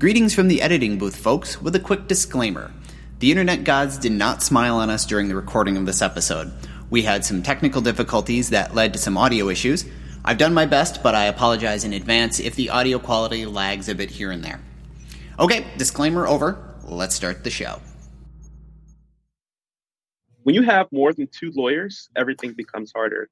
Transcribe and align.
Greetings 0.00 0.34
from 0.34 0.48
the 0.48 0.62
editing 0.62 0.96
booth, 0.96 1.14
folks, 1.14 1.60
with 1.60 1.76
a 1.76 1.78
quick 1.78 2.06
disclaimer. 2.06 2.72
The 3.18 3.30
internet 3.30 3.64
gods 3.64 3.98
did 3.98 4.12
not 4.12 4.42
smile 4.42 4.76
on 4.76 4.88
us 4.88 5.04
during 5.04 5.28
the 5.28 5.34
recording 5.34 5.76
of 5.76 5.84
this 5.84 6.00
episode. 6.00 6.50
We 6.88 7.02
had 7.02 7.22
some 7.22 7.42
technical 7.42 7.82
difficulties 7.82 8.48
that 8.48 8.74
led 8.74 8.94
to 8.94 8.98
some 8.98 9.18
audio 9.18 9.50
issues. 9.50 9.84
I've 10.24 10.38
done 10.38 10.54
my 10.54 10.64
best, 10.64 11.02
but 11.02 11.14
I 11.14 11.26
apologize 11.26 11.84
in 11.84 11.92
advance 11.92 12.40
if 12.40 12.54
the 12.54 12.70
audio 12.70 12.98
quality 12.98 13.44
lags 13.44 13.90
a 13.90 13.94
bit 13.94 14.08
here 14.08 14.30
and 14.30 14.42
there. 14.42 14.62
Okay, 15.38 15.66
disclaimer 15.76 16.26
over. 16.26 16.56
Let's 16.82 17.14
start 17.14 17.44
the 17.44 17.50
show. 17.50 17.82
When 20.44 20.54
you 20.54 20.62
have 20.62 20.90
more 20.90 21.12
than 21.12 21.28
two 21.30 21.52
lawyers, 21.54 22.08
everything 22.16 22.54
becomes 22.54 22.90
harder. 22.90 23.28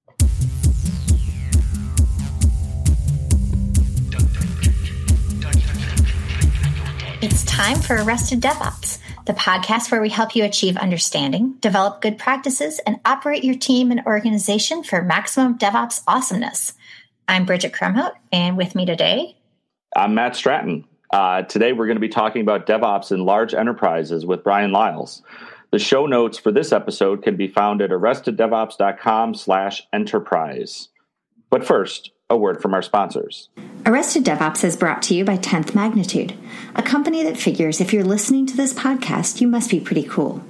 It's 7.38 7.44
time 7.44 7.78
for 7.80 7.94
Arrested 7.94 8.40
DevOps, 8.40 8.98
the 9.26 9.32
podcast 9.32 9.92
where 9.92 10.00
we 10.00 10.08
help 10.08 10.34
you 10.34 10.42
achieve 10.42 10.76
understanding, 10.76 11.52
develop 11.60 12.00
good 12.00 12.18
practices, 12.18 12.80
and 12.84 12.98
operate 13.04 13.44
your 13.44 13.54
team 13.54 13.92
and 13.92 14.04
organization 14.06 14.82
for 14.82 15.02
maximum 15.02 15.56
DevOps 15.56 16.02
awesomeness. 16.08 16.72
I'm 17.28 17.46
Bridget 17.46 17.72
Kromhout, 17.72 18.14
and 18.32 18.56
with 18.56 18.74
me 18.74 18.86
today, 18.86 19.36
I'm 19.94 20.16
Matt 20.16 20.34
Stratton. 20.34 20.84
Uh, 21.12 21.42
today, 21.42 21.72
we're 21.72 21.86
going 21.86 21.94
to 21.94 22.00
be 22.00 22.08
talking 22.08 22.42
about 22.42 22.66
DevOps 22.66 23.12
in 23.12 23.24
large 23.24 23.54
enterprises 23.54 24.26
with 24.26 24.42
Brian 24.42 24.72
Liles. 24.72 25.22
The 25.70 25.78
show 25.78 26.06
notes 26.06 26.38
for 26.38 26.50
this 26.50 26.72
episode 26.72 27.22
can 27.22 27.36
be 27.36 27.46
found 27.46 27.80
at 27.82 27.90
arresteddevops.com 27.90 29.36
slash 29.36 29.86
enterprise. 29.92 30.88
But 31.50 31.64
first, 31.64 32.10
a 32.30 32.36
word 32.36 32.60
from 32.60 32.74
our 32.74 32.82
sponsors. 32.82 33.48
Arrested 33.86 34.24
DevOps 34.24 34.64
is 34.64 34.76
brought 34.76 35.00
to 35.02 35.14
you 35.14 35.24
by 35.24 35.38
10th 35.38 35.74
Magnitude, 35.74 36.34
a 36.74 36.82
company 36.82 37.22
that 37.22 37.38
figures 37.38 37.80
if 37.80 37.92
you're 37.92 38.04
listening 38.04 38.46
to 38.46 38.56
this 38.56 38.74
podcast, 38.74 39.40
you 39.40 39.48
must 39.48 39.70
be 39.70 39.80
pretty 39.80 40.02
cool. 40.02 40.42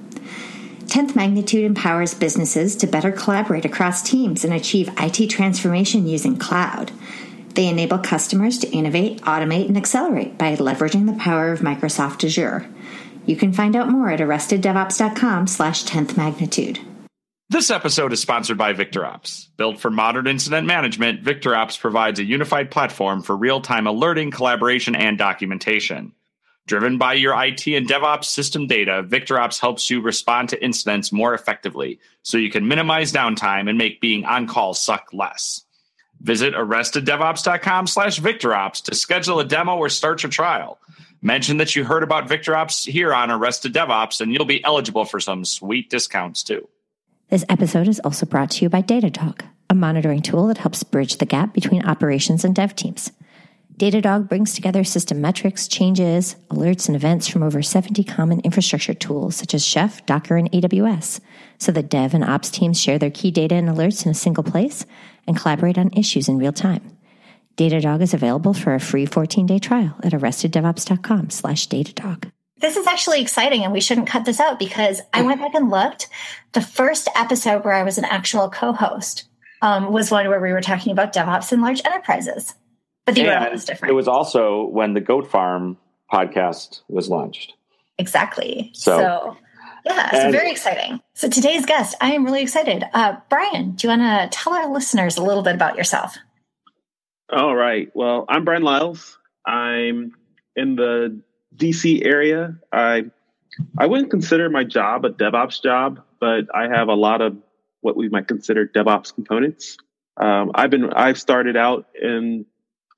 10th 0.86 1.14
Magnitude 1.14 1.64
empowers 1.64 2.14
businesses 2.14 2.74
to 2.76 2.86
better 2.86 3.12
collaborate 3.12 3.64
across 3.64 4.02
teams 4.02 4.44
and 4.44 4.52
achieve 4.52 4.90
IT 4.98 5.28
transformation 5.28 6.06
using 6.06 6.36
cloud. 6.36 6.90
They 7.54 7.68
enable 7.68 7.98
customers 7.98 8.58
to 8.58 8.70
innovate, 8.70 9.20
automate, 9.22 9.68
and 9.68 9.76
accelerate 9.76 10.38
by 10.38 10.56
leveraging 10.56 11.06
the 11.06 11.18
power 11.18 11.52
of 11.52 11.60
Microsoft 11.60 12.24
Azure. 12.24 12.68
You 13.26 13.36
can 13.36 13.52
find 13.52 13.76
out 13.76 13.90
more 13.90 14.10
at 14.10 14.20
arresteddevops.com 14.20 15.46
slash 15.46 15.84
10th 15.84 16.16
magnitude. 16.16 16.80
This 17.50 17.70
episode 17.70 18.12
is 18.12 18.20
sponsored 18.20 18.58
by 18.58 18.74
VictorOps. 18.74 19.48
Built 19.56 19.80
for 19.80 19.90
modern 19.90 20.26
incident 20.26 20.66
management, 20.66 21.24
VictorOps 21.24 21.80
provides 21.80 22.20
a 22.20 22.24
unified 22.24 22.70
platform 22.70 23.22
for 23.22 23.34
real 23.34 23.62
time 23.62 23.86
alerting, 23.86 24.30
collaboration, 24.30 24.94
and 24.94 25.16
documentation. 25.16 26.12
Driven 26.66 26.98
by 26.98 27.14
your 27.14 27.32
IT 27.42 27.66
and 27.68 27.88
DevOps 27.88 28.26
system 28.26 28.66
data, 28.66 29.02
VictorOps 29.02 29.60
helps 29.60 29.88
you 29.88 30.02
respond 30.02 30.50
to 30.50 30.62
incidents 30.62 31.10
more 31.10 31.32
effectively 31.32 32.00
so 32.22 32.36
you 32.36 32.50
can 32.50 32.68
minimize 32.68 33.14
downtime 33.14 33.66
and 33.66 33.78
make 33.78 34.02
being 34.02 34.26
on 34.26 34.46
call 34.46 34.74
suck 34.74 35.08
less. 35.14 35.64
Visit 36.20 36.52
arresteddevops.com 36.52 37.86
slash 37.86 38.20
VictorOps 38.20 38.82
to 38.82 38.94
schedule 38.94 39.40
a 39.40 39.44
demo 39.46 39.78
or 39.78 39.88
start 39.88 40.22
your 40.22 40.28
trial. 40.28 40.78
Mention 41.22 41.56
that 41.56 41.74
you 41.74 41.84
heard 41.84 42.02
about 42.02 42.28
VictorOps 42.28 42.86
here 42.86 43.14
on 43.14 43.30
Arrested 43.30 43.72
DevOps 43.72 44.20
and 44.20 44.34
you'll 44.34 44.44
be 44.44 44.62
eligible 44.62 45.06
for 45.06 45.18
some 45.18 45.46
sweet 45.46 45.88
discounts 45.88 46.42
too. 46.42 46.68
This 47.30 47.44
episode 47.50 47.88
is 47.88 48.00
also 48.00 48.24
brought 48.24 48.52
to 48.52 48.64
you 48.64 48.70
by 48.70 48.80
Datadog, 48.80 49.42
a 49.68 49.74
monitoring 49.74 50.22
tool 50.22 50.46
that 50.46 50.56
helps 50.56 50.82
bridge 50.82 51.18
the 51.18 51.26
gap 51.26 51.52
between 51.52 51.84
operations 51.84 52.42
and 52.42 52.54
dev 52.54 52.74
teams. 52.74 53.12
Datadog 53.76 54.30
brings 54.30 54.54
together 54.54 54.82
system 54.82 55.20
metrics, 55.20 55.68
changes, 55.68 56.36
alerts, 56.48 56.88
and 56.88 56.96
events 56.96 57.28
from 57.28 57.42
over 57.42 57.60
70 57.60 58.02
common 58.04 58.40
infrastructure 58.40 58.94
tools 58.94 59.36
such 59.36 59.52
as 59.52 59.62
Chef, 59.64 60.06
Docker, 60.06 60.38
and 60.38 60.50
AWS, 60.52 61.20
so 61.58 61.70
that 61.70 61.90
dev 61.90 62.14
and 62.14 62.24
ops 62.24 62.48
teams 62.48 62.80
share 62.80 62.98
their 62.98 63.10
key 63.10 63.30
data 63.30 63.56
and 63.56 63.68
alerts 63.68 64.06
in 64.06 64.10
a 64.10 64.14
single 64.14 64.42
place 64.42 64.86
and 65.26 65.36
collaborate 65.36 65.76
on 65.76 65.92
issues 65.92 66.30
in 66.30 66.38
real 66.38 66.52
time. 66.52 66.96
Datadog 67.58 68.00
is 68.00 68.14
available 68.14 68.54
for 68.54 68.74
a 68.74 68.80
free 68.80 69.06
14-day 69.06 69.58
trial 69.58 69.94
at 70.02 70.12
arresteddevops.com 70.12 71.28
slash 71.28 71.68
Datadog. 71.68 72.32
This 72.60 72.76
is 72.76 72.86
actually 72.86 73.20
exciting, 73.20 73.62
and 73.64 73.72
we 73.72 73.80
shouldn't 73.80 74.08
cut 74.08 74.24
this 74.24 74.40
out 74.40 74.58
because 74.58 75.00
I 75.12 75.22
went 75.22 75.40
back 75.40 75.54
and 75.54 75.70
looked. 75.70 76.08
The 76.52 76.60
first 76.60 77.08
episode 77.14 77.64
where 77.64 77.74
I 77.74 77.84
was 77.84 77.98
an 77.98 78.04
actual 78.04 78.50
co-host 78.50 79.24
um, 79.62 79.92
was 79.92 80.10
one 80.10 80.28
where 80.28 80.40
we 80.40 80.52
were 80.52 80.60
talking 80.60 80.92
about 80.92 81.12
DevOps 81.12 81.52
in 81.52 81.60
large 81.60 81.84
enterprises. 81.84 82.54
But 83.06 83.14
the 83.14 83.22
URL 83.22 83.52
was 83.52 83.64
different. 83.64 83.90
It 83.90 83.94
was 83.94 84.08
also 84.08 84.64
when 84.66 84.94
the 84.94 85.00
Goat 85.00 85.30
Farm 85.30 85.78
podcast 86.12 86.82
was 86.88 87.08
launched. 87.08 87.54
Exactly. 87.98 88.70
So, 88.74 88.98
so 88.98 89.36
yeah, 89.84 90.10
so 90.10 90.30
very 90.30 90.50
exciting. 90.50 91.00
So 91.14 91.28
today's 91.28 91.64
guest, 91.64 91.96
I 92.00 92.12
am 92.12 92.24
really 92.24 92.42
excited. 92.42 92.84
Uh, 92.92 93.16
Brian, 93.28 93.72
do 93.72 93.86
you 93.86 93.96
want 93.96 94.02
to 94.32 94.36
tell 94.36 94.52
our 94.52 94.70
listeners 94.70 95.16
a 95.16 95.22
little 95.22 95.42
bit 95.42 95.54
about 95.54 95.76
yourself? 95.76 96.16
All 97.30 97.54
right. 97.54 97.90
Well, 97.94 98.24
I'm 98.28 98.44
Brian 98.44 98.62
Liles. 98.62 99.18
I'm 99.46 100.12
in 100.56 100.76
the 100.76 101.20
DC 101.58 102.04
area. 102.06 102.56
I 102.72 103.06
I 103.76 103.86
wouldn't 103.86 104.10
consider 104.10 104.48
my 104.48 104.64
job 104.64 105.04
a 105.04 105.10
DevOps 105.10 105.62
job, 105.62 106.00
but 106.20 106.46
I 106.54 106.68
have 106.68 106.88
a 106.88 106.94
lot 106.94 107.20
of 107.20 107.36
what 107.80 107.96
we 107.96 108.08
might 108.08 108.28
consider 108.28 108.66
DevOps 108.66 109.14
components. 109.14 109.76
Um, 110.16 110.52
I've 110.54 110.70
been 110.70 110.92
I've 110.92 111.18
started 111.18 111.56
out 111.56 111.86
in 112.00 112.46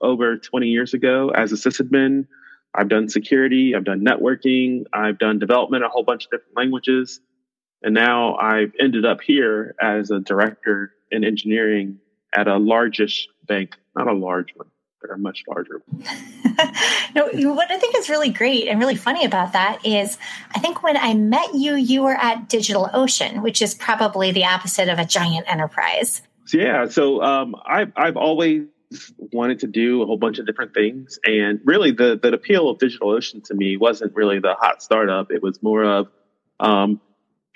over 0.01 0.37
20 0.39 0.69
years 0.69 0.95
ago 0.95 1.31
as 1.31 1.53
a 1.53 1.57
sysadmin. 1.57 2.27
I've 2.75 2.89
done 2.89 3.09
security, 3.09 3.75
I've 3.75 3.85
done 3.85 4.05
networking, 4.05 4.85
I've 4.93 5.19
done 5.19 5.39
development, 5.39 5.85
a 5.85 5.89
whole 5.89 6.05
bunch 6.05 6.27
of 6.27 6.31
different 6.31 6.57
languages, 6.57 7.21
and 7.83 7.95
now 7.95 8.37
I've 8.37 8.73
ended 8.79 9.05
up 9.05 9.21
here 9.21 9.75
as 9.81 10.11
a 10.11 10.21
director 10.21 10.93
in 11.11 11.25
engineering 11.25 11.99
at 12.33 12.47
a 12.47 12.59
largish 12.59 13.29
bank, 13.45 13.77
not 13.97 14.07
a 14.07 14.13
large 14.13 14.55
one 14.55 14.69
that 15.03 15.11
are 15.11 15.17
much 15.17 15.45
larger. 15.49 15.83
no, 17.15 17.55
what 17.55 17.71
I 17.71 17.79
think 17.79 17.97
is 17.97 18.09
really 18.09 18.31
great 18.31 18.69
and 18.69 18.79
really 18.79 18.97
funny 18.97 19.25
about 19.25 19.53
that 19.53 19.85
is 19.85 20.19
I 20.55 20.59
think 20.59 20.83
when 20.83 20.97
I 20.97 21.15
met 21.15 21.55
you, 21.55 21.75
you 21.75 22.03
were 22.03 22.15
at 22.15 22.49
DigitalOcean, 22.49 23.43
which 23.43 23.63
is 23.63 23.75
probably 23.75 24.33
the 24.33 24.45
opposite 24.45 24.89
of 24.89 24.99
a 24.99 25.05
giant 25.05 25.51
enterprise. 25.51 26.23
Yeah, 26.53 26.87
so 26.87 27.23
um, 27.23 27.55
I've 27.67 27.93
I've 27.97 28.17
always 28.17 28.67
wanted 29.33 29.61
to 29.61 29.69
do 29.69 30.03
a 30.03 30.07
whole 30.07 30.17
bunch 30.17 30.39
of 30.39 30.47
different 30.47 30.75
things, 30.75 31.19
and 31.25 31.61
really 31.65 31.93
the 31.93 32.19
the 32.21 32.33
appeal 32.33 32.69
of 32.69 32.79
DigitalOcean 32.79 33.45
to 33.45 33.55
me 33.55 33.77
wasn't 33.77 34.15
really 34.15 34.41
the 34.41 34.55
hot 34.59 34.83
startup. 34.83 35.31
It 35.31 35.43
was 35.43 35.63
more 35.63 35.85
of 35.85 36.09
um, 36.59 37.01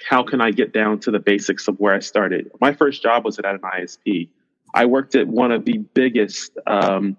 how 0.09 0.23
can 0.23 0.41
I 0.41 0.51
get 0.51 0.73
down 0.73 1.01
to 1.01 1.11
the 1.11 1.19
basics 1.19 1.69
of 1.69 1.79
where 1.79 1.95
I 1.95 2.01
started. 2.01 2.51
My 2.61 2.73
first 2.73 3.03
job 3.03 3.25
was 3.25 3.39
at 3.39 3.45
an 3.45 3.59
ISP. 3.59 4.29
I 4.73 4.87
worked 4.87 5.15
at 5.15 5.29
one 5.29 5.53
of 5.53 5.65
the 5.65 5.79
biggest 5.79 6.57
um, 6.67 7.17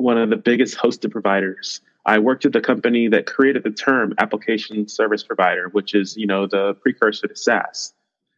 one 0.00 0.18
of 0.18 0.30
the 0.30 0.36
biggest 0.36 0.78
hosted 0.78 1.10
providers. 1.10 1.80
I 2.06 2.18
worked 2.18 2.46
at 2.46 2.52
the 2.52 2.60
company 2.60 3.08
that 3.08 3.26
created 3.26 3.62
the 3.62 3.70
term 3.70 4.14
application 4.18 4.88
service 4.88 5.22
provider, 5.22 5.68
which 5.68 5.94
is, 5.94 6.16
you 6.16 6.26
know, 6.26 6.46
the 6.46 6.74
precursor 6.74 7.26
to 7.28 7.36
SaaS. 7.36 7.92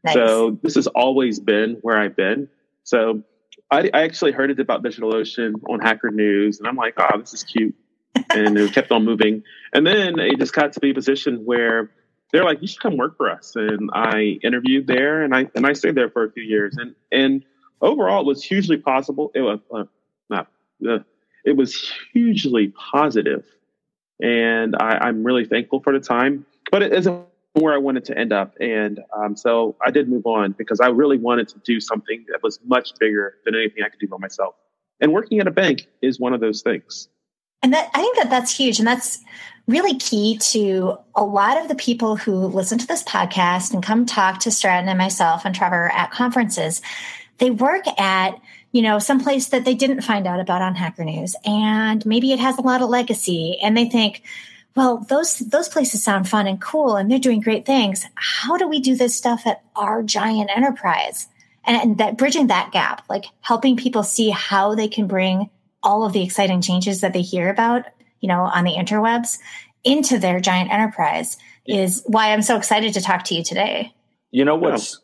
Nice. 0.05 0.15
So 0.15 0.59
this 0.63 0.75
has 0.75 0.89
always 0.89 1.39
been 1.39 1.79
where 1.83 1.97
I've 1.97 2.17
been. 2.17 2.49
So 2.83 3.23
I, 3.71 3.89
I, 3.95 4.03
actually 4.03 4.33
heard 4.33 4.51
it 4.51 4.59
about 4.59 4.83
DigitalOcean 4.83 5.55
on 5.69 5.79
Hacker 5.79 6.11
News, 6.11 6.59
and 6.59 6.67
I'm 6.67 6.75
like, 6.75 6.95
oh, 6.99 7.19
this 7.19 7.33
is 7.33 7.45
cute. 7.45 7.75
and 8.35 8.59
it 8.59 8.73
kept 8.73 8.91
on 8.91 9.05
moving. 9.05 9.45
And 9.73 9.87
then 9.87 10.19
it 10.19 10.39
just 10.39 10.53
got 10.53 10.73
to 10.73 10.81
be 10.81 10.91
a 10.91 10.95
position 10.95 11.45
where 11.45 11.93
they're 12.33 12.45
like, 12.45 12.61
you 12.61 12.67
should 12.67 12.81
come 12.81 12.97
work 12.97 13.17
for 13.17 13.31
us. 13.31 13.55
And 13.55 13.91
I 13.93 14.39
interviewed 14.43 14.87
there, 14.89 15.23
and 15.23 15.35
I 15.35 15.49
and 15.55 15.67
I 15.67 15.75
stayed 15.75 15.95
there 15.95 16.11
for 16.11 16.25
a 16.25 16.33
few 16.33 16.43
years. 16.43 16.77
And 16.77 16.95
and 17.13 17.45
overall, 17.81 18.21
it 18.21 18.27
was 18.27 18.43
hugely 18.43 18.79
possible. 18.79 19.31
It 19.35 19.43
was 19.43 19.61
uh, 19.73 19.85
not. 20.29 20.49
Uh, 20.87 20.99
it 21.45 21.57
was 21.57 21.93
hugely 22.13 22.69
positive, 22.69 23.45
and 24.21 24.77
I, 24.79 25.09
am 25.09 25.25
really 25.25 25.45
thankful 25.45 25.81
for 25.81 25.93
the 25.93 26.01
time. 26.01 26.47
But 26.71 26.83
it 26.83 26.93
isn't 26.93 27.27
where 27.55 27.75
I 27.75 27.79
wanted 27.79 28.05
to 28.07 28.19
end 28.19 28.33
up, 28.33 28.55
and 28.61 29.01
um, 29.17 29.37
so 29.37 29.77
I 29.85 29.91
did 29.91 30.09
move 30.09 30.27
on 30.27 30.53
because 30.53 30.81
I 30.81 30.89
really 30.89 31.19
wanted 31.19 31.49
to 31.49 31.59
do 31.65 31.81
something 31.81 32.25
that 32.31 32.43
was 32.43 32.59
much 32.65 32.93
bigger 32.99 33.35
than 33.45 33.55
anything 33.55 33.83
I 33.85 33.89
could 33.89 34.01
do 34.01 34.09
by 34.09 34.19
myself. 34.19 34.55
And 35.01 35.13
working 35.13 35.41
at 35.41 35.47
a 35.47 35.51
bank 35.51 35.89
is 36.01 36.21
one 36.21 36.33
of 36.33 36.41
those 36.41 36.63
things. 36.63 37.09
And 37.63 37.73
that 37.73 37.91
I 37.95 38.01
think 38.01 38.17
that 38.17 38.31
that's 38.31 38.57
huge, 38.57 38.79
and 38.79 38.87
that's 38.87 39.19
really 39.69 39.97
key 39.97 40.39
to 40.39 40.99
a 41.15 41.25
lot 41.25 41.61
of 41.61 41.69
the 41.69 41.75
people 41.75 42.17
who 42.17 42.35
listen 42.35 42.79
to 42.79 42.87
this 42.87 43.03
podcast 43.05 43.73
and 43.73 43.83
come 43.83 44.07
talk 44.07 44.41
to 44.41 44.51
Stratton 44.51 44.89
and 44.89 44.99
myself 44.99 45.45
and 45.45 45.55
Trevor 45.55 45.91
at 45.93 46.11
conferences. 46.11 46.83
They 47.43 47.51
work 47.51 47.85
at 47.99 48.41
you 48.73 48.81
know, 48.81 48.99
someplace 48.99 49.49
that 49.49 49.67
they 49.67 49.75
didn't 49.75 50.01
find 50.01 50.27
out 50.27 50.41
about 50.41 50.63
on 50.63 50.75
Hacker 50.75 51.05
News. 51.05 51.37
And 51.45 52.05
maybe 52.07 52.33
it 52.33 52.39
has 52.39 52.57
a 52.57 52.63
lot 52.63 52.81
of 52.81 52.89
legacy 52.89 53.59
and 53.63 53.77
they 53.77 53.85
think, 53.85 54.23
well, 54.75 55.05
those, 55.11 55.41
those 55.41 55.69
places 55.69 56.03
sound 56.03 56.27
fun 56.27 56.47
and 56.47 56.59
cool 56.59 56.97
and 56.97 57.11
they're 57.11 57.19
doing 57.19 57.41
great 57.41 57.67
things. 57.67 58.07
How 58.15 58.57
do 58.57 58.67
we 58.67 58.81
do 58.81 58.97
this 58.97 59.15
stuff 59.15 59.47
at 59.47 59.63
our 59.77 60.03
giant 60.03 60.51
enterprise? 60.57 61.29
And, 61.65 61.77
and 61.77 61.99
that 61.99 62.17
bridging 62.17 62.47
that 62.47 62.73
gap, 62.73 63.05
like 63.11 63.27
helping 63.43 63.77
people 63.77 64.03
see 64.03 64.31
how 64.31 64.75
they 64.75 64.89
can 64.89 65.07
bring 65.07 65.51
all 65.83 66.07
of 66.07 66.15
the 66.15 66.23
exciting 66.23 66.63
changes 66.63 67.03
that 67.03 67.13
they 67.13 67.21
hear 67.21 67.51
about 67.51 67.85
you 68.21 68.29
know, 68.29 68.43
on 68.43 68.65
the 68.65 68.73
interwebs 68.73 69.39
into 69.85 70.19
their 70.19 70.41
giant 70.41 70.73
enterprise 70.73 71.37
is 71.67 72.03
why 72.07 72.33
I'm 72.33 72.43
so 72.43 72.57
excited 72.57 72.95
to 72.95 73.01
talk 73.03 73.25
to 73.25 73.35
you 73.35 73.43
today. 73.43 73.93
You 74.31 74.45
know 74.45 74.55
what's 74.55 75.01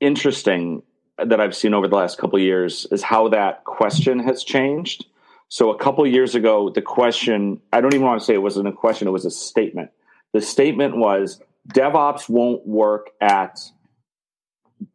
yeah. 0.00 0.08
interesting 0.08 0.82
that 1.18 1.40
I've 1.40 1.54
seen 1.54 1.74
over 1.74 1.86
the 1.86 1.96
last 1.96 2.18
couple 2.18 2.38
years 2.38 2.86
is 2.90 3.02
how 3.02 3.28
that 3.28 3.64
question 3.64 4.18
has 4.20 4.42
changed. 4.42 5.06
So 5.48 5.70
a 5.70 5.78
couple 5.78 6.06
years 6.06 6.34
ago, 6.34 6.70
the 6.70 6.82
question, 6.82 7.60
I 7.72 7.80
don't 7.80 7.94
even 7.94 8.06
want 8.06 8.20
to 8.20 8.24
say 8.24 8.34
it 8.34 8.42
wasn't 8.42 8.68
a 8.68 8.72
question, 8.72 9.06
it 9.06 9.12
was 9.12 9.24
a 9.24 9.30
statement. 9.30 9.90
The 10.32 10.40
statement 10.40 10.96
was 10.96 11.40
DevOps 11.72 12.28
won't 12.28 12.66
work 12.66 13.10
at 13.20 13.60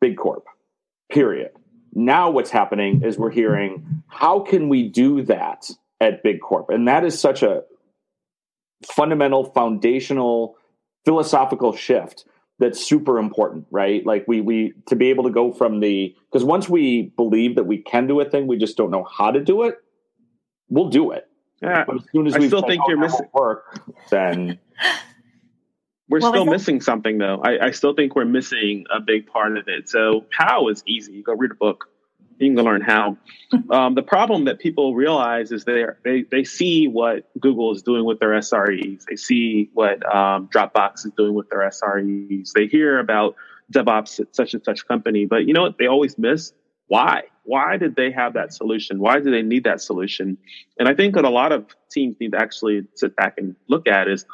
Big 0.02 0.18
Corp, 0.18 0.46
period. 1.12 1.52
Now 1.94 2.30
what's 2.30 2.52
happening 2.52 3.04
is 3.04 3.18
we're 3.18 3.32
hearing, 3.32 4.04
how 4.08 4.42
can 4.42 4.70
we 4.70 4.90
do 4.90 5.24
that 5.24 5.70
at 6.02 6.24
Big 6.24 6.42
Corp? 6.42 6.70
And 6.70 6.88
that 6.88 7.06
is 7.06 7.20
such 7.20 7.42
a 7.42 7.64
fundamental, 8.86 9.46
foundational, 9.46 10.58
philosophical 11.06 11.74
shift 11.74 12.26
that's 12.60 12.86
super 12.86 13.18
important, 13.18 13.66
right? 13.72 14.06
Like 14.06 14.26
we 14.28 14.42
we 14.42 14.74
to 14.88 14.96
be 14.96 15.10
able 15.10 15.24
to 15.24 15.30
go 15.30 15.52
from 15.54 15.80
the 15.80 16.16
because 16.32 16.44
once 16.44 16.70
we 16.70 17.14
believe 17.16 17.56
that 17.56 17.64
we 17.64 17.82
can 17.82 18.06
do 18.06 18.20
a 18.20 18.30
thing, 18.30 18.48
we 18.48 18.58
just 18.58 18.78
don't 18.78 18.92
know 18.92 19.06
how 19.06 19.32
to 19.32 19.40
do 19.40 19.64
it. 19.64 19.78
We'll 20.70 20.90
do 20.90 21.12
it. 21.12 21.26
Yeah, 21.62 21.86
but 21.86 21.98
as 21.98 22.02
soon 22.12 22.28
as 22.28 22.36
I 22.36 22.48
still 22.48 22.62
think 22.62 22.84
you're 22.88 22.98
missing 22.98 23.28
work, 23.34 23.82
then 24.10 24.60
we're 26.10 26.22
still 26.22 26.46
missing 26.46 26.82
something 26.82 27.18
though. 27.18 27.42
I, 27.44 27.68
I 27.68 27.72
still 27.72 27.94
think 27.94 28.16
we're 28.16 28.26
missing 28.26 28.86
a 28.94 29.00
big 29.00 29.28
part 29.28 29.58
of 29.58 29.68
it. 29.68 29.90
So 29.90 30.26
how 30.30 30.68
is 30.70 30.84
easy. 30.86 31.22
Go 31.22 31.34
read 31.34 31.52
a 31.52 31.56
book 31.56 31.90
you 32.40 32.56
can 32.56 32.64
learn 32.64 32.82
how. 32.82 33.18
Um, 33.72 33.96
the 33.96 34.04
problem 34.04 34.46
that 34.46 34.60
people 34.60 34.94
realize 34.94 35.52
is 35.52 35.66
they 35.66 35.84
they 36.04 36.22
they 36.22 36.44
see 36.44 36.88
what 36.88 37.28
Google 37.40 37.72
is 37.74 37.82
doing 37.82 38.06
with 38.06 38.20
their 38.20 38.30
SREs. 38.30 39.06
They 39.10 39.16
see 39.16 39.72
what 39.74 40.06
um, 40.06 40.50
Dropbox 40.54 41.06
is 41.06 41.12
doing 41.18 41.34
with 41.34 41.50
their 41.50 41.62
SREs. 41.62 42.52
They 42.54 42.68
hear 42.68 43.00
about 43.00 43.36
DevOps 43.74 44.20
at 44.20 44.36
such 44.36 44.54
and 44.54 44.64
such 44.64 44.88
company, 44.88 45.26
but 45.26 45.46
you 45.46 45.54
know 45.56 45.64
what? 45.64 45.80
They 45.80 45.88
always 45.88 46.16
miss 46.20 46.54
why. 46.86 47.24
Why 47.44 47.78
did 47.78 47.96
they 47.96 48.12
have 48.12 48.34
that 48.34 48.54
solution? 48.54 49.00
Why 49.00 49.20
do 49.20 49.32
they 49.32 49.42
need 49.42 49.64
that 49.64 49.82
solution? 49.82 50.38
And 50.78 50.88
I 50.88 50.94
think 50.94 51.16
what 51.16 51.26
a 51.26 51.30
lot 51.30 51.52
of 51.52 51.66
teams 51.90 52.18
need 52.20 52.34
to 52.34 52.40
actually 52.40 52.86
sit 52.94 53.16
back 53.16 53.40
and 53.40 53.56
look 53.68 53.88
at 53.88 54.08
is 54.08 54.26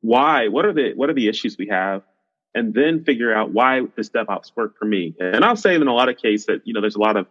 why. 0.00 0.48
What 0.48 0.64
are 0.64 0.72
the 0.72 0.94
what 0.94 1.10
are 1.10 1.14
the 1.14 1.28
issues 1.28 1.58
we 1.58 1.68
have? 1.68 2.02
and 2.54 2.74
then 2.74 3.04
figure 3.04 3.34
out 3.34 3.52
why 3.52 3.80
does 3.96 4.10
DevOps 4.10 4.52
work 4.56 4.78
for 4.78 4.84
me. 4.84 5.14
And 5.18 5.44
I'll 5.44 5.56
say 5.56 5.74
in 5.74 5.86
a 5.86 5.94
lot 5.94 6.08
of 6.08 6.18
cases 6.18 6.46
that, 6.46 6.60
you 6.64 6.74
know, 6.74 6.80
there's 6.80 6.96
a 6.96 7.00
lot 7.00 7.16
of 7.16 7.26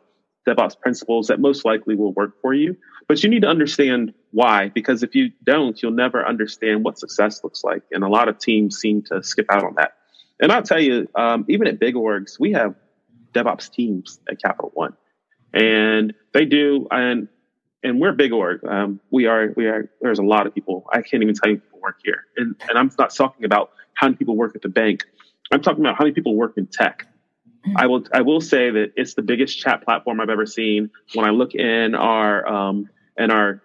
DevOps 0.47 0.79
principles 0.79 1.27
that 1.27 1.39
most 1.39 1.65
likely 1.65 1.95
will 1.95 2.13
work 2.13 2.39
for 2.41 2.53
you. 2.53 2.75
But 3.07 3.23
you 3.23 3.29
need 3.29 3.41
to 3.41 3.47
understand 3.47 4.13
why, 4.31 4.69
because 4.69 5.03
if 5.03 5.13
you 5.15 5.31
don't, 5.43 5.81
you'll 5.81 5.91
never 5.91 6.25
understand 6.25 6.83
what 6.83 6.97
success 6.97 7.43
looks 7.43 7.63
like. 7.63 7.83
And 7.91 8.03
a 8.03 8.07
lot 8.07 8.29
of 8.29 8.39
teams 8.39 8.77
seem 8.77 9.03
to 9.03 9.21
skip 9.23 9.45
out 9.49 9.63
on 9.63 9.75
that. 9.75 9.93
And 10.39 10.51
I'll 10.51 10.63
tell 10.63 10.79
you, 10.79 11.07
um, 11.15 11.45
even 11.47 11.67
at 11.67 11.79
big 11.79 11.95
orgs, 11.95 12.39
we 12.39 12.53
have 12.53 12.75
DevOps 13.33 13.71
teams 13.71 14.19
at 14.29 14.41
Capital 14.41 14.71
One, 14.73 14.93
and 15.53 16.13
they 16.33 16.45
do. 16.45 16.87
And 16.89 17.27
and 17.83 17.99
we're 17.99 18.09
a 18.09 18.15
big 18.15 18.31
org. 18.31 18.63
Um, 18.65 18.99
we 19.11 19.25
are 19.25 19.53
we 19.55 19.67
are. 19.67 19.89
There's 20.01 20.19
a 20.19 20.23
lot 20.23 20.47
of 20.47 20.53
people. 20.53 20.85
I 20.91 21.01
can't 21.01 21.23
even 21.23 21.35
tell 21.35 21.51
you 21.51 21.57
people 21.57 21.79
work 21.81 21.97
here. 22.03 22.25
And 22.37 22.55
and 22.69 22.77
I'm 22.77 22.91
not 22.97 23.13
talking 23.13 23.45
about 23.45 23.71
how 23.93 24.07
many 24.07 24.17
people 24.17 24.35
work 24.35 24.55
at 24.55 24.61
the 24.61 24.69
bank. 24.69 25.03
I'm 25.51 25.61
talking 25.61 25.81
about 25.81 25.97
how 25.97 26.03
many 26.03 26.13
people 26.13 26.35
work 26.35 26.53
in 26.57 26.67
tech. 26.67 27.07
I 27.75 27.87
will 27.87 28.03
I 28.13 28.21
will 28.21 28.41
say 28.41 28.71
that 28.71 28.93
it's 28.95 29.13
the 29.13 29.21
biggest 29.21 29.59
chat 29.59 29.83
platform 29.83 30.19
I've 30.19 30.29
ever 30.29 30.45
seen. 30.45 30.89
When 31.13 31.25
I 31.25 31.29
look 31.29 31.53
in 31.53 31.95
our 31.95 32.47
um, 32.47 32.89
in 33.17 33.31
our 33.31 33.61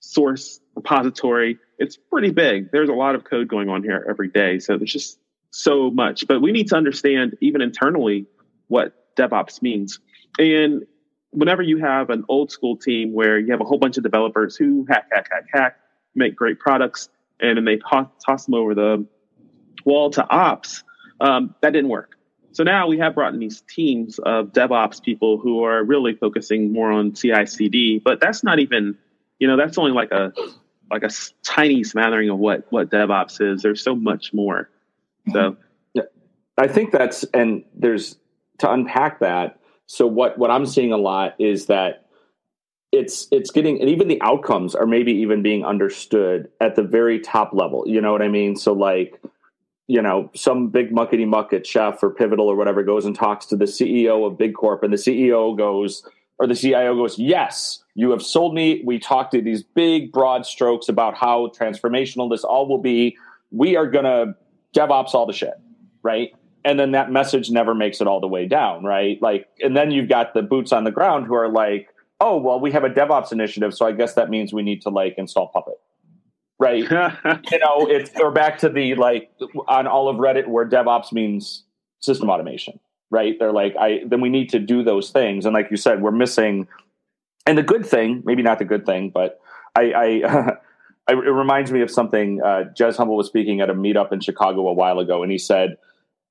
source 0.00 0.60
repository, 0.74 1.58
it's 1.78 1.96
pretty 1.96 2.30
big. 2.30 2.70
There's 2.72 2.88
a 2.88 2.94
lot 2.94 3.14
of 3.14 3.24
code 3.24 3.48
going 3.48 3.68
on 3.68 3.82
here 3.82 4.04
every 4.08 4.28
day, 4.28 4.58
so 4.58 4.76
there's 4.76 4.92
just 4.92 5.18
so 5.50 5.90
much. 5.90 6.26
But 6.26 6.42
we 6.42 6.52
need 6.52 6.68
to 6.68 6.76
understand 6.76 7.36
even 7.40 7.60
internally 7.60 8.26
what 8.66 9.14
DevOps 9.16 9.62
means. 9.62 10.00
And 10.38 10.84
whenever 11.30 11.62
you 11.62 11.78
have 11.78 12.10
an 12.10 12.24
old 12.28 12.50
school 12.50 12.76
team 12.76 13.12
where 13.12 13.38
you 13.38 13.50
have 13.52 13.60
a 13.60 13.64
whole 13.64 13.78
bunch 13.78 13.96
of 13.96 14.02
developers 14.02 14.56
who 14.56 14.86
hack, 14.88 15.08
hack, 15.12 15.28
hack, 15.30 15.46
hack, 15.52 15.76
make 16.14 16.34
great 16.34 16.58
products, 16.58 17.08
and 17.40 17.56
then 17.56 17.64
they 17.64 17.76
toss 17.76 18.44
them 18.46 18.54
over 18.54 18.74
the 18.74 19.06
wall 19.84 20.10
to 20.10 20.28
ops, 20.28 20.82
um, 21.20 21.54
that 21.60 21.72
didn't 21.72 21.90
work. 21.90 22.17
So 22.52 22.64
now 22.64 22.88
we 22.88 22.98
have 22.98 23.14
brought 23.14 23.34
in 23.34 23.40
these 23.40 23.60
teams 23.62 24.18
of 24.18 24.52
DevOps 24.52 25.02
people 25.02 25.38
who 25.38 25.64
are 25.64 25.84
really 25.84 26.14
focusing 26.14 26.72
more 26.72 26.90
on 26.90 27.14
CI/CD, 27.14 28.00
but 28.04 28.20
that's 28.20 28.42
not 28.42 28.58
even, 28.58 28.96
you 29.38 29.46
know, 29.46 29.56
that's 29.56 29.78
only 29.78 29.92
like 29.92 30.10
a 30.10 30.32
like 30.90 31.02
a 31.02 31.10
tiny 31.44 31.84
smattering 31.84 32.30
of 32.30 32.38
what 32.38 32.66
what 32.70 32.90
DevOps 32.90 33.40
is. 33.40 33.62
There's 33.62 33.82
so 33.82 33.94
much 33.94 34.32
more. 34.32 34.70
So, 35.32 35.56
yeah, 35.92 36.04
I 36.56 36.68
think 36.68 36.90
that's 36.90 37.24
and 37.34 37.64
there's 37.74 38.16
to 38.58 38.72
unpack 38.72 39.20
that. 39.20 39.60
So 39.86 40.06
what 40.06 40.38
what 40.38 40.50
I'm 40.50 40.66
seeing 40.66 40.92
a 40.92 40.96
lot 40.96 41.34
is 41.38 41.66
that 41.66 42.06
it's 42.92 43.28
it's 43.30 43.50
getting 43.50 43.80
and 43.80 43.90
even 43.90 44.08
the 44.08 44.20
outcomes 44.22 44.74
are 44.74 44.86
maybe 44.86 45.12
even 45.12 45.42
being 45.42 45.64
understood 45.64 46.48
at 46.60 46.76
the 46.76 46.82
very 46.82 47.20
top 47.20 47.52
level. 47.52 47.84
You 47.86 48.00
know 48.00 48.12
what 48.12 48.22
I 48.22 48.28
mean? 48.28 48.56
So 48.56 48.72
like 48.72 49.20
you 49.88 50.02
know, 50.02 50.30
some 50.34 50.68
big 50.68 50.92
muckety 50.92 51.26
muck 51.26 51.52
at 51.52 51.66
Chef 51.66 52.02
or 52.02 52.10
Pivotal 52.10 52.46
or 52.46 52.54
whatever 52.54 52.82
goes 52.82 53.06
and 53.06 53.16
talks 53.16 53.46
to 53.46 53.56
the 53.56 53.64
CEO 53.64 54.26
of 54.26 54.38
Big 54.38 54.54
Corp, 54.54 54.82
and 54.82 54.92
the 54.92 54.98
CEO 54.98 55.56
goes, 55.56 56.06
or 56.38 56.46
the 56.46 56.54
CIO 56.54 56.94
goes, 56.94 57.18
Yes, 57.18 57.82
you 57.94 58.10
have 58.10 58.22
sold 58.22 58.54
me. 58.54 58.82
We 58.84 58.98
talked 58.98 59.32
to 59.32 59.42
these 59.42 59.62
big, 59.62 60.12
broad 60.12 60.46
strokes 60.46 60.88
about 60.88 61.16
how 61.16 61.50
transformational 61.58 62.30
this 62.30 62.44
all 62.44 62.68
will 62.68 62.82
be. 62.82 63.16
We 63.50 63.76
are 63.76 63.90
going 63.90 64.04
to 64.04 64.34
DevOps 64.76 65.14
all 65.14 65.26
the 65.26 65.32
shit, 65.32 65.54
right? 66.02 66.30
And 66.66 66.78
then 66.78 66.92
that 66.92 67.10
message 67.10 67.50
never 67.50 67.74
makes 67.74 68.02
it 68.02 68.06
all 68.06 68.20
the 68.20 68.28
way 68.28 68.46
down, 68.46 68.84
right? 68.84 69.20
Like, 69.22 69.48
and 69.60 69.74
then 69.74 69.90
you've 69.90 70.08
got 70.08 70.34
the 70.34 70.42
boots 70.42 70.70
on 70.70 70.84
the 70.84 70.90
ground 70.90 71.26
who 71.26 71.34
are 71.34 71.50
like, 71.50 71.88
Oh, 72.20 72.36
well, 72.36 72.60
we 72.60 72.72
have 72.72 72.84
a 72.84 72.90
DevOps 72.90 73.32
initiative, 73.32 73.72
so 73.72 73.86
I 73.86 73.92
guess 73.92 74.14
that 74.14 74.28
means 74.28 74.52
we 74.52 74.62
need 74.62 74.82
to 74.82 74.90
like 74.90 75.14
install 75.16 75.48
Puppet 75.48 75.80
right? 76.58 76.82
you 77.52 77.58
know, 77.58 77.86
it's 77.86 78.10
or 78.18 78.30
back 78.30 78.58
to 78.58 78.68
the 78.68 78.94
like 78.94 79.30
on 79.68 79.86
all 79.86 80.08
of 80.08 80.16
Reddit 80.16 80.46
where 80.46 80.68
DevOps 80.68 81.12
means 81.12 81.64
system 82.00 82.30
automation, 82.30 82.80
right? 83.10 83.38
They're 83.38 83.52
like, 83.52 83.74
I 83.78 84.00
then 84.06 84.20
we 84.20 84.28
need 84.28 84.50
to 84.50 84.58
do 84.58 84.82
those 84.82 85.10
things, 85.10 85.46
and 85.46 85.54
like 85.54 85.70
you 85.70 85.76
said, 85.76 86.02
we're 86.02 86.10
missing. 86.10 86.68
And 87.46 87.56
the 87.56 87.62
good 87.62 87.86
thing, 87.86 88.22
maybe 88.26 88.42
not 88.42 88.58
the 88.58 88.66
good 88.66 88.84
thing, 88.84 89.08
but 89.08 89.40
I, 89.74 89.92
I 89.92 90.56
it 91.08 91.14
reminds 91.14 91.72
me 91.72 91.80
of 91.80 91.90
something 91.90 92.42
uh, 92.42 92.64
Jez 92.78 92.96
Humble 92.96 93.16
was 93.16 93.26
speaking 93.26 93.60
at 93.60 93.70
a 93.70 93.74
meetup 93.74 94.12
in 94.12 94.20
Chicago 94.20 94.68
a 94.68 94.72
while 94.72 94.98
ago, 94.98 95.22
and 95.22 95.32
he 95.32 95.38
said, 95.38 95.78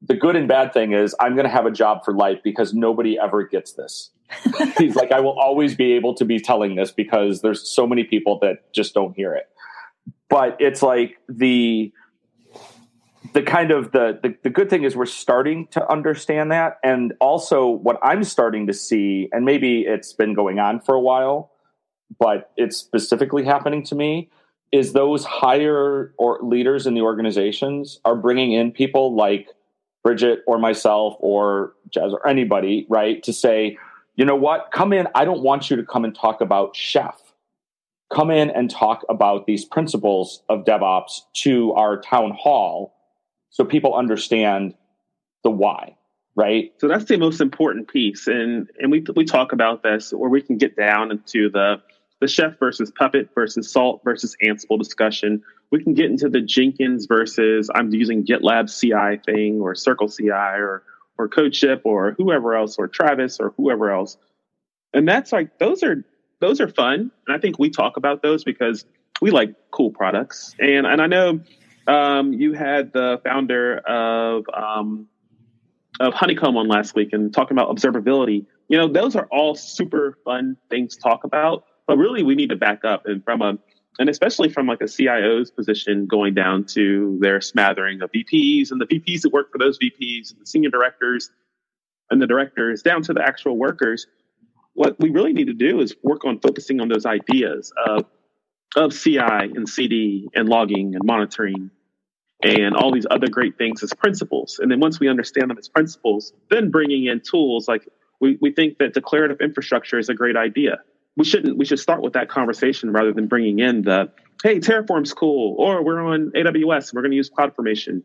"The 0.02 0.16
good 0.16 0.36
and 0.36 0.48
bad 0.48 0.74
thing 0.74 0.94
is 0.94 1.16
I'm 1.20 1.34
going 1.34 1.46
to 1.46 1.52
have 1.52 1.66
a 1.66 1.72
job 1.72 2.04
for 2.06 2.14
life 2.14 2.40
because 2.44 2.74
nobody 2.74 3.18
ever 3.20 3.44
gets 3.44 3.74
this." 3.74 4.12
He's 4.78 4.96
like, 4.96 5.12
"I 5.12 5.20
will 5.20 5.40
always 5.40 5.76
be 5.76 5.94
able 5.94 6.14
to 6.16 6.26
be 6.26 6.40
telling 6.40 6.76
this 6.76 6.92
because 6.92 7.42
there's 7.42 7.68
so 7.68 7.88
many 7.88 8.04
people 8.04 8.40
that 8.42 8.74
just 8.74 8.94
don't 8.94 9.16
hear 9.16 9.34
it." 9.34 9.48
But 10.30 10.58
it's 10.60 10.82
like 10.82 11.18
the 11.30 11.92
the 13.34 13.42
kind 13.44 13.72
of 13.72 13.92
the, 13.92 14.20
the, 14.24 14.36
the 14.44 14.50
good 14.50 14.70
thing 14.70 14.84
is 14.84 14.96
we're 14.96 15.06
starting 15.06 15.68
to 15.68 15.92
understand 15.92 16.52
that. 16.52 16.80
And 16.84 17.14
also 17.20 17.68
what 17.68 18.00
i'm 18.02 18.24
starting 18.24 18.68
to 18.68 18.74
see 18.74 19.30
and 19.32 19.46
maybe 19.46 19.82
it's 19.82 20.14
been 20.14 20.34
going 20.34 20.60
on 20.60 20.80
for 20.80 20.96
a 20.96 21.00
while 21.00 21.52
but 22.20 22.52
it's 22.56 22.78
specifically 22.78 23.44
happening 23.44 23.84
to 23.84 23.96
me 23.96 24.30
is 24.72 24.94
those 24.94 25.26
higher 25.26 26.14
or 26.18 26.40
leaders 26.42 26.88
in 26.88 26.94
the 26.94 27.02
organizations 27.02 28.00
are 28.06 28.16
bringing 28.16 28.54
in 28.54 28.72
people 28.72 29.16
like 29.16 29.48
bridget 30.04 30.40
or 30.48 30.58
myself 30.58 31.16
or 31.20 31.74
Jez 31.90 32.14
or 32.14 32.26
anybody 32.28 32.86
right 32.90 33.22
to 33.24 33.34
say 33.34 33.78
you 34.18 34.26
know 34.26 34.36
what? 34.36 34.72
Come 34.74 34.92
in. 34.92 35.08
I 35.16 35.24
don't 35.24 35.42
want 35.42 35.70
you 35.70 35.78
to 35.78 35.84
come 35.84 36.04
and 36.04 36.14
talk 36.14 36.42
about 36.42 36.76
chef 36.76 37.22
come 38.10 38.32
in 38.32 38.50
and 38.50 38.70
talk 38.70 39.06
about 39.10 39.46
these 39.46 39.66
principles 39.66 40.42
of 40.50 40.64
DevOps 40.64 41.22
to 41.34 41.74
our 41.74 42.00
town 42.00 42.32
hall 42.32 42.94
so 43.50 43.66
people 43.66 43.96
understand 43.96 44.76
the 45.44 45.50
why, 45.50 45.96
right? 46.36 46.74
So 46.78 46.88
that's 46.88 47.06
the 47.06 47.18
most 47.18 47.42
important 47.42 47.88
piece. 47.88 48.28
And 48.28 48.70
and 48.80 48.92
we 48.92 49.04
we 49.16 49.26
talk 49.26 49.52
about 49.52 49.84
this 49.84 50.14
or 50.14 50.30
we 50.30 50.42
can 50.42 50.58
get 50.58 50.76
down 50.76 51.12
into 51.12 51.50
the 51.50 51.82
the 52.20 52.28
chef 52.28 52.58
versus 52.60 52.92
puppet 52.98 53.30
versus 53.36 53.72
salt 53.72 54.02
versus 54.04 54.36
Ansible 54.44 54.80
discussion. 54.80 55.44
We 55.72 55.84
can 55.84 55.94
get 55.94 56.06
into 56.06 56.30
the 56.30 56.42
Jenkins 56.42 57.06
versus 57.06 57.70
I'm 57.74 57.94
using 57.94 58.26
GitLab 58.26 58.70
CI 58.70 59.22
thing 59.26 59.62
or 59.62 59.76
Circle 59.76 60.10
CI 60.10 60.30
or 60.32 60.84
or 61.18 61.28
CodeShip 61.28 61.82
or 61.84 62.14
whoever 62.18 62.56
else 62.56 62.78
or 62.78 62.88
Travis 62.88 63.40
or 63.40 63.54
whoever 63.58 63.92
else. 63.92 64.18
And 64.94 65.08
that's 65.08 65.32
like 65.32 65.58
those 65.60 65.84
are 65.84 66.06
those 66.40 66.62
are 66.62 66.68
fun, 66.68 67.12
and 67.28 67.36
I 67.36 67.40
think 67.40 67.60
we 67.60 67.70
talk 67.70 67.98
about 67.98 68.22
those 68.22 68.44
because 68.44 68.86
we 69.22 69.32
like 69.32 69.56
cool 69.72 69.92
products. 69.92 70.56
And 70.60 70.86
and 70.86 71.02
I 71.02 71.08
know 71.08 71.40
um, 71.88 72.34
you 72.34 72.54
had 72.54 72.94
the 72.94 73.20
founder 73.24 73.78
of 73.78 74.46
um, 74.54 75.08
of 76.00 76.14
Honeycomb 76.14 76.58
on 76.58 76.68
last 76.68 76.96
week 76.96 77.10
and 77.14 77.34
talking 77.34 77.58
about 77.58 77.76
observability. 77.76 78.46
You 78.68 78.78
know, 78.78 78.88
those 78.88 79.16
are 79.16 79.28
all 79.32 79.56
super 79.56 80.18
fun 80.26 80.58
things 80.70 80.96
to 80.96 81.02
talk 81.02 81.24
about. 81.24 81.66
But 81.88 81.98
really, 81.98 82.22
we 82.24 82.36
need 82.36 82.50
to 82.50 82.58
back 82.58 82.84
up 82.84 83.06
and 83.06 83.24
from 83.24 83.42
a 83.42 83.58
and 84.00 84.10
especially 84.10 84.50
from 84.50 84.68
like 84.68 84.82
a 84.82 84.88
CIO's 84.88 85.50
position 85.50 86.06
going 86.06 86.36
down 86.36 86.66
to 86.66 87.18
their 87.20 87.42
smattering 87.42 88.02
of 88.02 88.12
VPs 88.12 88.70
and 88.72 88.80
the 88.80 88.86
VPs 88.86 89.22
that 89.22 89.34
work 89.34 89.52
for 89.52 89.58
those 89.58 89.80
VPs 89.80 90.32
and 90.32 90.42
the 90.42 90.46
senior 90.46 90.70
directors 90.70 91.32
and 92.12 92.22
the 92.22 92.28
directors 92.28 92.84
down 92.84 93.02
to 93.04 93.14
the 93.14 93.24
actual 93.24 93.58
workers. 93.58 94.06
What 94.78 95.00
we 95.00 95.10
really 95.10 95.34
need 95.34 95.48
to 95.48 95.56
do 95.56 95.82
is 95.82 95.96
work 96.04 96.24
on 96.24 96.40
focusing 96.40 96.80
on 96.82 96.88
those 96.88 97.08
ideas 97.08 97.74
of 97.88 98.06
of 98.76 98.94
CI 98.94 99.18
and 99.18 99.68
CD 99.68 100.30
and 100.36 100.48
logging 100.48 100.94
and 100.94 101.04
monitoring 101.04 101.72
and 102.44 102.76
all 102.76 102.94
these 102.94 103.08
other 103.10 103.28
great 103.28 103.58
things 103.58 103.82
as 103.82 103.92
principles. 103.96 104.60
And 104.62 104.70
then 104.70 104.80
once 104.80 105.00
we 105.00 105.10
understand 105.10 105.50
them 105.50 105.58
as 105.58 105.68
principles, 105.68 106.32
then 106.52 106.70
bringing 106.70 107.06
in 107.06 107.22
tools 107.22 107.68
like 107.68 107.90
we, 108.20 108.38
we 108.40 108.52
think 108.52 108.78
that 108.78 108.94
declarative 108.94 109.42
infrastructure 109.42 109.98
is 109.98 110.10
a 110.10 110.14
great 110.14 110.38
idea. 110.38 110.84
We 111.16 111.26
shouldn't, 111.26 111.58
we 111.58 111.66
should 111.66 111.80
start 111.80 112.04
with 112.04 112.14
that 112.14 112.30
conversation 112.30 112.92
rather 112.92 113.14
than 113.14 113.26
bringing 113.26 113.58
in 113.58 113.82
the, 113.82 114.12
hey, 114.44 114.60
Terraform's 114.60 115.12
cool, 115.12 115.56
or 115.58 115.84
we're 115.84 116.00
on 116.00 116.34
AWS, 116.36 116.90
and 116.90 116.94
we're 116.94 117.02
going 117.02 117.12
to 117.12 117.18
use 117.18 117.32
CloudFormation. 117.32 118.04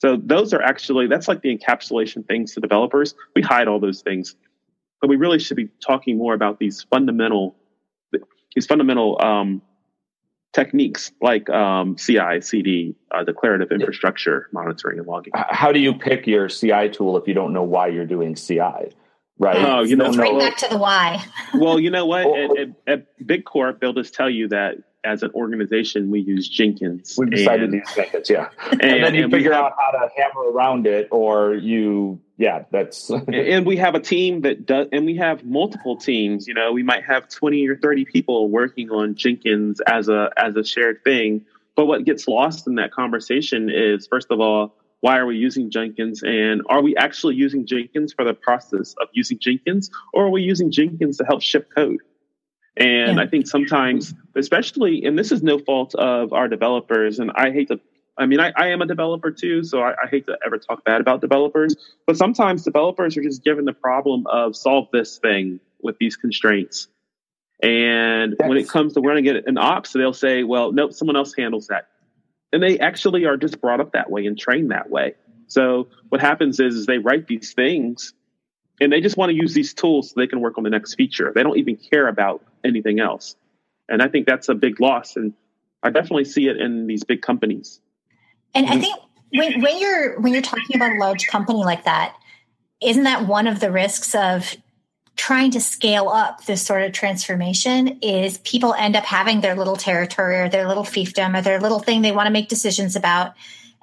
So 0.00 0.16
those 0.16 0.54
are 0.54 0.62
actually, 0.62 1.08
that's 1.08 1.28
like 1.28 1.42
the 1.42 1.54
encapsulation 1.54 2.26
things 2.26 2.54
to 2.54 2.60
developers. 2.60 3.14
We 3.36 3.42
hide 3.42 3.68
all 3.68 3.80
those 3.80 4.00
things. 4.00 4.34
But 5.04 5.10
we 5.10 5.16
really 5.16 5.38
should 5.38 5.58
be 5.58 5.68
talking 5.86 6.16
more 6.16 6.32
about 6.32 6.58
these 6.58 6.82
fundamental, 6.84 7.56
these 8.54 8.64
fundamental 8.64 9.20
um, 9.20 9.60
techniques 10.54 11.12
like 11.20 11.50
um, 11.50 11.96
CI, 11.96 12.40
CD, 12.40 12.96
uh, 13.10 13.22
declarative 13.22 13.70
infrastructure 13.70 14.48
monitoring 14.50 14.98
and 14.98 15.06
logging. 15.06 15.34
How 15.34 15.72
do 15.72 15.78
you 15.78 15.92
pick 15.92 16.26
your 16.26 16.48
CI 16.48 16.88
tool 16.88 17.18
if 17.18 17.28
you 17.28 17.34
don't 17.34 17.52
know 17.52 17.64
why 17.64 17.88
you're 17.88 18.06
doing 18.06 18.34
CI? 18.34 18.94
Right. 19.38 19.56
Oh, 19.56 19.82
you 19.82 19.96
know, 19.96 20.10
right 20.10 20.38
back 20.38 20.56
to 20.56 20.68
the 20.70 20.78
why. 20.78 21.22
well, 21.54 21.78
you 21.78 21.90
know 21.90 22.06
what? 22.06 22.26
at, 22.26 22.56
at, 22.56 22.68
at 22.86 23.26
Big 23.26 23.44
Corp, 23.44 23.82
they'll 23.82 23.92
just 23.92 24.14
tell 24.14 24.30
you 24.30 24.48
that 24.48 24.76
as 25.04 25.22
an 25.22 25.32
organization, 25.34 26.10
we 26.10 26.20
use 26.20 26.48
Jenkins. 26.48 27.14
We 27.18 27.28
decided 27.28 27.72
to 27.72 27.76
use 27.76 27.92
Jenkins, 27.94 28.30
yeah. 28.30 28.48
And, 28.70 28.82
and 28.82 29.04
then 29.04 29.14
you 29.14 29.28
figure 29.28 29.52
have, 29.52 29.64
out 29.64 29.72
how 29.78 29.90
to 29.98 30.08
hammer 30.16 30.50
around 30.50 30.86
it, 30.86 31.08
or 31.10 31.52
you, 31.52 32.22
yeah, 32.36 32.64
that's. 32.70 33.10
and 33.10 33.64
we 33.64 33.76
have 33.76 33.94
a 33.94 34.00
team 34.00 34.42
that 34.42 34.66
does, 34.66 34.88
and 34.92 35.06
we 35.06 35.16
have 35.16 35.44
multiple 35.44 35.96
teams. 35.96 36.48
You 36.48 36.54
know, 36.54 36.72
we 36.72 36.82
might 36.82 37.04
have 37.04 37.28
twenty 37.28 37.68
or 37.68 37.76
thirty 37.76 38.04
people 38.04 38.48
working 38.48 38.90
on 38.90 39.14
Jenkins 39.14 39.80
as 39.80 40.08
a 40.08 40.30
as 40.36 40.56
a 40.56 40.64
shared 40.64 41.04
thing. 41.04 41.46
But 41.76 41.86
what 41.86 42.04
gets 42.04 42.28
lost 42.28 42.66
in 42.66 42.76
that 42.76 42.92
conversation 42.92 43.68
is, 43.68 44.06
first 44.06 44.28
of 44.30 44.40
all, 44.40 44.74
why 45.00 45.18
are 45.18 45.26
we 45.26 45.36
using 45.36 45.70
Jenkins? 45.70 46.22
And 46.22 46.62
are 46.68 46.82
we 46.82 46.96
actually 46.96 47.34
using 47.34 47.66
Jenkins 47.66 48.12
for 48.12 48.24
the 48.24 48.34
process 48.34 48.94
of 49.00 49.08
using 49.12 49.38
Jenkins, 49.38 49.90
or 50.12 50.26
are 50.26 50.30
we 50.30 50.42
using 50.42 50.70
Jenkins 50.70 51.18
to 51.18 51.24
help 51.24 51.42
ship 51.42 51.68
code? 51.74 51.98
And 52.76 53.16
yeah. 53.16 53.22
I 53.22 53.26
think 53.26 53.46
sometimes, 53.46 54.14
especially, 54.34 55.04
and 55.04 55.16
this 55.16 55.30
is 55.30 55.42
no 55.42 55.58
fault 55.58 55.94
of 55.94 56.32
our 56.32 56.48
developers, 56.48 57.18
and 57.20 57.30
I 57.32 57.52
hate 57.52 57.68
to, 57.68 57.80
I 58.16 58.26
mean, 58.26 58.40
I, 58.40 58.52
I 58.56 58.68
am 58.68 58.80
a 58.80 58.86
developer 58.86 59.30
too, 59.30 59.64
so 59.64 59.80
I, 59.80 59.90
I, 59.90 60.06
hate 60.08 60.26
to 60.26 60.38
ever 60.46 60.58
talk 60.58 60.84
bad 60.84 61.00
about 61.00 61.20
developers, 61.20 61.74
but 62.06 62.16
sometimes 62.16 62.62
developers 62.62 63.16
are 63.16 63.22
just 63.22 63.42
given 63.42 63.64
the 63.64 63.72
problem 63.72 64.26
of 64.28 64.54
solve 64.54 64.88
this 64.92 65.18
thing 65.18 65.58
with 65.82 65.98
these 65.98 66.16
constraints. 66.16 66.86
And 67.60 68.34
when 68.38 68.56
it 68.56 68.68
comes 68.68 68.94
to 68.94 69.00
running 69.00 69.26
it 69.26 69.46
in 69.46 69.58
ops, 69.58 69.92
they'll 69.92 70.12
say, 70.12 70.44
well, 70.44 70.70
nope, 70.70 70.92
someone 70.92 71.16
else 71.16 71.34
handles 71.36 71.68
that. 71.68 71.88
And 72.52 72.62
they 72.62 72.78
actually 72.78 73.24
are 73.24 73.36
just 73.36 73.60
brought 73.60 73.80
up 73.80 73.92
that 73.92 74.10
way 74.10 74.26
and 74.26 74.38
trained 74.38 74.70
that 74.70 74.90
way. 74.90 75.14
So 75.48 75.88
what 76.08 76.20
happens 76.20 76.60
is, 76.60 76.74
is 76.74 76.86
they 76.86 76.98
write 76.98 77.26
these 77.26 77.52
things 77.52 78.12
and 78.80 78.92
they 78.92 79.00
just 79.00 79.16
want 79.16 79.30
to 79.30 79.36
use 79.36 79.54
these 79.54 79.74
tools 79.74 80.10
so 80.10 80.14
they 80.16 80.26
can 80.26 80.40
work 80.40 80.58
on 80.58 80.64
the 80.64 80.70
next 80.70 80.94
feature. 80.94 81.32
They 81.34 81.42
don't 81.42 81.58
even 81.58 81.76
care 81.76 82.08
about 82.08 82.44
anything 82.64 83.00
else. 83.00 83.36
And 83.88 84.02
I 84.02 84.08
think 84.08 84.26
that's 84.26 84.48
a 84.48 84.54
big 84.54 84.80
loss. 84.80 85.16
And 85.16 85.34
I 85.82 85.90
definitely 85.90 86.24
see 86.24 86.48
it 86.48 86.56
in 86.56 86.86
these 86.86 87.04
big 87.04 87.22
companies. 87.22 87.80
And 88.54 88.66
I 88.66 88.78
think 88.78 88.96
when, 89.30 89.60
when 89.60 89.80
you're 89.80 90.20
when 90.20 90.32
you're 90.32 90.42
talking 90.42 90.76
about 90.76 90.92
a 90.92 90.98
large 90.98 91.26
company 91.26 91.64
like 91.64 91.84
that, 91.84 92.16
isn't 92.80 93.04
that 93.04 93.26
one 93.26 93.46
of 93.46 93.60
the 93.60 93.70
risks 93.70 94.14
of 94.14 94.56
trying 95.16 95.50
to 95.52 95.60
scale 95.60 96.08
up 96.08 96.44
this 96.44 96.64
sort 96.64 96.82
of 96.82 96.92
transformation 96.92 97.98
is 98.02 98.38
people 98.38 98.74
end 98.74 98.96
up 98.96 99.04
having 99.04 99.40
their 99.40 99.54
little 99.54 99.76
territory 99.76 100.40
or 100.40 100.48
their 100.48 100.66
little 100.66 100.82
fiefdom 100.82 101.38
or 101.38 101.42
their 101.42 101.60
little 101.60 101.78
thing 101.78 102.02
they 102.02 102.12
want 102.12 102.26
to 102.26 102.32
make 102.32 102.48
decisions 102.48 102.96
about 102.96 103.34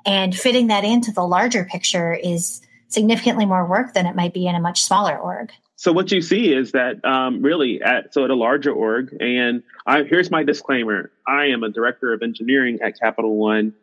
and 0.06 0.36
fitting 0.36 0.68
that 0.68 0.84
into 0.84 1.12
the 1.12 1.24
larger 1.24 1.64
picture 1.64 2.14
is 2.14 2.62
significantly 2.88 3.46
more 3.46 3.66
work 3.66 3.94
than 3.94 4.06
it 4.06 4.16
might 4.16 4.34
be 4.34 4.48
in 4.48 4.56
a 4.56 4.60
much 4.60 4.84
smaller 4.84 5.18
org. 5.18 5.52
So 5.76 5.92
what 5.92 6.12
you 6.12 6.22
see 6.22 6.54
is 6.54 6.74
that 6.74 7.04
um, 7.04 7.42
really 7.42 7.82
at 7.82 8.14
so 8.14 8.24
at 8.24 8.30
a 8.30 8.36
larger 8.36 8.72
org, 8.72 9.16
and 9.20 9.64
I, 9.88 10.04
here's 10.04 10.30
my 10.30 10.44
disclaimer: 10.44 11.12
I 11.28 11.46
am 11.46 11.64
a 11.64 11.70
director 11.70 12.14
of 12.14 12.22
engineering 12.22 12.80
at 12.84 13.00
Capital 13.00 13.36
One, 13.36 13.74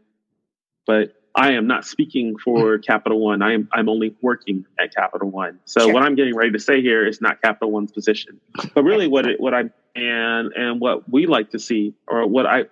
but 0.89 1.15
I 1.37 1.53
am 1.53 1.67
not 1.69 1.85
speaking 1.85 2.37
for 2.37 2.79
mm-hmm. 2.79 2.83
Capital 2.83 3.21
One. 3.21 3.43
I 3.43 3.53
am 3.53 3.69
I'm 3.73 3.89
only 3.89 4.17
working 4.23 4.65
at 4.81 4.93
Capital 4.93 5.31
One. 5.31 5.61
So 5.67 5.83
sure. 5.83 5.93
what 5.93 6.03
I'm 6.03 6.17
getting 6.17 6.35
ready 6.35 6.51
to 6.51 6.59
say 6.59 6.81
here 6.81 7.07
is 7.07 7.21
not 7.21 7.41
Capital 7.43 7.71
One's 7.71 7.93
position, 7.93 8.41
but 8.75 8.83
really 8.83 9.07
what 9.07 9.27
it, 9.27 9.39
what 9.39 9.55
I 9.55 9.65
and 9.95 10.53
and 10.55 10.81
what 10.81 11.09
we 11.09 11.27
like 11.27 11.51
to 11.51 11.59
see, 11.61 11.95
or 12.09 12.27
what 12.27 12.47
I 12.47 12.65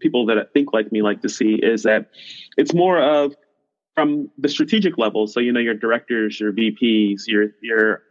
people 0.00 0.26
that 0.26 0.52
think 0.52 0.74
like 0.74 0.90
me 0.92 1.00
like 1.00 1.22
to 1.22 1.28
see, 1.28 1.54
is 1.54 1.84
that 1.84 2.10
it's 2.58 2.74
more 2.74 3.00
of 3.00 3.34
from 3.94 4.30
the 4.36 4.48
strategic 4.48 4.98
level. 4.98 5.26
So 5.28 5.38
you 5.38 5.52
know 5.52 5.60
your 5.60 5.74
directors, 5.74 6.40
your 6.40 6.52
VPs, 6.52 7.22
your 7.28 7.52
your 7.62 8.02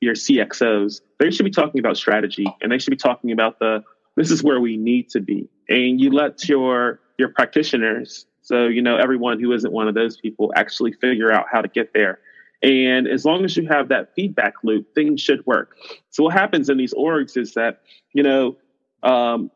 your 0.00 0.14
CXOs, 0.14 1.00
they 1.18 1.30
should 1.30 1.44
be 1.44 1.50
talking 1.50 1.80
about 1.80 1.96
strategy 1.96 2.46
and 2.60 2.70
they 2.70 2.78
should 2.78 2.90
be 2.90 2.96
talking 2.96 3.32
about 3.32 3.58
the 3.58 3.82
this 4.16 4.30
is 4.30 4.42
where 4.44 4.60
we 4.60 4.76
need 4.76 5.08
to 5.10 5.20
be. 5.20 5.48
And 5.68 6.00
you 6.00 6.10
let 6.10 6.48
your 6.48 7.00
your 7.18 7.30
practitioners, 7.30 8.26
so 8.48 8.66
you 8.66 8.80
know 8.80 8.96
everyone 8.96 9.38
who 9.38 9.52
isn't 9.52 9.72
one 9.72 9.88
of 9.88 9.94
those 9.94 10.16
people, 10.16 10.52
actually 10.56 10.92
figure 10.92 11.30
out 11.30 11.46
how 11.52 11.60
to 11.60 11.68
get 11.68 11.92
there. 11.92 12.18
And 12.62 13.06
as 13.06 13.24
long 13.26 13.44
as 13.44 13.56
you 13.56 13.68
have 13.68 13.90
that 13.90 14.14
feedback 14.14 14.54
loop, 14.64 14.94
things 14.94 15.20
should 15.20 15.46
work. 15.46 15.76
So 16.10 16.24
what 16.24 16.32
happens 16.32 16.70
in 16.70 16.78
these 16.78 16.94
orgs 16.94 17.36
is 17.36 17.52
that 17.54 17.82
you 18.14 18.22
know 18.22 18.56
um, 19.02 19.50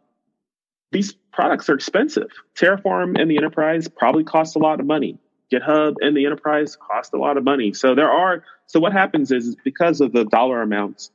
these 0.90 1.14
products 1.32 1.70
are 1.70 1.74
expensive. 1.74 2.28
Terraform 2.54 3.18
and 3.18 3.30
the 3.30 3.38
enterprise 3.38 3.88
probably 3.88 4.24
cost 4.24 4.56
a 4.56 4.58
lot 4.58 4.78
of 4.78 4.84
money. 4.84 5.18
GitHub 5.50 5.94
and 6.00 6.14
the 6.14 6.26
enterprise 6.26 6.76
cost 6.76 7.14
a 7.14 7.18
lot 7.18 7.38
of 7.38 7.44
money. 7.44 7.72
So 7.72 7.94
there 7.94 8.10
are 8.10 8.44
so 8.66 8.78
what 8.78 8.92
happens 8.92 9.32
is, 9.32 9.48
is 9.48 9.56
because 9.64 10.02
of 10.02 10.12
the 10.12 10.24
dollar 10.26 10.60
amounts, 10.60 11.10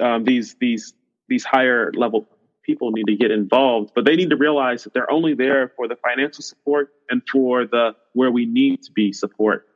um, 0.00 0.24
these 0.24 0.54
these 0.60 0.92
these 1.28 1.44
higher 1.44 1.92
level 1.94 2.28
people 2.62 2.90
need 2.92 3.06
to 3.06 3.16
get 3.16 3.30
involved, 3.30 3.92
but 3.94 4.04
they 4.04 4.16
need 4.16 4.30
to 4.30 4.36
realize 4.36 4.84
that 4.84 4.94
they're 4.94 5.10
only 5.10 5.34
there 5.34 5.72
for 5.76 5.88
the 5.88 5.96
financial 5.96 6.42
support 6.42 6.90
and 7.10 7.22
for 7.30 7.66
the 7.66 7.94
where 8.12 8.30
we 8.30 8.46
need 8.46 8.82
to 8.82 8.92
be 8.92 9.12
support. 9.12 9.66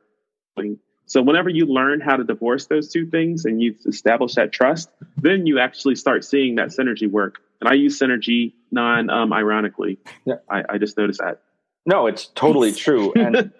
So 1.05 1.21
whenever 1.21 1.49
you 1.49 1.65
learn 1.65 2.01
how 2.01 2.17
to 2.17 2.23
divorce 2.23 2.67
those 2.67 2.91
two 2.91 3.05
things 3.09 3.45
and 3.45 3.61
you 3.61 3.75
establish 3.85 4.35
that 4.35 4.51
trust, 4.51 4.89
then 5.15 5.45
you 5.45 5.59
actually 5.59 5.95
start 5.95 6.25
seeing 6.25 6.55
that 6.55 6.69
synergy 6.69 7.09
work. 7.09 7.39
And 7.61 7.69
I 7.69 7.73
use 7.73 7.97
synergy 7.97 8.53
non 8.71 9.09
um, 9.09 9.31
ironically. 9.31 9.99
Yeah. 10.25 10.35
I, 10.49 10.63
I 10.69 10.77
just 10.77 10.97
noticed 10.97 11.19
that. 11.19 11.41
No, 11.85 12.07
it's 12.07 12.27
totally 12.27 12.71
true. 12.85 13.13
And 13.13 13.53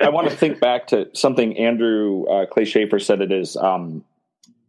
I 0.00 0.08
want 0.08 0.30
to 0.30 0.36
think 0.36 0.60
back 0.60 0.86
to 0.88 1.10
something 1.12 1.56
Andrew 1.58 2.24
uh, 2.24 2.46
Clay 2.46 2.64
Shafer 2.64 2.98
said 2.98 3.20
it 3.20 3.30
is 3.30 3.56
um, 3.56 4.02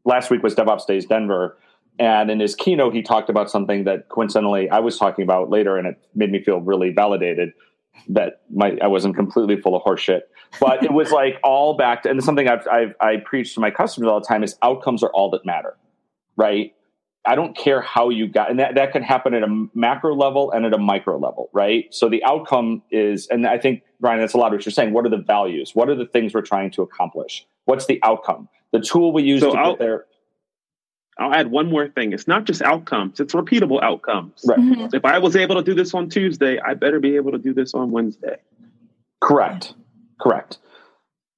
last 0.03 0.29
week 0.29 0.43
was 0.43 0.55
DevOps 0.55 0.85
Days 0.85 1.05
Denver. 1.05 1.57
And 1.97 2.29
in 2.29 2.39
his 2.39 2.55
keynote, 2.55 2.93
he 2.93 3.01
talked 3.01 3.29
about 3.29 3.49
something 3.49 3.85
that 3.85 4.09
coincidentally 4.09 4.69
I 4.69 4.79
was 4.79 4.97
talking 4.97 5.23
about 5.23 5.49
later, 5.49 5.77
and 5.77 5.87
it 5.87 5.97
made 6.13 6.31
me 6.31 6.43
feel 6.43 6.59
really 6.59 6.91
validated 6.91 7.53
that 8.09 8.41
my 8.53 8.77
I 8.81 8.87
wasn't 8.87 9.15
completely 9.15 9.59
full 9.59 9.75
of 9.75 9.83
horseshit. 9.83 10.21
But 10.59 10.83
it 10.83 10.91
was 10.91 11.11
like 11.11 11.39
all 11.43 11.77
back 11.77 12.03
to, 12.03 12.09
and 12.09 12.23
something 12.23 12.47
I've, 12.47 12.67
I've 12.67 12.93
I 12.99 13.17
preach 13.17 13.53
to 13.55 13.61
my 13.61 13.71
customers 13.71 14.09
all 14.09 14.19
the 14.19 14.25
time 14.25 14.43
is 14.43 14.57
outcomes 14.61 15.03
are 15.03 15.11
all 15.11 15.29
that 15.31 15.45
matter, 15.45 15.77
right? 16.35 16.73
I 17.27 17.35
don't 17.35 17.57
care 17.57 17.81
how 17.81 18.09
you 18.09 18.27
got, 18.27 18.51
and 18.51 18.59
that, 18.59 18.75
that 18.75 18.91
can 18.91 19.01
happen 19.01 19.33
at 19.33 19.41
a 19.41 19.67
macro 19.73 20.15
level 20.15 20.51
and 20.51 20.65
at 20.65 20.73
a 20.73 20.77
micro 20.77 21.17
level, 21.17 21.49
right? 21.53 21.85
So 21.91 22.07
the 22.07 22.23
outcome 22.23 22.83
is, 22.91 23.27
and 23.27 23.47
I 23.47 23.57
think, 23.57 23.81
Brian, 23.99 24.19
that's 24.19 24.33
a 24.33 24.37
lot 24.37 24.47
of 24.47 24.57
what 24.57 24.65
you're 24.65 24.71
saying. 24.73 24.93
What 24.93 25.05
are 25.05 25.09
the 25.09 25.23
values? 25.25 25.71
What 25.73 25.89
are 25.89 25.95
the 25.95 26.05
things 26.05 26.35
we're 26.35 26.41
trying 26.41 26.69
to 26.71 26.83
accomplish? 26.83 27.47
What's 27.65 27.87
the 27.87 27.99
outcome? 28.03 28.47
The 28.71 28.79
tool 28.79 29.11
we 29.11 29.23
use 29.23 29.41
so 29.41 29.53
to 29.53 29.57
I'll, 29.57 29.71
get 29.71 29.79
there. 29.79 30.05
I'll 31.17 31.33
add 31.33 31.49
one 31.49 31.69
more 31.69 31.87
thing. 31.87 32.11
It's 32.13 32.27
not 32.27 32.45
just 32.45 32.61
outcomes, 32.61 33.19
it's 33.19 33.33
repeatable 33.33 33.81
outcomes. 33.81 34.43
Right. 34.45 34.59
Mm-hmm. 34.59 34.95
If 34.95 35.05
I 35.05 35.19
was 35.19 35.35
able 35.35 35.55
to 35.55 35.63
do 35.63 35.73
this 35.73 35.93
on 35.93 36.09
Tuesday, 36.09 36.59
I 36.59 36.73
better 36.73 36.99
be 36.99 37.15
able 37.15 37.31
to 37.31 37.37
do 37.37 37.53
this 37.53 37.73
on 37.73 37.91
Wednesday. 37.91 38.37
Correct. 39.21 39.73
Correct. 40.19 40.57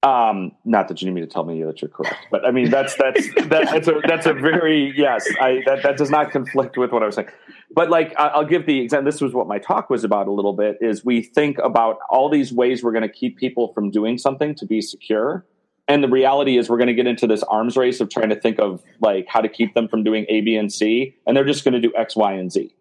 Um, 0.03 0.51
not 0.63 0.87
that 0.87 1.01
you 1.01 1.07
need 1.07 1.15
me 1.15 1.21
to 1.21 1.27
tell 1.27 1.43
me 1.43 1.63
that 1.63 1.81
you're 1.81 1.89
correct, 1.89 2.27
but 2.29 2.45
I 2.45 2.51
mean 2.51 2.69
that's 2.69 2.95
that's 2.95 3.33
that, 3.47 3.69
that's 3.71 3.87
a 3.87 3.99
that's 4.07 4.25
a 4.27 4.33
very 4.33 4.93
yes. 4.95 5.27
I 5.41 5.63
that 5.65 5.81
that 5.81 5.97
does 5.97 6.11
not 6.11 6.31
conflict 6.31 6.77
with 6.77 6.91
what 6.91 7.01
I 7.01 7.07
was 7.07 7.15
saying. 7.15 7.29
But 7.73 7.89
like 7.89 8.13
I'll 8.15 8.45
give 8.45 8.67
the 8.67 8.79
example. 8.79 9.11
This 9.11 9.21
was 9.21 9.33
what 9.33 9.47
my 9.47 9.57
talk 9.57 9.89
was 9.89 10.03
about 10.03 10.27
a 10.27 10.31
little 10.31 10.53
bit. 10.53 10.77
Is 10.81 11.03
we 11.03 11.23
think 11.23 11.57
about 11.63 11.97
all 12.11 12.29
these 12.29 12.53
ways 12.53 12.83
we're 12.83 12.91
going 12.91 13.07
to 13.07 13.09
keep 13.09 13.37
people 13.37 13.73
from 13.73 13.89
doing 13.89 14.19
something 14.19 14.53
to 14.55 14.67
be 14.67 14.81
secure, 14.81 15.45
and 15.87 16.03
the 16.03 16.07
reality 16.09 16.57
is 16.57 16.69
we're 16.69 16.77
going 16.77 16.87
to 16.87 16.93
get 16.93 17.07
into 17.07 17.27
this 17.27 17.43
arms 17.43 17.77
race 17.77 18.01
of 18.01 18.09
trying 18.09 18.29
to 18.29 18.39
think 18.39 18.59
of 18.59 18.83
like 18.99 19.25
how 19.27 19.41
to 19.41 19.49
keep 19.49 19.73
them 19.73 19.87
from 19.87 20.03
doing 20.03 20.25
A, 20.29 20.41
B, 20.41 20.55
and 20.55 20.71
C, 20.71 21.15
and 21.25 21.35
they're 21.35 21.45
just 21.45 21.63
going 21.63 21.73
to 21.73 21.79
do 21.81 21.93
X, 21.95 22.15
Y, 22.15 22.33
and 22.33 22.51
Z 22.51 22.73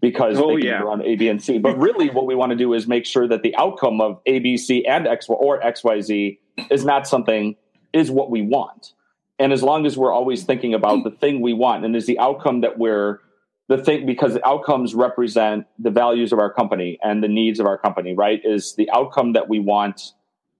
because 0.00 0.38
Oh, 0.38 0.56
they 0.58 0.66
yeah. 0.66 0.80
run 0.80 1.02
A, 1.02 1.16
B, 1.16 1.28
and 1.28 1.42
C. 1.42 1.58
But 1.58 1.78
really, 1.78 2.10
what 2.10 2.26
we 2.26 2.34
want 2.34 2.50
to 2.50 2.56
do 2.56 2.74
is 2.74 2.86
make 2.86 3.06
sure 3.06 3.26
that 3.26 3.42
the 3.42 3.56
outcome 3.56 4.00
of 4.00 4.20
A, 4.26 4.38
B, 4.38 4.56
C, 4.56 4.84
and 4.86 5.06
X 5.06 5.26
or 5.28 5.64
X, 5.64 5.82
Y, 5.82 6.00
Z 6.00 6.38
is 6.70 6.84
not 6.84 7.06
something 7.06 7.56
is 7.92 8.10
what 8.10 8.30
we 8.30 8.42
want. 8.42 8.92
And 9.38 9.52
as 9.52 9.62
long 9.62 9.86
as 9.86 9.96
we're 9.96 10.12
always 10.12 10.44
thinking 10.44 10.74
about 10.74 11.02
the 11.02 11.10
thing 11.10 11.40
we 11.40 11.54
want, 11.54 11.84
and 11.84 11.96
is 11.96 12.06
the 12.06 12.18
outcome 12.18 12.60
that 12.60 12.78
we're 12.78 13.20
the 13.68 13.78
thing 13.78 14.04
because 14.04 14.34
the 14.34 14.46
outcomes 14.46 14.94
represent 14.94 15.66
the 15.78 15.90
values 15.90 16.32
of 16.32 16.38
our 16.38 16.52
company 16.52 16.98
and 17.02 17.22
the 17.24 17.28
needs 17.28 17.58
of 17.58 17.66
our 17.66 17.78
company, 17.78 18.14
right? 18.14 18.40
Is 18.44 18.74
the 18.76 18.90
outcome 18.90 19.32
that 19.32 19.48
we 19.48 19.58
want. 19.58 20.12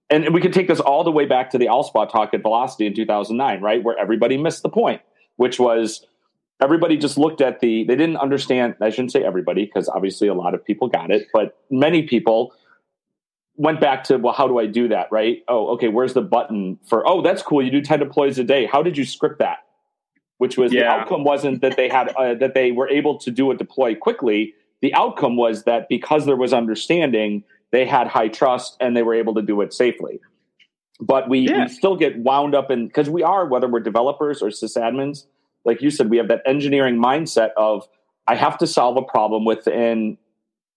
And 0.09 0.33
we 0.33 0.41
can 0.41 0.51
take 0.51 0.67
this 0.67 0.79
all 0.79 1.03
the 1.03 1.11
way 1.11 1.25
back 1.25 1.49
to 1.51 1.57
the 1.57 1.65
Allspaw 1.65 2.11
talk 2.11 2.33
at 2.33 2.41
Velocity 2.41 2.85
in 2.85 2.93
2009, 2.93 3.61
right? 3.61 3.83
Where 3.83 3.97
everybody 3.97 4.37
missed 4.37 4.61
the 4.61 4.69
point, 4.69 5.01
which 5.37 5.59
was 5.59 6.05
everybody 6.61 6.97
just 6.97 7.17
looked 7.17 7.41
at 7.41 7.59
the, 7.59 7.83
they 7.83 7.95
didn't 7.95 8.17
understand. 8.17 8.75
I 8.81 8.89
shouldn't 8.89 9.11
say 9.11 9.23
everybody, 9.23 9.65
because 9.65 9.89
obviously 9.89 10.27
a 10.27 10.33
lot 10.33 10.53
of 10.53 10.63
people 10.63 10.87
got 10.87 11.11
it, 11.11 11.27
but 11.33 11.57
many 11.71 12.03
people 12.03 12.53
went 13.57 13.79
back 13.79 14.03
to, 14.05 14.17
well, 14.17 14.33
how 14.33 14.47
do 14.47 14.59
I 14.59 14.67
do 14.67 14.89
that, 14.89 15.07
right? 15.11 15.43
Oh, 15.47 15.69
okay, 15.73 15.87
where's 15.87 16.13
the 16.13 16.21
button 16.21 16.77
for, 16.87 17.07
oh, 17.07 17.21
that's 17.21 17.41
cool. 17.41 17.63
You 17.63 17.71
do 17.71 17.81
10 17.81 17.99
deploys 17.99 18.37
a 18.37 18.43
day. 18.43 18.65
How 18.65 18.83
did 18.83 18.97
you 18.97 19.05
script 19.05 19.39
that? 19.39 19.59
Which 20.37 20.57
was 20.57 20.71
the 20.71 20.85
outcome 20.85 21.23
wasn't 21.23 21.61
that 21.61 21.77
they 21.77 21.87
had, 21.87 22.09
uh, 22.09 22.33
that 22.35 22.53
they 22.53 22.71
were 22.71 22.89
able 22.89 23.17
to 23.19 23.31
do 23.31 23.51
a 23.51 23.55
deploy 23.55 23.95
quickly. 23.95 24.53
The 24.81 24.93
outcome 24.93 25.37
was 25.37 25.63
that 25.63 25.87
because 25.87 26.25
there 26.25 26.35
was 26.35 26.51
understanding, 26.51 27.45
they 27.71 27.85
had 27.85 28.07
high 28.07 28.27
trust 28.27 28.77
and 28.79 28.95
they 28.95 29.03
were 29.03 29.13
able 29.15 29.33
to 29.35 29.41
do 29.41 29.61
it 29.61 29.73
safely. 29.73 30.19
But 30.99 31.29
we, 31.29 31.39
Yeah. 31.39 31.63
we 31.63 31.67
still 31.69 31.95
get 31.95 32.17
wound 32.17 32.55
up 32.55 32.71
in, 32.71 32.87
because 32.87 33.09
we 33.09 33.23
are, 33.23 33.45
whether 33.45 33.67
we're 33.67 33.81
developers 33.81 34.41
or 34.41 34.47
sysadmins, 34.47 35.25
like 35.65 35.81
you 35.81 35.89
said, 35.89 36.09
we 36.09 36.17
have 36.17 36.27
that 36.29 36.41
engineering 36.45 36.95
mindset 36.95 37.49
of, 37.57 37.87
I 38.27 38.35
have 38.35 38.57
to 38.59 38.67
solve 38.67 38.97
a 38.97 39.01
problem 39.01 39.45
within 39.45 40.17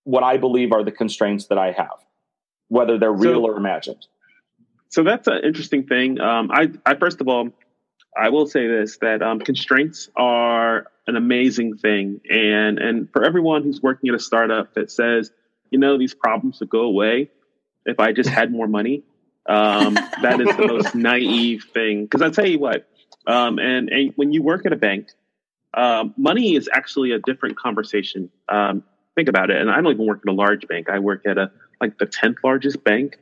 what 0.04 0.22
I 0.22 0.38
believe 0.38 0.72
are 0.72 0.82
the 0.82 0.90
constraints 0.92 1.46
that 1.46 1.58
I 1.58 1.72
have, 1.72 2.04
whether 2.68 2.98
they're 2.98 3.12
real 3.12 3.42
So- 3.42 3.46
or 3.46 3.56
imagined. 3.56 4.06
So 4.90 5.02
that's 5.02 5.28
an 5.28 5.40
interesting 5.44 5.86
thing. 5.86 6.18
Um, 6.18 6.50
I, 6.50 6.70
I 6.86 6.94
first 6.94 7.20
of 7.20 7.28
all, 7.28 7.50
I 8.16 8.30
will 8.30 8.46
say 8.46 8.66
this: 8.66 8.96
that 9.02 9.20
um, 9.22 9.38
constraints 9.38 10.08
are 10.16 10.86
an 11.06 11.14
amazing 11.14 11.76
thing, 11.76 12.22
and 12.30 12.78
and 12.78 13.12
for 13.12 13.22
everyone 13.22 13.62
who's 13.64 13.82
working 13.82 14.08
at 14.08 14.14
a 14.14 14.18
startup 14.18 14.72
that 14.74 14.90
says, 14.90 15.30
you 15.70 15.78
know, 15.78 15.98
these 15.98 16.14
problems 16.14 16.60
would 16.60 16.70
go 16.70 16.82
away 16.82 17.30
if 17.86 17.98
I 18.00 18.12
just 18.12 18.28
had 18.28 18.52
more 18.52 18.66
money. 18.66 19.02
Um, 19.48 19.94
that 19.94 20.40
is 20.40 20.56
the 20.56 20.66
most 20.66 20.94
naive 20.94 21.66
thing. 21.72 22.04
Because 22.04 22.22
I 22.22 22.30
tell 22.30 22.46
you 22.46 22.58
what, 22.58 22.86
um, 23.26 23.58
and, 23.58 23.88
and 23.88 24.12
when 24.16 24.32
you 24.32 24.42
work 24.42 24.66
at 24.66 24.72
a 24.72 24.76
bank, 24.76 25.08
um, 25.74 26.14
money 26.16 26.54
is 26.54 26.68
actually 26.72 27.12
a 27.12 27.18
different 27.18 27.58
conversation. 27.58 28.30
Um, 28.48 28.82
think 29.14 29.28
about 29.28 29.50
it. 29.50 29.60
And 29.60 29.70
I 29.70 29.80
don't 29.80 29.92
even 29.92 30.06
work 30.06 30.20
at 30.26 30.30
a 30.30 30.34
large 30.34 30.66
bank. 30.68 30.88
I 30.88 30.98
work 30.98 31.26
at 31.26 31.38
a 31.38 31.50
like 31.80 31.98
the 31.98 32.06
tenth 32.06 32.38
largest 32.44 32.82
bank. 32.84 33.18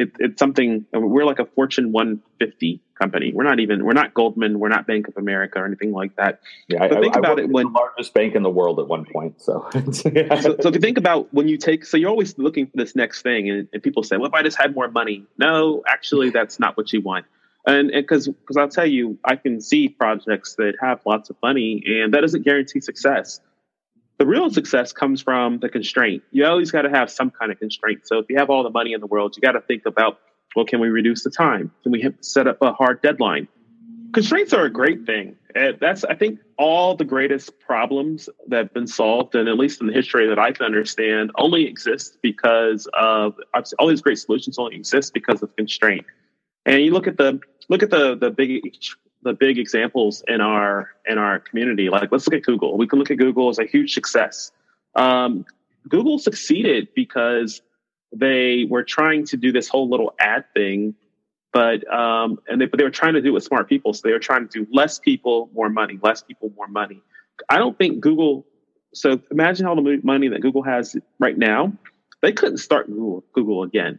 It, 0.00 0.12
it's 0.18 0.38
something. 0.38 0.86
We're 0.92 1.24
like 1.24 1.38
a 1.38 1.44
Fortune 1.44 1.92
150 1.92 2.80
company. 2.98 3.32
We're 3.34 3.44
not 3.44 3.60
even. 3.60 3.84
We're 3.84 3.92
not 3.92 4.14
Goldman. 4.14 4.58
We're 4.58 4.68
not 4.68 4.86
Bank 4.86 5.08
of 5.08 5.16
America 5.16 5.58
or 5.58 5.66
anything 5.66 5.92
like 5.92 6.16
that. 6.16 6.40
Yeah, 6.68 6.88
But 6.88 7.00
think 7.00 7.16
about 7.16 7.36
worked 7.36 7.48
it 7.48 7.50
when- 7.50 7.66
the 7.66 7.78
largest 7.78 8.14
bank 8.14 8.34
in 8.34 8.42
the 8.42 8.50
world 8.50 8.78
at 8.80 8.88
one 8.88 9.04
point. 9.04 9.40
So, 9.40 9.68
so, 9.92 9.92
so 9.92 10.68
if 10.68 10.74
you 10.74 10.80
think 10.80 10.98
about 10.98 11.32
when 11.34 11.48
you 11.48 11.56
take, 11.56 11.84
so 11.84 11.96
you're 11.96 12.10
always 12.10 12.38
looking 12.38 12.66
for 12.66 12.76
this 12.76 12.96
next 12.96 13.22
thing, 13.22 13.50
and, 13.50 13.68
and 13.72 13.82
people 13.82 14.02
say, 14.02 14.16
"Well, 14.16 14.28
if 14.28 14.34
I 14.34 14.42
just 14.42 14.58
had 14.58 14.74
more 14.74 14.88
money." 14.88 15.24
No, 15.38 15.82
actually, 15.86 16.30
that's 16.30 16.58
not 16.58 16.76
what 16.76 16.92
you 16.92 17.00
want. 17.02 17.26
And 17.66 17.90
because 17.92 18.26
because 18.26 18.56
I'll 18.56 18.68
tell 18.68 18.86
you, 18.86 19.18
I 19.24 19.36
can 19.36 19.60
see 19.60 19.88
projects 19.88 20.54
that 20.54 20.74
have 20.80 21.00
lots 21.04 21.28
of 21.30 21.36
money, 21.42 21.82
and 21.86 22.14
that 22.14 22.22
doesn't 22.22 22.42
guarantee 22.42 22.80
success. 22.80 23.40
The 24.20 24.26
real 24.26 24.50
success 24.50 24.92
comes 24.92 25.22
from 25.22 25.60
the 25.60 25.70
constraint. 25.70 26.22
You 26.30 26.44
always 26.44 26.70
got 26.70 26.82
to 26.82 26.90
have 26.90 27.10
some 27.10 27.30
kind 27.30 27.50
of 27.50 27.58
constraint. 27.58 28.06
So 28.06 28.18
if 28.18 28.26
you 28.28 28.36
have 28.36 28.50
all 28.50 28.62
the 28.62 28.70
money 28.70 28.92
in 28.92 29.00
the 29.00 29.06
world, 29.06 29.34
you 29.34 29.40
got 29.40 29.52
to 29.52 29.62
think 29.62 29.86
about, 29.86 30.20
well, 30.54 30.66
can 30.66 30.78
we 30.78 30.88
reduce 30.88 31.24
the 31.24 31.30
time? 31.30 31.72
Can 31.82 31.90
we 31.90 32.06
set 32.20 32.46
up 32.46 32.58
a 32.60 32.74
hard 32.74 33.00
deadline? 33.00 33.48
constraints 34.12 34.52
are 34.52 34.64
a 34.64 34.70
great 34.70 35.06
thing. 35.06 35.36
And 35.54 35.78
that's, 35.80 36.04
I 36.04 36.14
think, 36.14 36.40
all 36.58 36.94
the 36.94 37.04
greatest 37.04 37.58
problems 37.60 38.28
that 38.48 38.56
have 38.58 38.74
been 38.74 38.86
solved, 38.86 39.34
and 39.34 39.48
at 39.48 39.56
least 39.56 39.80
in 39.80 39.86
the 39.86 39.92
history 39.92 40.28
that 40.28 40.38
I 40.38 40.52
can 40.52 40.66
understand, 40.66 41.30
only 41.38 41.66
exist 41.66 42.18
because 42.22 42.88
of 42.94 43.34
all 43.78 43.88
these 43.88 44.02
great 44.02 44.18
solutions 44.18 44.58
only 44.58 44.76
exist 44.76 45.12
because 45.14 45.42
of 45.42 45.54
constraint. 45.56 46.04
And 46.66 46.82
you 46.82 46.92
look 46.92 47.06
at 47.06 47.16
the 47.16 47.40
look 47.68 47.82
at 47.82 47.90
the 47.90 48.16
the 48.16 48.30
big 48.30 48.76
the 49.22 49.32
big 49.32 49.58
examples 49.58 50.22
in 50.26 50.40
our 50.40 50.90
in 51.06 51.18
our 51.18 51.38
community. 51.38 51.88
Like 51.88 52.10
let's 52.12 52.26
look 52.26 52.34
at 52.34 52.44
Google. 52.44 52.76
We 52.76 52.86
can 52.86 52.98
look 52.98 53.10
at 53.10 53.18
Google 53.18 53.48
as 53.48 53.58
a 53.58 53.64
huge 53.64 53.94
success. 53.94 54.52
Um, 54.94 55.44
Google 55.88 56.18
succeeded 56.18 56.88
because 56.94 57.62
they 58.12 58.66
were 58.68 58.82
trying 58.82 59.24
to 59.26 59.36
do 59.36 59.52
this 59.52 59.68
whole 59.68 59.88
little 59.88 60.14
ad 60.18 60.44
thing 60.52 60.94
but 61.52 61.90
um, 61.92 62.38
and 62.48 62.60
they 62.60 62.66
but 62.66 62.78
they 62.78 62.84
were 62.84 62.90
trying 62.90 63.14
to 63.14 63.20
do 63.20 63.28
it 63.28 63.32
with 63.32 63.44
smart 63.44 63.68
people, 63.68 63.92
so 63.92 64.02
they 64.04 64.12
were 64.12 64.20
trying 64.20 64.46
to 64.48 64.64
do 64.64 64.70
less 64.72 64.98
people, 64.98 65.50
more 65.52 65.68
money, 65.68 65.98
less 66.02 66.22
people, 66.22 66.52
more 66.56 66.68
money. 66.68 67.02
I 67.48 67.58
don't 67.58 67.76
think 67.76 68.00
Google. 68.00 68.46
So 68.94 69.20
imagine 69.30 69.66
all 69.66 69.76
the 69.76 70.00
money 70.02 70.28
that 70.28 70.40
Google 70.40 70.62
has 70.62 70.96
right 71.18 71.36
now. 71.36 71.72
They 72.22 72.32
couldn't 72.32 72.58
start 72.58 72.86
Google 72.86 73.24
Google 73.32 73.62
again, 73.62 73.98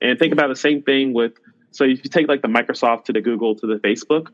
and 0.00 0.18
think 0.18 0.32
about 0.32 0.48
the 0.48 0.56
same 0.56 0.82
thing 0.82 1.12
with. 1.12 1.32
So 1.72 1.84
if 1.84 2.02
you 2.02 2.10
take 2.10 2.28
like 2.28 2.40
the 2.40 2.48
Microsoft 2.48 3.04
to 3.04 3.12
the 3.12 3.20
Google 3.20 3.54
to 3.56 3.66
the 3.66 3.76
Facebook, 3.76 4.28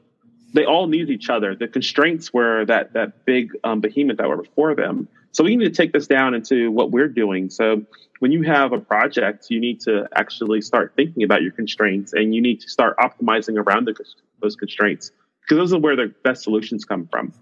they 0.52 0.64
all 0.64 0.86
need 0.86 1.10
each 1.10 1.28
other. 1.30 1.54
The 1.54 1.68
constraints 1.68 2.32
were 2.32 2.64
that 2.66 2.92
that 2.92 3.24
big 3.24 3.52
um, 3.64 3.80
behemoth 3.80 4.18
that 4.18 4.28
were 4.28 4.42
before 4.42 4.74
them. 4.74 5.08
So 5.32 5.44
we 5.44 5.56
need 5.56 5.64
to 5.64 5.70
take 5.70 5.92
this 5.92 6.06
down 6.06 6.34
into 6.34 6.70
what 6.70 6.90
we're 6.90 7.08
doing. 7.08 7.48
So 7.48 7.82
when 8.18 8.32
you 8.32 8.42
have 8.42 8.72
a 8.72 8.78
project, 8.78 9.46
you 9.48 9.60
need 9.60 9.80
to 9.80 10.06
actually 10.14 10.60
start 10.60 10.92
thinking 10.94 11.22
about 11.22 11.42
your 11.42 11.52
constraints, 11.52 12.12
and 12.12 12.34
you 12.34 12.42
need 12.42 12.60
to 12.60 12.68
start 12.68 12.96
optimizing 12.98 13.56
around 13.56 13.86
the, 13.86 13.94
those 14.40 14.56
constraints 14.56 15.10
because 15.40 15.56
those 15.56 15.72
are 15.72 15.80
where 15.80 15.96
the 15.96 16.14
best 16.22 16.42
solutions 16.42 16.84
come 16.84 17.08
from. 17.08 17.32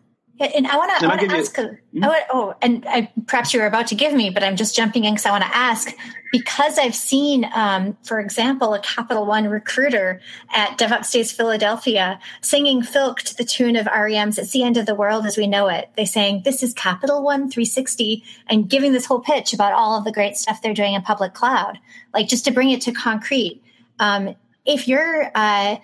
And 0.40 0.66
I 0.66 0.76
want 0.78 0.90
to. 0.98 1.04
And 1.04 1.12
I 1.12 1.16
I'll 1.16 1.18
want 1.18 1.30
to 1.30 1.36
ask. 1.36 1.58
a- 1.58 1.78
I 2.02 2.06
want, 2.08 2.24
oh, 2.32 2.54
and 2.62 2.86
I, 2.88 3.12
perhaps 3.26 3.52
you 3.52 3.60
were 3.60 3.66
about 3.66 3.88
to 3.88 3.94
give 3.94 4.14
me, 4.14 4.30
but 4.30 4.42
I'm 4.42 4.56
just 4.56 4.74
jumping 4.74 5.04
in 5.04 5.12
because 5.14 5.26
I 5.26 5.32
want 5.32 5.44
to 5.44 5.54
ask 5.54 5.94
because 6.32 6.78
I've 6.78 6.94
seen, 6.94 7.44
um, 7.54 7.96
for 8.04 8.20
example, 8.20 8.72
a 8.72 8.80
Capital 8.80 9.26
One 9.26 9.48
recruiter 9.48 10.20
at 10.54 10.78
DevOps 10.78 11.12
Days 11.12 11.30
Philadelphia 11.30 12.18
singing 12.40 12.80
Filk 12.80 13.18
to 13.18 13.36
the 13.36 13.44
tune 13.44 13.76
of 13.76 13.86
REM's 13.86 14.38
"It's 14.38 14.52
the 14.52 14.62
End 14.62 14.78
of 14.78 14.86
the 14.86 14.94
World 14.94 15.26
as 15.26 15.36
We 15.36 15.46
Know 15.46 15.68
It." 15.68 15.90
They 15.96 16.06
saying 16.06 16.42
this 16.44 16.62
is 16.62 16.72
Capital 16.72 17.22
One 17.22 17.50
360 17.50 18.24
and 18.48 18.68
giving 18.68 18.92
this 18.92 19.04
whole 19.04 19.20
pitch 19.20 19.52
about 19.52 19.72
all 19.74 19.98
of 19.98 20.04
the 20.04 20.12
great 20.12 20.38
stuff 20.38 20.62
they're 20.62 20.72
doing 20.72 20.94
in 20.94 21.02
public 21.02 21.34
cloud, 21.34 21.78
like 22.14 22.28
just 22.28 22.46
to 22.46 22.50
bring 22.50 22.70
it 22.70 22.80
to 22.82 22.92
concrete. 22.92 23.62
Um, 23.98 24.36
if 24.64 24.88
you're 24.88 25.30
uh, 25.34 25.76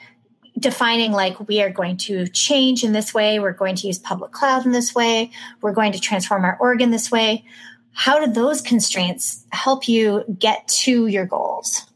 defining 0.59 1.13
like 1.13 1.49
we 1.49 1.61
are 1.61 1.71
going 1.71 1.97
to 1.97 2.27
change 2.29 2.83
in 2.83 2.93
this 2.93 3.13
way 3.13 3.39
we're 3.39 3.53
going 3.53 3.75
to 3.75 3.87
use 3.87 3.99
public 3.99 4.33
cloud 4.33 4.65
in 4.65 4.73
this 4.73 4.95
way 4.95 5.31
we're 5.61 5.73
going 5.73 5.93
to 5.93 6.01
transform 6.01 6.45
our 6.45 6.57
org 6.61 6.81
in 6.81 6.91
this 6.91 7.11
way 7.11 7.45
how 7.93 8.25
do 8.25 8.31
those 8.33 8.61
constraints 8.61 9.45
help 9.51 9.89
you 9.89 10.25
get 10.39 10.67
to 10.69 11.07
your 11.07 11.27
goals 11.27 11.87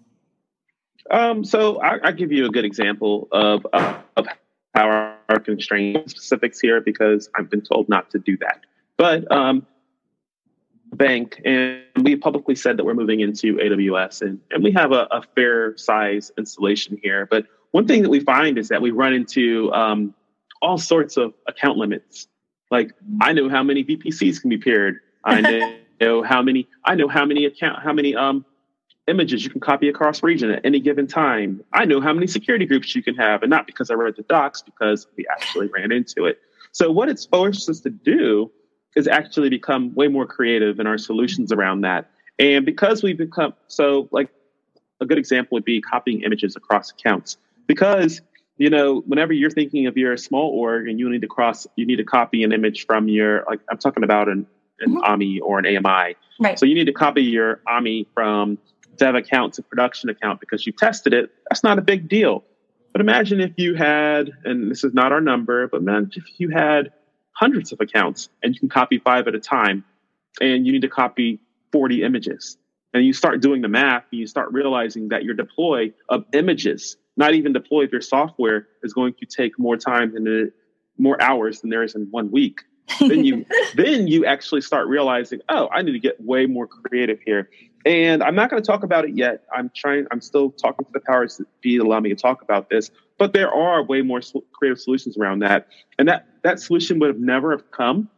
Um, 1.10 1.44
so 1.44 1.80
I, 1.80 2.12
give 2.12 2.30
you 2.30 2.46
a 2.46 2.50
good 2.50 2.64
example 2.64 3.28
of, 3.32 3.66
of, 3.72 3.96
of 4.16 4.26
how 4.74 4.86
our, 4.88 5.16
our 5.28 5.40
constraint 5.40 6.08
specifics 6.08 6.60
here 6.60 6.80
because 6.80 7.28
I've 7.34 7.50
been 7.50 7.62
told 7.62 7.88
not 7.88 8.10
to 8.10 8.18
do 8.18 8.36
that. 8.38 8.60
But 8.96 9.30
um, 9.32 9.66
bank, 10.92 11.40
and 11.44 11.82
we 12.02 12.16
publicly 12.16 12.54
said 12.54 12.76
that 12.76 12.84
we're 12.84 12.94
moving 12.94 13.20
into 13.20 13.56
AWS, 13.56 14.22
and, 14.22 14.40
and 14.50 14.62
we 14.62 14.72
have 14.72 14.92
a, 14.92 15.08
a 15.10 15.22
fair 15.34 15.76
size 15.76 16.30
installation 16.38 16.98
here. 17.02 17.26
But 17.26 17.46
one 17.72 17.86
thing 17.86 18.02
that 18.02 18.10
we 18.10 18.20
find 18.20 18.58
is 18.58 18.68
that 18.68 18.82
we 18.82 18.90
run 18.90 19.12
into 19.12 19.72
um, 19.72 20.14
all 20.60 20.78
sorts 20.78 21.16
of 21.16 21.34
account 21.46 21.78
limits. 21.78 22.28
Like 22.70 22.92
I 23.20 23.32
know 23.32 23.48
how 23.48 23.62
many 23.62 23.84
VPCs 23.84 24.40
can 24.40 24.50
be 24.50 24.58
paired. 24.58 25.00
I 25.24 25.40
know, 25.40 25.76
know 26.00 26.22
how 26.22 26.42
many. 26.42 26.68
I 26.84 26.94
know 26.94 27.08
how 27.08 27.24
many 27.24 27.44
account 27.44 27.82
how 27.82 27.92
many 27.92 28.14
um 28.14 28.44
images 29.08 29.42
you 29.44 29.50
can 29.50 29.60
copy 29.60 29.88
across 29.88 30.22
region 30.22 30.50
at 30.50 30.64
any 30.64 30.78
given 30.78 31.06
time. 31.06 31.62
I 31.72 31.84
know 31.84 32.00
how 32.00 32.12
many 32.12 32.26
security 32.26 32.64
groups 32.66 32.94
you 32.94 33.02
can 33.02 33.16
have, 33.16 33.42
and 33.42 33.50
not 33.50 33.66
because 33.66 33.90
I 33.90 33.94
read 33.94 34.14
the 34.16 34.22
docs, 34.22 34.62
because 34.62 35.06
we 35.16 35.26
actually 35.30 35.68
ran 35.68 35.90
into 35.90 36.26
it. 36.26 36.38
So 36.72 36.90
what 36.92 37.08
it's 37.08 37.24
forced 37.26 37.68
us 37.68 37.80
to 37.80 37.90
do 37.90 38.50
is 38.94 39.08
actually 39.08 39.48
become 39.48 39.94
way 39.94 40.08
more 40.08 40.26
creative 40.26 40.78
in 40.78 40.86
our 40.86 40.98
solutions 40.98 41.52
around 41.52 41.82
that. 41.82 42.10
And 42.38 42.64
because 42.64 43.02
we 43.02 43.12
become 43.12 43.54
so 43.66 44.08
like 44.12 44.30
a 45.00 45.06
good 45.06 45.18
example 45.18 45.56
would 45.56 45.64
be 45.64 45.80
copying 45.80 46.22
images 46.22 46.56
across 46.56 46.90
accounts. 46.90 47.36
Because 47.74 48.20
you 48.58 48.68
know, 48.68 49.00
whenever 49.06 49.32
you're 49.32 49.50
thinking 49.50 49.86
of 49.86 49.96
your 49.96 50.18
small 50.18 50.50
org 50.50 50.86
and 50.86 50.98
you 50.98 51.08
need 51.08 51.22
to 51.22 51.26
cross, 51.28 51.66
you 51.76 51.86
need 51.86 51.96
to 51.96 52.04
copy 52.04 52.42
an 52.44 52.52
image 52.52 52.84
from 52.84 53.08
your 53.08 53.44
like 53.48 53.60
I'm 53.70 53.78
talking 53.78 54.04
about 54.04 54.28
an, 54.28 54.46
an 54.80 54.96
Mhm. 54.96 55.02
AMI 55.08 55.40
or 55.40 55.58
an 55.58 55.64
AMI. 55.66 56.14
right 56.40 56.58
So 56.58 56.66
you 56.66 56.74
need 56.74 56.86
to 56.86 56.92
copy 56.92 57.22
your 57.22 57.60
AMI 57.66 58.06
from 58.12 58.58
dev 58.96 59.14
account 59.14 59.54
to 59.54 59.62
production 59.62 60.10
account 60.10 60.40
because 60.40 60.66
you 60.66 60.72
tested 60.72 61.14
it. 61.14 61.30
That's 61.48 61.64
not 61.64 61.78
a 61.78 61.80
big 61.82 62.06
deal. 62.08 62.44
But 62.92 63.00
imagine 63.00 63.40
if 63.40 63.52
you 63.56 63.74
had, 63.76 64.30
and 64.44 64.70
this 64.70 64.82
is 64.84 64.92
not 64.92 65.10
our 65.12 65.20
number, 65.22 65.66
but 65.68 65.78
imagine 65.80 66.10
if 66.16 66.24
you 66.38 66.48
had 66.50 66.90
hundreds 67.32 67.72
of 67.72 67.80
accounts 67.80 68.28
and 68.42 68.52
you 68.52 68.60
can 68.60 68.68
copy 68.68 68.98
five 68.98 69.26
at 69.28 69.34
a 69.34 69.40
time. 69.40 69.84
and 70.40 70.64
you 70.66 70.72
need 70.72 70.82
to 70.82 70.88
copy 70.88 71.40
40 71.72 72.02
images. 72.04 72.56
And 72.94 73.04
you 73.04 73.12
start 73.12 73.40
doing 73.40 73.62
the 73.62 73.68
math 73.68 74.04
and 74.12 74.20
you 74.20 74.26
start 74.26 74.52
realizing 74.52 75.08
that 75.08 75.24
your 75.24 75.34
deploy 75.34 75.92
of 76.08 76.24
images, 76.32 76.96
not 77.16 77.34
even 77.34 77.52
deploy 77.52 77.86
your 77.90 78.00
software, 78.00 78.68
is 78.82 78.92
going 78.92 79.14
to 79.20 79.26
take 79.26 79.58
more 79.58 79.76
time 79.76 80.14
than 80.14 80.52
more 80.98 81.20
hours 81.20 81.60
than 81.60 81.70
there 81.70 81.82
is 81.82 81.94
in 81.94 82.06
one 82.10 82.30
week. 82.30 82.60
then 83.00 83.24
you 83.24 83.46
then 83.74 84.08
you 84.08 84.26
actually 84.26 84.60
start 84.60 84.88
realizing, 84.88 85.40
oh, 85.48 85.68
I 85.72 85.82
need 85.82 85.92
to 85.92 85.98
get 85.98 86.20
way 86.20 86.46
more 86.46 86.66
creative 86.66 87.18
here. 87.24 87.48
And 87.86 88.22
I'm 88.22 88.34
not 88.34 88.50
going 88.50 88.62
to 88.62 88.66
talk 88.66 88.82
about 88.82 89.06
it 89.06 89.16
yet. 89.16 89.44
I'm 89.54 89.70
trying. 89.74 90.06
I'm 90.10 90.20
still 90.20 90.50
talking 90.50 90.84
to 90.84 90.92
the 90.92 91.00
powers 91.00 91.38
that 91.38 91.46
be 91.62 91.78
to 91.78 91.82
allow 91.82 92.00
me 92.00 92.10
to 92.10 92.16
talk 92.16 92.42
about 92.42 92.68
this. 92.68 92.90
But 93.18 93.32
there 93.32 93.52
are 93.52 93.82
way 93.82 94.02
more 94.02 94.20
creative 94.52 94.78
solutions 94.80 95.16
around 95.16 95.38
that, 95.40 95.68
and 95.98 96.08
that 96.08 96.26
that 96.42 96.60
solution 96.60 96.98
would 96.98 97.08
have 97.08 97.20
never 97.20 97.52
have 97.52 97.70
come 97.70 98.10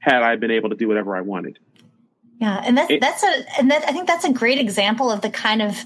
had 0.00 0.22
I 0.22 0.36
been 0.36 0.50
able 0.50 0.70
to 0.70 0.76
do 0.76 0.88
whatever 0.88 1.16
I 1.16 1.20
wanted. 1.22 1.58
Yeah, 2.40 2.62
and 2.64 2.76
that's 2.76 2.92
that's 3.00 3.22
a 3.22 3.58
and 3.58 3.70
that 3.70 3.88
I 3.88 3.92
think 3.92 4.06
that's 4.06 4.24
a 4.24 4.32
great 4.32 4.58
example 4.58 5.10
of 5.10 5.20
the 5.20 5.30
kind 5.30 5.62
of 5.62 5.84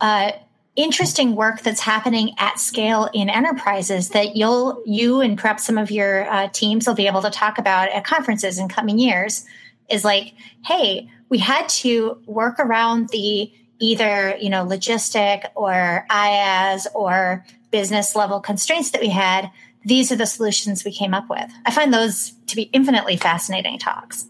uh, 0.00 0.32
interesting 0.76 1.34
work 1.34 1.62
that's 1.62 1.80
happening 1.80 2.34
at 2.38 2.60
scale 2.60 3.08
in 3.12 3.28
enterprises 3.30 4.10
that 4.10 4.36
you'll 4.36 4.82
you 4.86 5.20
and 5.20 5.38
perhaps 5.38 5.64
some 5.64 5.78
of 5.78 5.90
your 5.90 6.30
uh, 6.30 6.48
teams 6.48 6.86
will 6.86 6.94
be 6.94 7.06
able 7.06 7.22
to 7.22 7.30
talk 7.30 7.58
about 7.58 7.88
at 7.88 8.04
conferences 8.04 8.58
in 8.58 8.68
coming 8.68 8.98
years. 8.98 9.44
Is 9.88 10.04
like, 10.04 10.34
hey, 10.64 11.08
we 11.28 11.38
had 11.38 11.68
to 11.68 12.20
work 12.26 12.58
around 12.58 13.08
the 13.10 13.52
either 13.78 14.36
you 14.40 14.50
know 14.50 14.64
logistic 14.64 15.50
or 15.54 16.06
IaaS 16.10 16.86
or 16.94 17.44
business 17.70 18.14
level 18.14 18.40
constraints 18.40 18.90
that 18.90 19.00
we 19.00 19.08
had. 19.08 19.50
These 19.84 20.10
are 20.10 20.16
the 20.16 20.26
solutions 20.26 20.84
we 20.84 20.92
came 20.92 21.14
up 21.14 21.30
with. 21.30 21.50
I 21.64 21.70
find 21.70 21.94
those 21.94 22.32
to 22.48 22.56
be 22.56 22.62
infinitely 22.62 23.16
fascinating 23.16 23.78
talks 23.78 24.26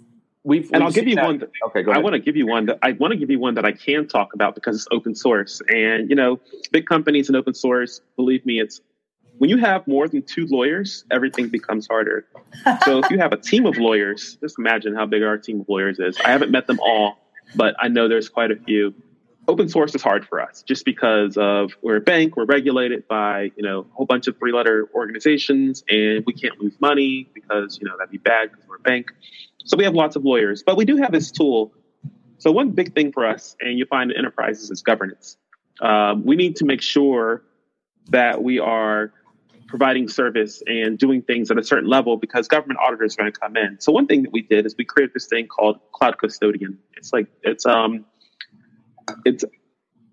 we've, 0.46 0.70
and 0.72 0.82
I'll 0.82 0.90
give 0.90 1.06
you 1.06 1.16
that. 1.16 1.24
one. 1.24 1.38
That, 1.38 1.50
okay, 1.66 1.82
go 1.82 1.90
ahead. 1.90 2.00
I 2.00 2.02
want 2.02 2.14
to 2.14 2.20
give 2.20 2.36
you 2.36 2.46
one 2.46 2.66
that 2.66 2.78
I 2.80 2.92
want 2.92 3.12
to 3.12 3.18
give 3.18 3.30
you 3.30 3.38
one 3.38 3.54
that 3.54 3.66
I 3.66 3.72
can 3.72 4.08
talk 4.08 4.32
about 4.32 4.54
because 4.54 4.76
it's 4.76 4.86
open 4.90 5.14
source. 5.14 5.60
And 5.68 6.08
you 6.08 6.16
know, 6.16 6.40
big 6.70 6.86
companies 6.86 7.28
and 7.28 7.36
open 7.36 7.52
source, 7.52 8.00
believe 8.16 8.46
me, 8.46 8.60
it's 8.60 8.80
when 9.38 9.50
you 9.50 9.58
have 9.58 9.86
more 9.86 10.08
than 10.08 10.22
two 10.22 10.46
lawyers, 10.46 11.04
everything 11.10 11.48
becomes 11.48 11.86
harder. 11.86 12.26
so 12.84 13.00
if 13.00 13.10
you 13.10 13.18
have 13.18 13.32
a 13.32 13.36
team 13.36 13.66
of 13.66 13.76
lawyers, 13.76 14.38
just 14.40 14.58
imagine 14.58 14.94
how 14.94 15.04
big 15.04 15.22
our 15.22 15.36
team 15.36 15.60
of 15.60 15.68
lawyers 15.68 15.98
is. 15.98 16.16
I 16.18 16.30
haven't 16.30 16.50
met 16.50 16.66
them 16.66 16.80
all, 16.80 17.18
but 17.54 17.74
I 17.78 17.88
know 17.88 18.08
there's 18.08 18.28
quite 18.28 18.50
a 18.50 18.56
few. 18.56 18.94
Open 19.48 19.68
source 19.68 19.94
is 19.94 20.02
hard 20.02 20.26
for 20.26 20.40
us 20.40 20.62
just 20.62 20.84
because 20.84 21.36
of 21.36 21.72
we're 21.80 21.96
a 21.96 22.00
bank, 22.00 22.36
we're 22.36 22.46
regulated 22.46 23.06
by, 23.06 23.52
you 23.56 23.62
know, 23.62 23.80
a 23.80 23.94
whole 23.94 24.06
bunch 24.06 24.26
of 24.26 24.36
three 24.38 24.52
letter 24.52 24.88
organizations 24.94 25.84
and 25.88 26.24
we 26.26 26.32
can't 26.32 26.60
lose 26.60 26.74
money 26.80 27.30
because, 27.32 27.78
you 27.80 27.86
know, 27.86 27.96
that'd 27.96 28.10
be 28.10 28.18
bad 28.18 28.50
because 28.50 28.66
we're 28.68 28.76
a 28.76 28.80
bank. 28.80 29.12
So 29.64 29.76
we 29.76 29.84
have 29.84 29.94
lots 29.94 30.16
of 30.16 30.24
lawyers, 30.24 30.62
but 30.64 30.76
we 30.76 30.84
do 30.84 30.96
have 30.96 31.12
this 31.12 31.30
tool. 31.30 31.72
So 32.38 32.50
one 32.50 32.70
big 32.70 32.94
thing 32.94 33.12
for 33.12 33.26
us, 33.26 33.56
and 33.60 33.78
you 33.78 33.86
find 33.86 34.10
in 34.10 34.16
enterprises, 34.16 34.70
is 34.70 34.82
governance. 34.82 35.36
Um, 35.80 36.24
we 36.24 36.36
need 36.36 36.56
to 36.56 36.64
make 36.64 36.82
sure 36.82 37.42
that 38.08 38.42
we 38.42 38.58
are 38.58 39.12
providing 39.66 40.08
service 40.08 40.62
and 40.66 40.98
doing 40.98 41.22
things 41.22 41.50
at 41.50 41.58
a 41.58 41.64
certain 41.64 41.88
level 41.88 42.16
because 42.16 42.48
government 42.48 42.78
auditors 42.80 43.14
are 43.14 43.22
going 43.22 43.32
to 43.32 43.38
come 43.38 43.56
in. 43.56 43.80
So 43.80 43.92
one 43.92 44.06
thing 44.06 44.22
that 44.22 44.32
we 44.32 44.42
did 44.42 44.66
is 44.66 44.74
we 44.76 44.84
created 44.84 45.14
this 45.14 45.26
thing 45.26 45.46
called 45.46 45.80
Cloud 45.92 46.18
Custodian. 46.18 46.78
It's 46.96 47.12
like 47.12 47.26
it's 47.42 47.66
um 47.66 48.04
it's 49.24 49.44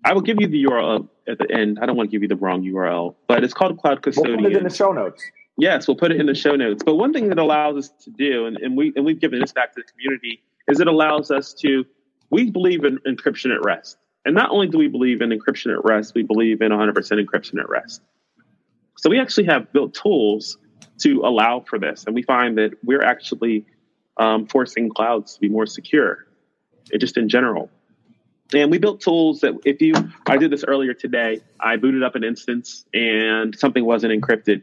I 0.04 0.12
will 0.12 0.20
give 0.20 0.36
you 0.40 0.46
the 0.46 0.64
URL 0.64 1.08
at 1.28 1.38
the 1.38 1.50
end. 1.50 1.78
I 1.80 1.86
don't 1.86 1.96
want 1.96 2.10
to 2.10 2.14
give 2.14 2.22
you 2.22 2.28
the 2.28 2.36
wrong 2.36 2.62
URL, 2.62 3.14
but 3.26 3.42
it's 3.42 3.54
called 3.54 3.78
Cloud 3.78 4.02
Custodian. 4.02 4.36
We'll 4.36 4.50
put 4.50 4.56
it 4.56 4.58
in 4.58 4.64
the 4.64 4.74
show 4.74 4.92
notes. 4.92 5.24
Yes, 5.56 5.88
we'll 5.88 5.96
put 5.96 6.10
it 6.10 6.20
in 6.20 6.26
the 6.26 6.34
show 6.34 6.56
notes. 6.56 6.82
But 6.84 6.96
one 6.96 7.12
thing 7.12 7.28
that 7.28 7.38
allows 7.38 7.76
us 7.76 8.04
to 8.04 8.10
do, 8.10 8.46
and, 8.46 8.56
and 8.58 8.76
we 8.76 8.92
and 8.96 9.04
we've 9.04 9.20
given 9.20 9.40
this 9.40 9.52
back 9.52 9.72
to 9.74 9.80
the 9.80 9.90
community, 9.92 10.42
is 10.68 10.80
it 10.80 10.88
allows 10.88 11.30
us 11.30 11.54
to 11.54 11.84
we 12.30 12.50
believe 12.50 12.84
in 12.84 12.98
encryption 13.06 13.54
at 13.54 13.64
rest. 13.64 13.96
And 14.24 14.34
not 14.34 14.50
only 14.50 14.66
do 14.66 14.78
we 14.78 14.88
believe 14.88 15.20
in 15.20 15.30
encryption 15.30 15.72
at 15.72 15.84
rest, 15.84 16.14
we 16.14 16.22
believe 16.22 16.62
in 16.62 16.72
100% 16.72 16.94
encryption 16.94 17.60
at 17.60 17.68
rest. 17.68 18.00
So 18.96 19.10
we 19.10 19.20
actually 19.20 19.44
have 19.44 19.70
built 19.72 19.92
tools 19.94 20.56
to 21.00 21.20
allow 21.20 21.60
for 21.60 21.78
this, 21.78 22.04
and 22.06 22.14
we 22.14 22.22
find 22.22 22.56
that 22.58 22.70
we're 22.82 23.02
actually 23.02 23.66
um, 24.16 24.46
forcing 24.46 24.88
clouds 24.88 25.34
to 25.34 25.40
be 25.40 25.48
more 25.48 25.66
secure, 25.66 26.26
just 26.98 27.16
in 27.16 27.28
general. 27.28 27.70
And 28.54 28.70
we 28.70 28.78
built 28.78 29.00
tools 29.00 29.40
that 29.40 29.54
if 29.64 29.80
you, 29.80 29.94
I 30.26 30.36
did 30.36 30.50
this 30.50 30.64
earlier 30.64 30.94
today. 30.94 31.40
I 31.60 31.76
booted 31.76 32.02
up 32.02 32.14
an 32.14 32.24
instance 32.24 32.84
and 32.92 33.58
something 33.58 33.84
wasn't 33.84 34.12
encrypted 34.12 34.62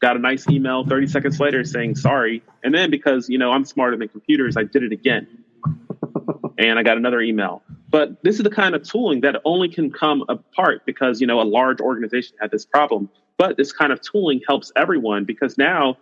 got 0.00 0.16
a 0.16 0.18
nice 0.18 0.48
email 0.48 0.84
30 0.86 1.06
seconds 1.06 1.40
later 1.40 1.64
saying 1.64 1.96
sorry. 1.96 2.42
And 2.62 2.74
then 2.74 2.90
because, 2.90 3.28
you 3.28 3.38
know, 3.38 3.52
I'm 3.52 3.64
smarter 3.64 3.96
than 3.96 4.08
computers, 4.08 4.56
I 4.56 4.64
did 4.64 4.82
it 4.82 4.92
again. 4.92 5.26
and 6.58 6.78
I 6.78 6.82
got 6.82 6.96
another 6.96 7.20
email. 7.20 7.62
But 7.88 8.22
this 8.22 8.36
is 8.36 8.42
the 8.42 8.50
kind 8.50 8.74
of 8.74 8.82
tooling 8.82 9.22
that 9.22 9.40
only 9.44 9.68
can 9.68 9.90
come 9.90 10.24
apart 10.28 10.82
because, 10.84 11.20
you 11.20 11.26
know, 11.26 11.40
a 11.40 11.44
large 11.44 11.80
organization 11.80 12.36
had 12.40 12.50
this 12.50 12.66
problem. 12.66 13.08
But 13.38 13.56
this 13.56 13.72
kind 13.72 13.92
of 13.92 14.00
tooling 14.00 14.40
helps 14.46 14.72
everyone 14.76 15.24
because 15.24 15.56
now 15.56 15.98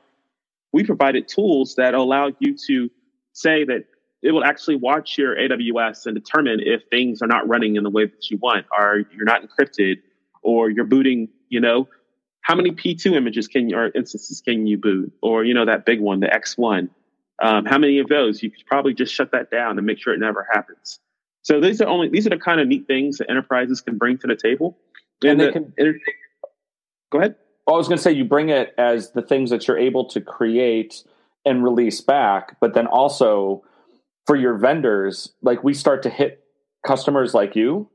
we 0.72 0.84
provided 0.84 1.28
tools 1.28 1.76
that 1.76 1.94
allow 1.94 2.32
you 2.38 2.56
to 2.66 2.90
say 3.32 3.64
that 3.64 3.84
it 4.24 4.32
will 4.32 4.42
actually 4.42 4.76
watch 4.76 5.18
your 5.18 5.36
AWS 5.36 6.06
and 6.06 6.14
determine 6.14 6.58
if 6.60 6.82
things 6.88 7.20
are 7.20 7.26
not 7.26 7.46
running 7.46 7.76
in 7.76 7.84
the 7.84 7.90
way 7.90 8.06
that 8.06 8.30
you 8.30 8.38
want, 8.38 8.64
or 8.76 9.04
you're 9.14 9.26
not 9.26 9.42
encrypted, 9.42 9.96
or 10.42 10.70
you're 10.70 10.86
booting, 10.86 11.28
you 11.50 11.60
know, 11.60 11.88
how 12.40 12.54
many 12.54 12.70
P2 12.70 13.12
images 13.12 13.48
can 13.48 13.68
you, 13.68 13.76
or 13.76 13.90
instances 13.94 14.40
can 14.40 14.66
you 14.66 14.78
boot? 14.78 15.12
Or, 15.22 15.44
you 15.44 15.52
know, 15.52 15.66
that 15.66 15.84
big 15.84 16.00
one, 16.00 16.20
the 16.20 16.28
X1. 16.28 16.88
Um, 17.42 17.66
how 17.66 17.76
many 17.76 17.98
of 17.98 18.08
those? 18.08 18.42
You 18.42 18.50
could 18.50 18.64
probably 18.66 18.94
just 18.94 19.12
shut 19.12 19.32
that 19.32 19.50
down 19.50 19.76
and 19.76 19.86
make 19.86 19.98
sure 19.98 20.14
it 20.14 20.20
never 20.20 20.46
happens. 20.50 21.00
So 21.42 21.60
these 21.60 21.82
are 21.82 21.88
only, 21.88 22.08
these 22.08 22.26
are 22.26 22.30
the 22.30 22.38
kind 22.38 22.60
of 22.60 22.66
neat 22.66 22.86
things 22.86 23.18
that 23.18 23.28
enterprises 23.28 23.82
can 23.82 23.98
bring 23.98 24.16
to 24.18 24.26
the 24.26 24.36
table. 24.36 24.78
And, 25.22 25.32
and 25.32 25.40
they 25.40 25.46
the, 25.46 25.52
can, 25.52 25.72
inter- 25.76 25.98
go 27.12 27.18
ahead. 27.18 27.36
I 27.68 27.72
was 27.72 27.88
going 27.88 27.98
to 27.98 28.02
say 28.02 28.12
you 28.12 28.24
bring 28.24 28.48
it 28.48 28.74
as 28.78 29.10
the 29.10 29.22
things 29.22 29.50
that 29.50 29.68
you're 29.68 29.78
able 29.78 30.06
to 30.10 30.22
create 30.22 31.04
and 31.44 31.62
release 31.62 32.00
back, 32.00 32.58
but 32.60 32.72
then 32.72 32.86
also 32.86 33.64
for 34.26 34.36
your 34.36 34.56
vendors, 34.56 35.32
like 35.42 35.62
we 35.62 35.74
start 35.74 36.02
to 36.04 36.10
hit 36.10 36.44
customers 36.86 37.34
like 37.34 37.56
you 37.56 37.88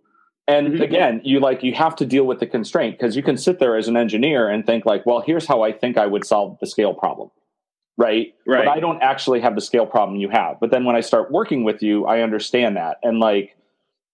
and 0.50 0.70
mm-hmm. 0.70 0.82
again, 0.82 1.22
you 1.24 1.40
like 1.40 1.62
you 1.62 1.76
have 1.76 1.96
to 1.98 2.08
deal 2.08 2.24
with 2.24 2.40
the 2.40 2.48
constraint 2.48 2.98
because 2.98 3.16
you 3.16 3.22
can 3.22 3.38
sit 3.38 3.60
there 3.60 3.78
as 3.78 3.88
an 3.88 3.96
engineer 3.96 4.50
and 4.50 4.66
think 4.66 4.84
like, 4.84 5.06
well, 5.06 5.22
here's 5.22 5.46
how 5.46 5.62
I 5.62 5.72
think 5.72 5.96
I 5.96 6.08
would 6.08 6.26
solve 6.26 6.58
the 6.60 6.66
scale 6.66 6.96
problem. 6.96 7.30
Right? 7.98 8.34
Right. 8.48 8.66
But 8.66 8.72
I 8.72 8.80
don't 8.80 9.00
actually 9.04 9.42
have 9.42 9.54
the 9.54 9.62
scale 9.62 9.86
problem 9.86 10.20
you 10.20 10.30
have. 10.30 10.60
But 10.60 10.72
then 10.72 10.86
when 10.86 10.96
I 10.96 11.02
start 11.02 11.30
working 11.32 11.66
with 11.66 11.84
you, 11.84 12.08
I 12.08 12.22
understand 12.22 12.78
that. 12.78 12.98
And 13.04 13.20
like 13.20 13.56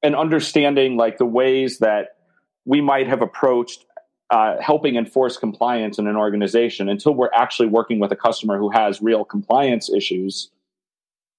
and 0.03 0.13
understanding 0.13 0.97
like 0.97 1.19
the 1.19 1.25
ways 1.25 1.79
that 1.79 2.17
we 2.65 2.81
might 2.81 3.07
have 3.07 3.21
approached 3.21 3.85
uh, 4.29 4.59
helping 4.59 4.97
enforce 4.97 5.37
compliance 5.37 5.97
in 5.99 6.05
an 6.05 6.17
organization 6.17 6.89
until 6.89 7.13
we're 7.13 7.31
actually 7.33 7.69
working 7.69 7.99
with 7.99 8.11
a 8.11 8.15
customer 8.15 8.57
who 8.57 8.69
has 8.71 9.01
real 9.01 9.23
compliance 9.23 9.89
issues 9.89 10.49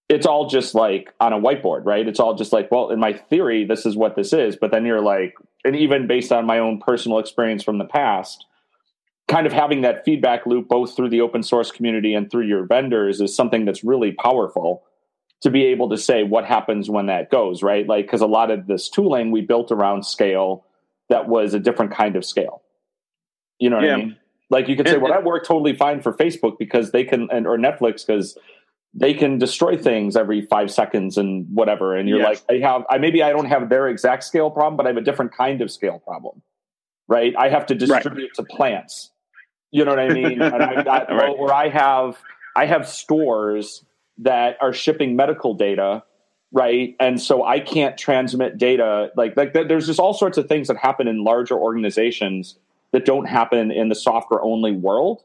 it's 0.09 0.27
all 0.27 0.49
just 0.49 0.75
like 0.75 1.12
on 1.21 1.33
a 1.33 1.38
whiteboard, 1.38 1.85
right? 1.85 2.07
It's 2.07 2.21
all 2.21 2.35
just 2.35 2.53
like, 2.53 2.71
well, 2.71 2.90
in 2.90 3.01
my 3.01 3.12
theory, 3.12 3.64
this 3.64 3.85
is 3.85 3.97
what 3.97 4.14
this 4.14 4.33
is. 4.33 4.57
But 4.57 4.71
then 4.71 4.85
you're 4.85 5.01
like, 5.01 5.35
and 5.64 5.75
even 5.75 6.07
based 6.07 6.31
on 6.31 6.47
my 6.47 6.59
own 6.59 6.81
personal 6.81 7.19
experience 7.19 7.64
from 7.64 7.79
the 7.79 7.85
past, 7.85 8.47
kind 9.29 9.47
of 9.47 9.53
having 9.53 9.81
that 9.81 10.05
feedback 10.05 10.47
loop 10.47 10.69
both 10.69 10.95
through 10.95 11.11
the 11.11 11.21
open 11.21 11.42
source 11.42 11.73
community 11.73 12.14
and 12.14 12.31
through 12.31 12.47
your 12.47 12.64
vendors 12.64 13.21
is 13.21 13.35
something 13.35 13.64
that's 13.64 13.83
really 13.83 14.12
powerful 14.12 14.85
to 15.42 15.51
be 15.51 15.64
able 15.64 15.90
to 15.90 15.99
say 15.99 16.23
what 16.23 16.45
happens 16.45 16.88
when 16.88 17.07
that 17.07 17.31
goes, 17.31 17.62
right? 17.62 17.87
Like, 17.87 18.07
because 18.07 18.21
a 18.21 18.27
lot 18.27 18.51
of 18.51 18.66
this 18.66 18.88
tooling 18.88 19.33
we 19.33 19.40
built 19.40 19.73
around 19.73 20.07
scale 20.07 20.64
that 21.09 21.29
was 21.29 21.53
a 21.53 21.61
different 21.61 21.92
kind 21.92 22.16
of 22.16 22.25
scale. 22.25 22.62
You 23.59 23.71
know 23.71 23.77
what 23.77 23.85
yeah. 23.85 23.95
I 23.95 23.97
mean? 23.97 24.16
Like 24.49 24.69
you 24.69 24.77
could 24.77 24.87
say, 24.87 24.97
well, 24.97 25.12
that 25.12 25.25
worked 25.25 25.47
totally 25.47 25.75
fine 25.75 26.01
for 26.01 26.12
Facebook 26.12 26.57
because 26.59 26.92
they 26.92 27.03
can, 27.03 27.29
and, 27.33 27.49
or 27.49 27.59
Netflix 27.59 28.07
because 28.07 28.38
they 28.98 29.12
can 29.12 29.38
destroy 29.38 29.76
things 29.76 30.16
every 30.16 30.40
five 30.40 30.70
seconds 30.70 31.18
and 31.18 31.46
whatever. 31.54 31.94
And 31.94 32.09
you're 32.09 32.18
yes. 32.18 32.42
like, 32.48 32.62
I 32.62 32.66
have, 32.66 32.85
I 32.88 32.96
maybe 32.96 33.22
I 33.22 33.30
don't 33.30 33.44
have 33.44 33.68
their 33.68 33.88
exact 33.88 34.24
scale 34.24 34.50
problem, 34.50 34.76
but 34.76 34.87
I 34.87 34.88
have 34.88 34.96
a 34.96 35.02
different 35.02 35.37
kind 35.37 35.61
of 35.61 35.70
scale 35.70 35.98
problem, 35.98 36.40
right? 37.06 37.35
I 37.38 37.50
have 37.50 37.66
to 37.66 37.74
distribute 37.74 38.22
right. 38.22 38.35
to 38.37 38.42
plants. 38.44 39.11
You 39.70 39.85
know 39.85 39.90
what 39.90 40.00
I 40.00 40.09
mean? 40.09 40.38
got 40.38 41.09
right. 41.11 41.38
where 41.38 41.52
I 41.52 41.68
have, 41.68 42.16
I 42.56 42.64
have 42.64 42.88
stores 42.88 43.85
that 44.18 44.56
are 44.62 44.72
shipping 44.72 45.14
medical 45.14 45.52
data, 45.52 46.02
right? 46.50 46.96
And 46.98 47.20
so 47.20 47.44
I 47.44 47.61
can't 47.61 47.98
transmit 47.98 48.56
data 48.56 49.11
like 49.14 49.37
like 49.37 49.52
there's 49.52 49.87
just 49.87 50.00
all 50.00 50.14
sorts 50.14 50.38
of 50.38 50.48
things 50.48 50.68
that 50.68 50.78
happen 50.78 51.06
in 51.06 51.22
larger 51.22 51.54
organizations 51.54 52.56
that 52.92 53.04
don't 53.04 53.26
happen 53.26 53.70
in 53.70 53.90
the 53.90 53.94
software 53.94 54.40
only 54.40 54.72
world 54.72 55.22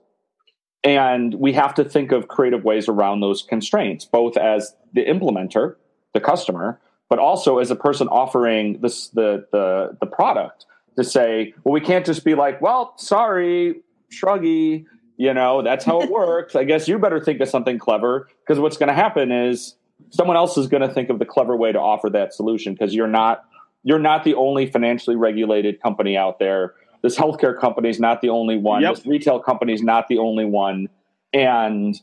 and 0.83 1.35
we 1.35 1.53
have 1.53 1.73
to 1.75 1.85
think 1.85 2.11
of 2.11 2.27
creative 2.27 2.63
ways 2.63 2.87
around 2.87 3.19
those 3.19 3.43
constraints, 3.43 4.05
both 4.05 4.37
as 4.37 4.75
the 4.93 5.05
implementer, 5.05 5.75
the 6.13 6.19
customer, 6.19 6.79
but 7.09 7.19
also 7.19 7.59
as 7.59 7.69
a 7.69 7.75
person 7.75 8.07
offering 8.07 8.79
this 8.81 9.09
the 9.09 9.45
the 9.51 9.97
the 9.99 10.07
product 10.07 10.65
to 10.97 11.03
say, 11.03 11.53
well, 11.63 11.73
we 11.73 11.81
can't 11.81 12.05
just 12.05 12.23
be 12.25 12.35
like, 12.35 12.61
well, 12.61 12.93
sorry, 12.97 13.81
shruggy, 14.11 14.85
you 15.17 15.33
know, 15.33 15.61
that's 15.61 15.85
how 15.85 16.01
it 16.01 16.09
works. 16.11 16.55
I 16.55 16.63
guess 16.63 16.87
you 16.87 16.97
better 16.99 17.19
think 17.19 17.39
of 17.41 17.49
something 17.49 17.77
clever 17.77 18.27
because 18.45 18.59
what's 18.59 18.77
going 18.77 18.89
to 18.89 18.95
happen 18.95 19.31
is 19.31 19.75
someone 20.09 20.35
else 20.35 20.57
is 20.57 20.67
going 20.67 20.81
to 20.81 20.93
think 20.93 21.09
of 21.09 21.19
the 21.19 21.25
clever 21.25 21.55
way 21.55 21.71
to 21.71 21.79
offer 21.79 22.09
that 22.09 22.33
solution 22.33 22.73
because 22.73 22.93
you're 22.93 23.07
not 23.07 23.45
you're 23.83 23.99
not 23.99 24.23
the 24.23 24.35
only 24.35 24.67
financially 24.67 25.15
regulated 25.15 25.81
company 25.81 26.15
out 26.15 26.39
there. 26.39 26.75
This 27.01 27.17
healthcare 27.17 27.57
company 27.57 27.89
is 27.89 27.99
not 27.99 28.21
the 28.21 28.29
only 28.29 28.57
one. 28.57 28.81
Yep. 28.81 28.95
This 28.95 29.05
retail 29.05 29.39
company 29.39 29.73
is 29.73 29.81
not 29.81 30.07
the 30.07 30.19
only 30.19 30.45
one. 30.45 30.87
And 31.33 31.99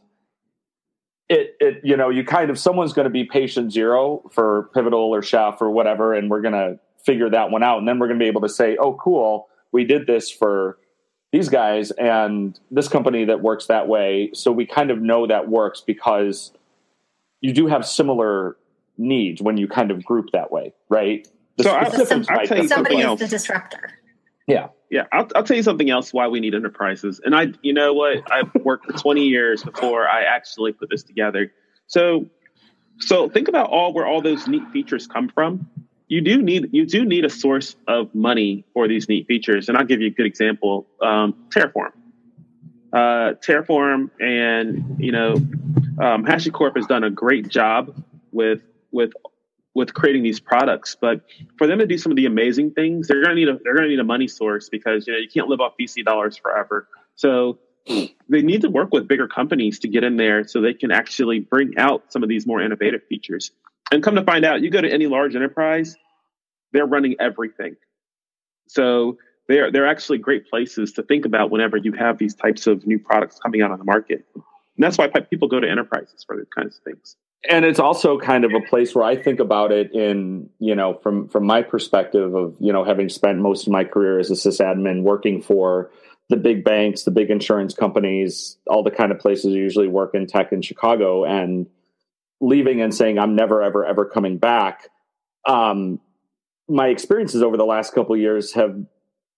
it, 1.28 1.56
it, 1.60 1.80
you 1.84 1.96
know, 1.96 2.08
you 2.08 2.24
kind 2.24 2.50
of 2.50 2.58
someone's 2.58 2.92
going 2.92 3.04
to 3.04 3.10
be 3.10 3.24
patient 3.24 3.72
zero 3.72 4.28
for 4.32 4.70
Pivotal 4.74 5.14
or 5.14 5.22
Chef 5.22 5.60
or 5.60 5.70
whatever, 5.70 6.14
and 6.14 6.30
we're 6.30 6.40
going 6.40 6.54
to 6.54 6.78
figure 7.04 7.30
that 7.30 7.50
one 7.50 7.62
out, 7.62 7.78
and 7.78 7.86
then 7.86 7.98
we're 7.98 8.06
going 8.08 8.18
to 8.18 8.22
be 8.22 8.28
able 8.28 8.40
to 8.40 8.48
say, 8.48 8.76
oh, 8.76 8.94
cool, 8.94 9.48
we 9.72 9.84
did 9.84 10.06
this 10.06 10.30
for 10.30 10.78
these 11.32 11.48
guys 11.48 11.90
and 11.92 12.58
this 12.70 12.88
company 12.88 13.26
that 13.26 13.42
works 13.42 13.66
that 13.66 13.86
way. 13.86 14.30
So 14.32 14.50
we 14.50 14.66
kind 14.66 14.90
of 14.90 15.00
know 15.00 15.26
that 15.26 15.48
works 15.48 15.82
because 15.82 16.52
you 17.40 17.52
do 17.52 17.66
have 17.66 17.86
similar 17.86 18.56
needs 18.96 19.42
when 19.42 19.58
you 19.58 19.68
kind 19.68 19.90
of 19.90 20.04
group 20.04 20.30
that 20.32 20.50
way, 20.50 20.72
right? 20.88 21.28
The 21.56 21.64
so 21.64 21.70
I'll, 21.70 22.38
I'll 22.38 22.46
tell 22.46 22.62
you 22.62 22.68
something 22.68 23.00
else. 23.00 23.20
the 23.20 23.28
disruptor. 23.28 23.92
Yeah. 24.46 24.68
Yeah. 24.90 25.04
I'll, 25.12 25.28
I'll 25.34 25.42
tell 25.42 25.56
you 25.56 25.62
something 25.62 25.90
else 25.90 26.12
why 26.12 26.28
we 26.28 26.40
need 26.40 26.54
enterprises. 26.54 27.20
And 27.22 27.34
I, 27.34 27.48
you 27.62 27.72
know 27.72 27.92
what? 27.92 28.30
I've 28.30 28.54
worked 28.54 28.86
for 28.86 28.92
20 28.92 29.26
years 29.26 29.62
before 29.62 30.08
I 30.08 30.22
actually 30.22 30.72
put 30.72 30.88
this 30.90 31.02
together. 31.02 31.52
So, 31.86 32.26
so 32.98 33.28
think 33.28 33.48
about 33.48 33.70
all 33.70 33.92
where 33.92 34.06
all 34.06 34.22
those 34.22 34.46
neat 34.48 34.66
features 34.72 35.06
come 35.06 35.28
from. 35.28 35.68
You 36.08 36.22
do 36.22 36.40
need 36.40 36.70
you 36.72 36.86
do 36.86 37.04
need 37.04 37.26
a 37.26 37.30
source 37.30 37.76
of 37.86 38.14
money 38.14 38.64
for 38.72 38.88
these 38.88 39.10
neat 39.10 39.26
features, 39.26 39.68
and 39.68 39.76
I'll 39.76 39.84
give 39.84 40.00
you 40.00 40.06
a 40.06 40.10
good 40.10 40.24
example: 40.24 40.86
um, 41.02 41.34
Terraform. 41.50 41.92
Uh, 42.90 43.34
Terraform 43.34 44.10
and 44.18 44.96
you 44.98 45.12
know 45.12 45.34
um, 45.34 46.24
HashiCorp 46.24 46.76
has 46.76 46.86
done 46.86 47.04
a 47.04 47.10
great 47.10 47.48
job 47.48 48.02
with 48.32 48.62
with 48.90 49.12
with 49.78 49.94
creating 49.94 50.24
these 50.24 50.40
products. 50.40 50.96
But 51.00 51.22
for 51.56 51.66
them 51.66 51.78
to 51.78 51.86
do 51.86 51.96
some 51.96 52.10
of 52.12 52.16
the 52.16 52.26
amazing 52.26 52.72
things, 52.72 53.06
they're 53.06 53.22
to 53.22 53.34
need 53.34 53.48
a 53.48 53.58
they're 53.62 53.76
to 53.76 53.88
need 53.88 54.00
a 54.00 54.04
money 54.04 54.28
source 54.28 54.68
because 54.68 55.06
you 55.06 55.12
know 55.12 55.18
you 55.18 55.28
can't 55.28 55.48
live 55.48 55.60
off 55.60 55.74
VC 55.80 56.04
dollars 56.04 56.36
forever. 56.36 56.88
So 57.14 57.58
they 57.86 58.42
need 58.42 58.62
to 58.62 58.68
work 58.68 58.92
with 58.92 59.08
bigger 59.08 59.28
companies 59.28 59.78
to 59.78 59.88
get 59.88 60.04
in 60.04 60.16
there 60.16 60.46
so 60.46 60.60
they 60.60 60.74
can 60.74 60.90
actually 60.90 61.38
bring 61.38 61.78
out 61.78 62.12
some 62.12 62.22
of 62.22 62.28
these 62.28 62.46
more 62.46 62.60
innovative 62.60 63.02
features. 63.08 63.52
And 63.90 64.02
come 64.02 64.16
to 64.16 64.24
find 64.24 64.44
out, 64.44 64.60
you 64.60 64.70
go 64.70 64.82
to 64.82 64.92
any 64.92 65.06
large 65.06 65.34
enterprise, 65.34 65.96
they're 66.72 66.84
running 66.84 67.14
everything. 67.18 67.76
So 68.66 69.16
they're 69.46 69.70
they're 69.70 69.86
actually 69.86 70.18
great 70.18 70.50
places 70.50 70.92
to 70.94 71.02
think 71.04 71.24
about 71.24 71.50
whenever 71.50 71.76
you 71.76 71.92
have 71.92 72.18
these 72.18 72.34
types 72.34 72.66
of 72.66 72.84
new 72.84 72.98
products 72.98 73.38
coming 73.38 73.62
out 73.62 73.70
on 73.70 73.78
the 73.78 73.84
market. 73.84 74.26
And 74.34 74.84
that's 74.84 74.98
why 74.98 75.08
people 75.08 75.46
go 75.46 75.60
to 75.60 75.70
enterprises 75.70 76.24
for 76.26 76.36
these 76.36 76.50
kinds 76.54 76.76
of 76.76 76.82
things. 76.82 77.16
And 77.48 77.64
it's 77.64 77.78
also 77.78 78.18
kind 78.18 78.44
of 78.44 78.52
a 78.52 78.60
place 78.60 78.94
where 78.94 79.04
I 79.04 79.16
think 79.16 79.38
about 79.38 79.70
it 79.70 79.92
in, 79.92 80.50
you 80.58 80.74
know, 80.74 80.94
from 81.02 81.28
from 81.28 81.46
my 81.46 81.62
perspective 81.62 82.34
of, 82.34 82.56
you 82.58 82.72
know, 82.72 82.84
having 82.84 83.08
spent 83.08 83.38
most 83.38 83.66
of 83.66 83.72
my 83.72 83.84
career 83.84 84.18
as 84.18 84.30
a 84.30 84.34
sysadmin 84.34 85.02
working 85.02 85.40
for 85.40 85.90
the 86.28 86.36
big 86.36 86.64
banks, 86.64 87.04
the 87.04 87.10
big 87.10 87.30
insurance 87.30 87.74
companies, 87.74 88.58
all 88.66 88.82
the 88.82 88.90
kind 88.90 89.12
of 89.12 89.18
places 89.18 89.54
I 89.54 89.56
usually 89.56 89.88
work 89.88 90.14
in 90.14 90.26
tech 90.26 90.52
in 90.52 90.62
Chicago 90.62 91.24
and 91.24 91.66
leaving 92.40 92.82
and 92.82 92.94
saying 92.94 93.18
I'm 93.18 93.36
never 93.36 93.62
ever 93.62 93.86
ever 93.86 94.04
coming 94.04 94.38
back. 94.38 94.88
Um, 95.46 96.00
my 96.68 96.88
experiences 96.88 97.42
over 97.42 97.56
the 97.56 97.64
last 97.64 97.94
couple 97.94 98.16
years 98.16 98.52
have 98.54 98.84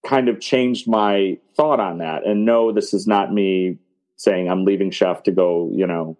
kind 0.06 0.28
of 0.28 0.40
changed 0.40 0.88
my 0.88 1.38
thought 1.54 1.80
on 1.80 1.98
that. 1.98 2.26
And 2.26 2.44
no, 2.44 2.72
this 2.72 2.94
is 2.94 3.06
not 3.06 3.32
me 3.32 3.78
saying 4.16 4.50
I'm 4.50 4.64
leaving 4.64 4.90
chef 4.90 5.22
to 5.24 5.32
go, 5.32 5.70
you 5.74 5.86
know, 5.86 6.18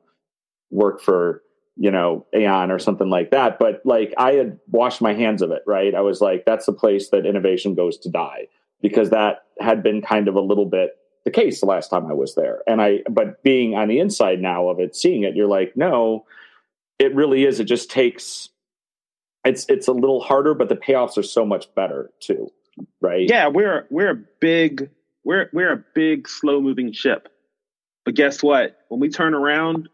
work 0.71 1.01
for, 1.01 1.43
you 1.77 1.91
know, 1.91 2.27
Aon 2.35 2.71
or 2.71 2.79
something 2.79 3.09
like 3.09 3.31
that. 3.31 3.59
But 3.59 3.81
like 3.85 4.13
I 4.19 4.33
had 4.33 4.59
washed 4.69 5.01
my 5.01 5.15
hands 5.15 5.43
of 5.43 5.51
it, 5.51 5.63
right? 5.67 5.95
I 5.95 6.01
was 6.01 6.21
like, 6.21 6.45
that's 6.45 6.67
the 6.67 6.73
place 6.73 7.11
that 7.11 7.27
innovation 7.27 7.75
goes 7.75 7.99
to 7.99 8.11
die 8.11 8.49
because 8.83 9.11
that 9.11 9.45
had 9.61 9.83
been 9.83 10.03
kind 10.03 10.29
of 10.29 10.35
a 10.35 10.41
little 10.41 10.67
bit 10.67 10.97
the 11.25 11.31
case 11.31 11.61
the 11.61 11.67
last 11.67 11.91
time 11.91 12.07
I 12.07 12.15
was 12.15 12.35
there. 12.35 12.63
And 12.67 12.81
I, 12.81 13.01
but 13.11 13.43
being 13.43 13.75
on 13.75 13.89
the 13.89 13.99
inside 13.99 14.41
now 14.41 14.69
of 14.69 14.81
it, 14.81 14.97
seeing 14.97 15.23
it, 15.23 15.37
you're 15.37 15.47
like, 15.47 15.77
no, 15.77 16.25
it 16.99 17.15
really 17.15 17.45
is. 17.45 17.61
It 17.61 17.65
just 17.65 17.91
takes, 17.91 18.49
it's, 19.45 19.67
it's 19.69 19.87
a 19.87 19.93
little 19.93 20.21
harder, 20.21 20.55
but 20.55 20.71
the 20.71 20.77
payoffs 20.77 21.19
are 21.19 21.23
so 21.23 21.45
much 21.45 21.75
better 21.75 22.11
too. 22.21 22.51
Right. 23.03 23.29
Yeah. 23.29 23.49
We're, 23.49 23.87
we're 23.91 24.11
a 24.11 24.23
big, 24.41 24.89
we're, 25.25 25.51
we're 25.53 25.73
a 25.73 25.85
big 25.95 26.27
slow 26.27 26.61
moving 26.61 26.93
ship 26.93 27.29
but 28.05 28.15
guess 28.15 28.43
what? 28.43 28.79
When 28.89 29.01
we 29.01 29.09
turn 29.09 29.35
around 29.35 29.89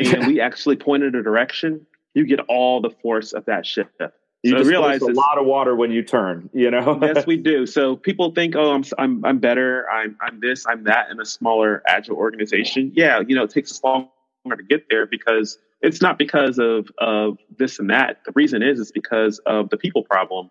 and 0.00 0.26
we 0.26 0.40
actually 0.40 0.76
point 0.76 1.02
in 1.02 1.14
a 1.14 1.22
direction, 1.22 1.86
you 2.14 2.26
get 2.26 2.40
all 2.48 2.80
the 2.80 2.90
force 2.90 3.32
of 3.32 3.44
that 3.46 3.66
shift. 3.66 4.00
You 4.42 4.56
so 4.56 4.64
realize 4.64 5.02
a 5.02 5.12
lot 5.12 5.38
of 5.38 5.44
water 5.44 5.76
when 5.76 5.90
you 5.90 6.02
turn, 6.02 6.48
you 6.54 6.70
know. 6.70 6.98
yes, 7.02 7.26
we 7.26 7.36
do. 7.36 7.66
So 7.66 7.96
people 7.96 8.32
think, 8.32 8.56
"Oh, 8.56 8.72
I'm 8.72 8.84
I'm 8.96 9.24
I'm 9.24 9.38
better. 9.38 9.86
I'm 9.90 10.16
I'm 10.22 10.40
this. 10.40 10.66
I'm 10.66 10.84
that." 10.84 11.10
In 11.10 11.20
a 11.20 11.26
smaller, 11.26 11.82
agile 11.86 12.16
organization, 12.16 12.90
yeah, 12.94 13.20
you 13.26 13.36
know, 13.36 13.44
it 13.44 13.50
takes 13.50 13.70
us 13.70 13.84
longer 13.84 14.08
to 14.48 14.62
get 14.62 14.86
there 14.88 15.06
because 15.06 15.58
it's 15.82 16.00
not 16.00 16.16
because 16.16 16.58
of 16.58 16.88
of 16.98 17.36
this 17.58 17.78
and 17.78 17.90
that. 17.90 18.24
The 18.24 18.32
reason 18.34 18.62
is 18.62 18.80
it's 18.80 18.92
because 18.92 19.40
of 19.40 19.68
the 19.68 19.76
people 19.76 20.04
problem. 20.04 20.50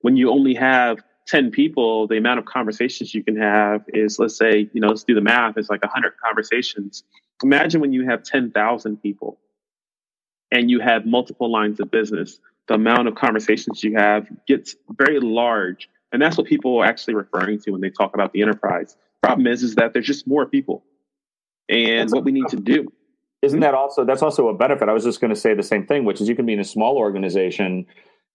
When 0.00 0.16
you 0.16 0.30
only 0.30 0.54
have 0.54 0.98
10 1.28 1.50
people, 1.50 2.06
the 2.06 2.16
amount 2.16 2.38
of 2.38 2.44
conversations 2.44 3.14
you 3.14 3.22
can 3.22 3.36
have 3.36 3.84
is, 3.88 4.18
let's 4.18 4.36
say, 4.36 4.68
you 4.72 4.80
know, 4.80 4.88
let's 4.88 5.04
do 5.04 5.14
the 5.14 5.20
math, 5.20 5.56
it's 5.56 5.70
like 5.70 5.82
100 5.82 6.14
conversations. 6.22 7.04
Imagine 7.42 7.80
when 7.80 7.92
you 7.92 8.06
have 8.06 8.22
10,000 8.22 8.96
people 9.02 9.38
and 10.50 10.70
you 10.70 10.80
have 10.80 11.06
multiple 11.06 11.50
lines 11.50 11.80
of 11.80 11.90
business, 11.90 12.38
the 12.68 12.74
amount 12.74 13.08
of 13.08 13.14
conversations 13.14 13.82
you 13.82 13.96
have 13.96 14.28
gets 14.46 14.76
very 14.90 15.20
large. 15.20 15.88
And 16.12 16.20
that's 16.20 16.36
what 16.36 16.46
people 16.46 16.78
are 16.78 16.84
actually 16.84 17.14
referring 17.14 17.60
to 17.60 17.72
when 17.72 17.80
they 17.80 17.90
talk 17.90 18.14
about 18.14 18.32
the 18.32 18.42
enterprise. 18.42 18.96
Problem 19.22 19.46
is, 19.46 19.62
is 19.62 19.76
that 19.76 19.92
there's 19.92 20.06
just 20.06 20.26
more 20.26 20.46
people. 20.46 20.84
And 21.68 22.00
that's 22.00 22.12
what 22.12 22.24
we 22.24 22.32
need 22.32 22.48
to 22.48 22.56
do. 22.56 22.92
Isn't 23.40 23.58
hmm? 23.58 23.62
that 23.62 23.74
also, 23.74 24.04
that's 24.04 24.22
also 24.22 24.48
a 24.48 24.54
benefit? 24.54 24.88
I 24.88 24.92
was 24.92 25.04
just 25.04 25.20
going 25.20 25.32
to 25.34 25.40
say 25.40 25.54
the 25.54 25.62
same 25.62 25.86
thing, 25.86 26.04
which 26.04 26.20
is 26.20 26.28
you 26.28 26.36
can 26.36 26.46
be 26.46 26.52
in 26.52 26.60
a 26.60 26.64
small 26.64 26.98
organization 26.98 27.86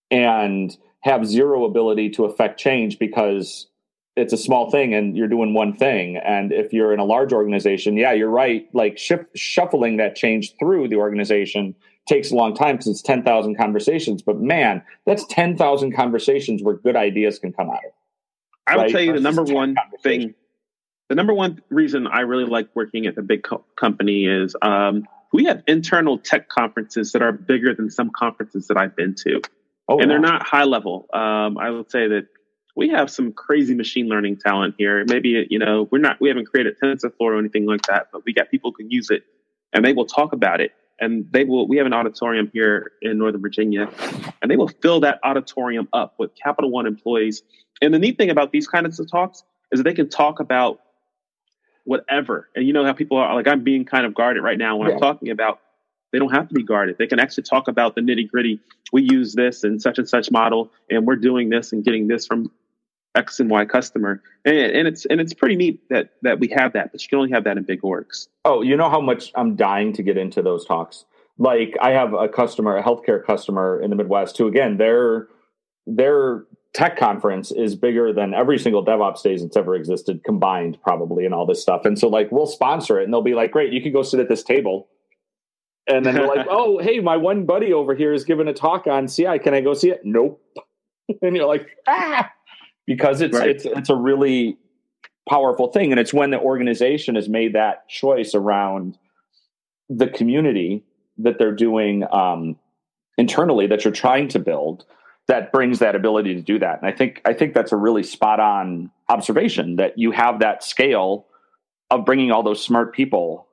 and 0.10 0.76
have 1.02 1.26
zero 1.26 1.66
ability 1.66 2.10
to 2.12 2.26
affect 2.26 2.60
change 2.60 3.00
because 3.00 3.68
it's 4.18 4.34
a 4.34 4.38
small 4.38 4.72
thing 4.72 4.96
and 4.96 5.16
you're 5.16 5.28
doing 5.28 5.54
one 5.54 5.78
thing. 5.78 6.18
And 6.18 6.52
if 6.52 6.74
you're 6.74 6.92
in 6.92 7.00
a 7.00 7.06
large 7.06 7.32
organization, 7.32 7.96
yeah, 7.96 8.14
you're 8.14 8.30
right. 8.30 8.68
Like 8.74 8.98
shuffling 8.98 9.98
that 9.98 10.16
change 10.16 10.56
through 10.60 10.88
the 10.88 10.96
organization 10.96 11.76
takes 12.08 12.32
a 12.32 12.36
long 12.36 12.56
time 12.56 12.76
because 12.76 12.88
it's 12.88 13.02
10,000 13.04 13.56
conversations. 13.56 14.24
But 14.24 14.40
man, 14.40 14.82
that's 15.06 15.24
10,000 15.28 15.96
conversations 15.96 16.64
where 16.64 16.76
good 16.76 16.96
ideas 16.96 17.38
can 17.38 17.54
come 17.54 17.70
out 17.70 17.86
of. 17.86 17.92
I 18.66 18.76
will 18.76 18.84
right? 18.84 18.92
tell 18.92 19.02
you 19.02 19.14
the 19.14 19.20
number 19.20 19.44
one 19.44 19.76
thing, 20.02 20.34
the 21.10 21.16
number 21.16 21.34
one 21.34 21.62
reason 21.70 22.08
I 22.08 22.22
really 22.22 22.46
like 22.46 22.70
working 22.76 23.06
at 23.06 23.16
the 23.16 23.22
big 23.22 23.44
co- 23.44 23.64
company 23.76 24.26
is 24.26 24.56
um, 24.62 25.08
we 25.32 25.46
have 25.46 25.62
internal 25.68 26.18
tech 26.18 26.50
conferences 26.50 27.12
that 27.12 27.22
are 27.22 27.32
bigger 27.32 27.76
than 27.76 27.92
some 27.92 28.10
conferences 28.10 28.68
that 28.68 28.78
I've 28.78 28.96
been 28.96 29.14
to. 29.24 29.42
Oh, 29.88 30.00
and 30.00 30.10
they're 30.10 30.20
not 30.20 30.46
high 30.46 30.66
level. 30.66 31.08
Um, 31.14 31.58
I 31.58 31.70
would 31.70 31.90
say 31.90 32.08
that 32.10 32.28
we 32.78 32.90
have 32.90 33.10
some 33.10 33.34
crazy 33.34 33.74
machine 33.74 34.08
learning 34.08 34.38
talent 34.38 34.76
here. 34.78 35.04
Maybe 35.10 35.48
you 35.50 35.58
know 35.58 35.90
we're 35.92 35.98
not 35.98 36.22
we 36.22 36.30
haven't 36.30 36.46
created 36.46 36.80
TensorFlow 36.80 37.20
or 37.20 37.40
anything 37.40 37.66
like 37.66 37.82
that, 37.88 38.10
but 38.14 38.24
we 38.24 38.34
got 38.34 38.52
people 38.52 38.72
who 38.72 38.78
can 38.78 38.92
use 38.92 39.10
it, 39.10 39.24
and 39.74 39.84
they 39.84 39.94
will 39.94 40.06
talk 40.06 40.32
about 40.32 40.62
it. 40.62 40.72
And 41.00 41.26
they 41.32 41.44
will. 41.44 41.68
We 41.68 41.78
have 41.78 41.88
an 41.88 41.94
auditorium 41.94 42.50
here 42.54 42.92
in 43.02 43.18
Northern 43.18 43.42
Virginia, 43.42 43.90
and 44.42 44.50
they 44.50 44.56
will 44.58 44.68
fill 44.68 45.02
that 45.02 45.20
auditorium 45.24 45.90
up 45.92 46.16
with 46.20 46.32
Capital 46.36 46.70
One 46.70 46.86
employees. 46.86 47.42
And 47.82 47.94
the 47.94 48.00
neat 48.00 48.18
thing 48.18 48.30
about 48.30 48.52
these 48.52 48.68
kinds 48.68 49.00
of 49.00 49.10
talks 49.10 49.44
is 49.72 49.80
that 49.80 49.84
they 49.84 49.94
can 49.94 50.10
talk 50.10 50.40
about 50.40 50.80
whatever. 51.84 52.48
And 52.56 52.66
you 52.66 52.74
know 52.74 52.86
how 52.86 52.94
people 52.94 53.18
are 53.18 53.34
like 53.34 53.48
I'm 53.48 53.64
being 53.64 53.86
kind 53.86 54.06
of 54.06 54.14
guarded 54.14 54.44
right 54.44 54.58
now 54.58 54.78
when 54.78 54.88
yeah. 54.88 54.96
I'm 54.96 55.00
talking 55.00 55.32
about 55.32 55.60
they 56.12 56.20
don't 56.20 56.34
have 56.34 56.48
to 56.48 56.54
be 56.54 56.64
guarded. 56.64 56.98
They 57.00 57.08
can 57.08 57.20
actually 57.20 57.44
talk 57.44 57.68
about 57.68 57.96
the 57.96 58.02
nitty 58.02 58.30
gritty. 58.30 58.60
We 58.94 59.02
use 59.02 59.34
this 59.34 59.64
and 59.64 59.82
such 59.82 59.98
and 59.98 60.08
such 60.08 60.30
model, 60.32 60.72
and 60.92 61.08
we're 61.08 61.16
doing 61.16 61.50
this 61.50 61.74
and 61.74 61.84
getting 61.84 62.08
this 62.08 62.28
from 62.28 62.52
X 63.18 63.40
and 63.40 63.50
Y 63.50 63.66
customer. 63.66 64.22
And, 64.46 64.56
and 64.56 64.88
it's 64.88 65.06
and 65.06 65.20
it's 65.20 65.34
pretty 65.34 65.56
neat 65.56 65.82
that 65.90 66.12
that 66.22 66.40
we 66.40 66.48
have 66.50 66.74
that, 66.74 66.92
but 66.92 67.02
you 67.02 67.10
can 67.10 67.18
only 67.18 67.32
have 67.32 67.44
that 67.44 67.58
in 67.58 67.64
big 67.64 67.82
orgs. 67.82 68.28
Oh, 68.46 68.62
you 68.62 68.78
know 68.78 68.90
how 68.90 69.02
much 69.02 69.32
I'm 69.36 69.56
dying 69.56 69.92
to 69.94 70.04
get 70.04 70.18
into 70.18 70.42
those 70.42 70.66
talks. 70.66 71.06
Like 71.38 71.76
I 71.82 71.92
have 71.92 72.14
a 72.14 72.30
customer, 72.30 72.78
a 72.78 72.84
healthcare 72.84 73.24
customer 73.24 73.82
in 73.82 73.90
the 73.90 73.96
Midwest, 73.96 74.38
who 74.38 74.48
again, 74.48 74.78
their 74.78 75.28
their 75.86 76.46
tech 76.74 76.98
conference 76.98 77.52
is 77.52 77.76
bigger 77.76 78.14
than 78.14 78.34
every 78.34 78.60
single 78.60 78.86
DevOps 78.86 79.24
days 79.24 79.42
that's 79.42 79.58
ever 79.58 79.76
existed 79.76 80.24
combined, 80.24 80.78
probably, 80.84 81.26
and 81.26 81.34
all 81.34 81.46
this 81.46 81.62
stuff. 81.62 81.86
And 81.86 81.98
so, 81.98 82.08
like, 82.08 82.32
we'll 82.32 82.46
sponsor 82.46 83.00
it, 83.00 83.06
and 83.06 83.14
they'll 83.14 83.22
be 83.22 83.34
like, 83.34 83.52
"Great, 83.52 83.74
you 83.74 83.82
can 83.82 83.92
go 83.92 84.04
sit 84.04 84.20
at 84.20 84.30
this 84.30 84.44
table." 84.44 84.88
And 85.88 86.06
then 86.06 86.16
they're 86.16 86.28
like, 86.28 86.48
oh, 86.50 86.80
hey, 86.80 87.00
my 87.00 87.18
one 87.18 87.46
buddy 87.46 87.74
over 87.74 87.96
here 87.96 88.14
is 88.14 88.26
giving 88.26 88.48
a 88.48 88.54
talk 88.54 88.88
on 88.88 89.08
CI. 89.08 89.40
Can 89.40 89.54
I 89.54 89.62
go 89.62 89.74
see 89.74 89.90
it? 89.90 90.02
Nope. 90.04 90.42
and 91.22 91.36
you're 91.36 91.48
like, 91.48 91.68
ah, 91.88 92.30
because 92.88 93.22
it's 93.22 93.38
right. 93.38 93.50
it's 93.50 93.66
it's 93.66 93.90
a 93.90 93.96
really 93.96 94.58
powerful 95.30 95.68
thing, 95.72 95.92
and 95.92 96.00
it's 96.00 96.14
when 96.14 96.32
the 96.32 96.40
organization 96.40 97.16
has 97.16 97.30
made 97.30 97.54
that 97.54 97.88
choice 97.88 98.34
around 98.34 98.98
the 99.90 100.08
community 100.08 100.84
that 101.20 101.38
they're 101.38 101.56
doing 101.56 102.04
um, 102.12 102.58
internally 103.18 103.68
that 103.68 103.84
you're 103.84 103.94
trying 103.94 104.28
to 104.30 104.40
build 104.40 104.86
that 105.28 105.52
brings 105.52 105.80
that 105.80 105.96
ability 105.96 106.34
to 106.36 106.42
do 106.42 106.58
that. 106.60 106.82
And 106.82 106.90
I 106.90 106.96
think 106.96 107.22
I 107.26 107.34
think 107.34 107.54
that's 107.54 107.72
a 107.72 107.78
really 107.78 108.04
spot 108.04 108.40
on 108.40 108.90
observation 109.10 109.76
that 109.76 109.98
you 109.98 110.12
have 110.12 110.40
that 110.40 110.64
scale 110.64 111.28
of 111.92 112.06
bringing 112.06 112.32
all 112.32 112.44
those 112.44 112.64
smart 112.64 112.94
people 112.94 113.48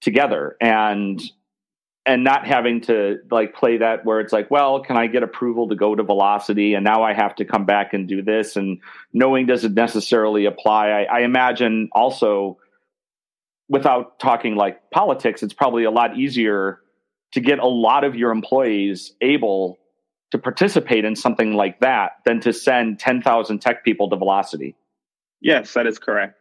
together 0.00 0.56
and 0.60 1.20
and 2.10 2.24
not 2.24 2.44
having 2.44 2.80
to 2.80 3.18
like 3.30 3.54
play 3.54 3.76
that 3.76 4.04
where 4.04 4.18
it's 4.18 4.32
like 4.32 4.50
well 4.50 4.80
can 4.80 4.96
i 4.96 5.06
get 5.06 5.22
approval 5.22 5.68
to 5.68 5.76
go 5.76 5.94
to 5.94 6.02
velocity? 6.02 6.74
And 6.74 6.82
now 6.84 7.04
i 7.04 7.12
have 7.12 7.36
to 7.36 7.44
come 7.44 7.64
back 7.66 7.94
and 7.94 8.08
do 8.08 8.20
this. 8.20 8.56
And 8.56 8.80
knowing 9.12 9.46
doesn't 9.46 9.74
necessarily 9.74 10.44
apply. 10.44 10.88
I, 10.88 11.02
I 11.04 11.20
imagine 11.20 11.88
also 11.92 12.58
without 13.68 14.18
talking 14.18 14.56
like 14.56 14.90
politics 14.90 15.44
it's 15.44 15.54
probably 15.54 15.84
a 15.84 15.90
lot 15.90 16.18
easier 16.18 16.80
to 17.32 17.40
get 17.40 17.60
a 17.60 17.66
lot 17.66 18.02
of 18.02 18.16
your 18.16 18.32
employees 18.32 19.14
able 19.20 19.78
to 20.32 20.38
participate 20.38 21.04
in 21.04 21.14
something 21.14 21.54
like 21.54 21.78
that 21.78 22.12
than 22.24 22.40
to 22.40 22.52
send 22.52 22.98
10,000 22.98 23.60
tech 23.60 23.84
people 23.84 24.10
to 24.10 24.16
velocity. 24.16 24.74
Yes 25.40 25.74
that 25.74 25.86
is 25.86 26.00
correct. 26.00 26.38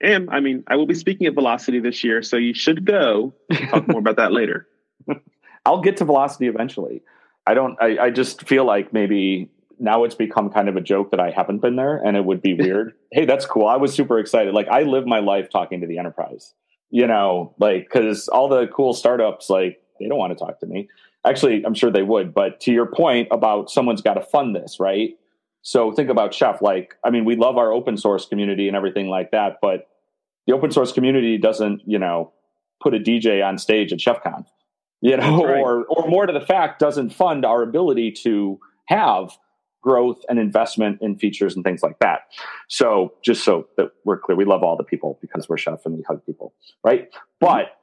And 0.00 0.30
I 0.30 0.40
mean, 0.40 0.64
I 0.68 0.76
will 0.76 0.86
be 0.86 0.94
speaking 0.94 1.26
at 1.26 1.34
Velocity 1.34 1.80
this 1.80 2.04
year, 2.04 2.22
so 2.22 2.36
you 2.36 2.54
should 2.54 2.84
go. 2.84 3.34
We'll 3.50 3.68
talk 3.68 3.88
more 3.88 3.98
about 3.98 4.16
that 4.16 4.30
later. 4.32 4.68
I'll 5.66 5.80
get 5.80 5.96
to 5.98 6.04
Velocity 6.04 6.46
eventually. 6.46 7.02
I 7.46 7.54
don't. 7.54 7.76
I, 7.80 7.98
I 7.98 8.10
just 8.10 8.46
feel 8.46 8.64
like 8.64 8.92
maybe 8.92 9.50
now 9.78 10.04
it's 10.04 10.14
become 10.14 10.50
kind 10.50 10.68
of 10.68 10.76
a 10.76 10.80
joke 10.80 11.10
that 11.12 11.20
I 11.20 11.30
haven't 11.30 11.58
been 11.58 11.76
there, 11.76 11.96
and 11.96 12.16
it 12.16 12.24
would 12.24 12.42
be 12.42 12.54
weird. 12.58 12.94
hey, 13.12 13.24
that's 13.24 13.46
cool. 13.46 13.66
I 13.66 13.76
was 13.76 13.94
super 13.94 14.18
excited. 14.18 14.54
Like 14.54 14.68
I 14.68 14.82
live 14.82 15.06
my 15.06 15.20
life 15.20 15.50
talking 15.50 15.80
to 15.80 15.86
the 15.86 15.98
enterprise. 15.98 16.54
You 16.90 17.06
know, 17.06 17.54
like 17.58 17.84
because 17.84 18.28
all 18.28 18.48
the 18.48 18.66
cool 18.68 18.94
startups, 18.94 19.50
like 19.50 19.80
they 20.00 20.08
don't 20.08 20.18
want 20.18 20.36
to 20.36 20.44
talk 20.44 20.60
to 20.60 20.66
me. 20.66 20.88
Actually, 21.26 21.64
I'm 21.64 21.74
sure 21.74 21.90
they 21.90 22.02
would. 22.02 22.32
But 22.32 22.60
to 22.60 22.72
your 22.72 22.86
point 22.86 23.28
about 23.30 23.70
someone's 23.70 24.00
got 24.00 24.14
to 24.14 24.22
fund 24.22 24.56
this, 24.56 24.78
right? 24.80 25.10
So 25.62 25.92
think 25.92 26.08
about 26.08 26.32
Chef. 26.32 26.62
Like, 26.62 26.94
I 27.04 27.10
mean, 27.10 27.24
we 27.24 27.36
love 27.36 27.58
our 27.58 27.72
open 27.72 27.96
source 27.96 28.24
community 28.26 28.68
and 28.68 28.76
everything 28.76 29.08
like 29.08 29.32
that, 29.32 29.58
but 29.60 29.88
the 30.46 30.54
open 30.54 30.70
source 30.70 30.92
community 30.92 31.36
doesn't, 31.36 31.82
you 31.84 31.98
know, 31.98 32.32
put 32.80 32.94
a 32.94 32.98
DJ 32.98 33.46
on 33.46 33.58
stage 33.58 33.92
at 33.92 33.98
ChefConf, 33.98 34.46
you 35.00 35.16
know, 35.16 35.44
right. 35.44 35.60
or 35.60 35.84
or 35.86 36.08
more 36.08 36.26
to 36.26 36.32
the 36.32 36.44
fact, 36.44 36.78
doesn't 36.78 37.10
fund 37.10 37.44
our 37.44 37.62
ability 37.62 38.12
to 38.22 38.58
have 38.86 39.36
growth 39.80 40.24
and 40.28 40.38
investment 40.38 40.98
in 41.00 41.16
features 41.16 41.54
and 41.54 41.64
things 41.64 41.82
like 41.82 41.98
that. 42.00 42.22
So 42.68 43.14
just 43.22 43.44
so 43.44 43.68
that 43.76 43.92
we're 44.04 44.18
clear, 44.18 44.36
we 44.36 44.44
love 44.44 44.62
all 44.62 44.76
the 44.76 44.84
people 44.84 45.18
because 45.20 45.48
we're 45.48 45.56
chef 45.56 45.86
and 45.86 45.96
we 45.96 46.02
hug 46.02 46.24
people, 46.26 46.52
right? 46.82 47.08
But 47.38 47.76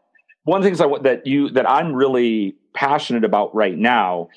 one 0.44 0.58
of 0.58 0.64
the 0.64 0.70
things 0.70 0.82
I, 0.82 0.88
that 1.04 1.26
you 1.26 1.50
that 1.52 1.70
I'm 1.70 1.94
really 1.94 2.56
passionate 2.74 3.24
about 3.24 3.56
right 3.56 3.78
now 3.78 4.30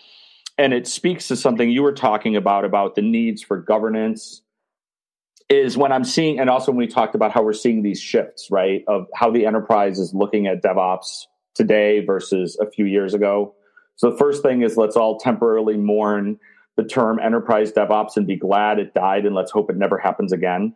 and 0.58 0.74
it 0.74 0.88
speaks 0.88 1.28
to 1.28 1.36
something 1.36 1.70
you 1.70 1.82
were 1.82 1.92
talking 1.92 2.34
about 2.34 2.64
about 2.64 2.96
the 2.96 3.02
needs 3.02 3.42
for 3.42 3.56
governance 3.56 4.42
is 5.48 5.78
when 5.78 5.92
I'm 5.92 6.04
seeing, 6.04 6.40
and 6.40 6.50
also 6.50 6.72
when 6.72 6.78
we 6.78 6.88
talked 6.88 7.14
about 7.14 7.32
how 7.32 7.42
we're 7.42 7.54
seeing 7.54 7.82
these 7.82 8.00
shifts, 8.00 8.48
right, 8.50 8.84
of 8.86 9.06
how 9.14 9.30
the 9.30 9.46
enterprise 9.46 9.98
is 9.98 10.12
looking 10.12 10.46
at 10.46 10.62
DevOps 10.62 11.26
today 11.58 12.02
versus 12.04 12.56
a 12.60 12.70
few 12.70 12.86
years 12.86 13.12
ago. 13.12 13.54
So 13.96 14.10
the 14.10 14.16
first 14.16 14.42
thing 14.42 14.62
is 14.62 14.76
let's 14.76 14.96
all 14.96 15.18
temporarily 15.18 15.76
mourn 15.76 16.38
the 16.76 16.84
term 16.84 17.18
enterprise 17.18 17.72
DevOps 17.72 18.16
and 18.16 18.26
be 18.26 18.36
glad 18.36 18.78
it 18.78 18.94
died, 18.94 19.26
and 19.26 19.34
let's 19.34 19.50
hope 19.50 19.68
it 19.68 19.76
never 19.76 19.98
happens 19.98 20.32
again. 20.32 20.74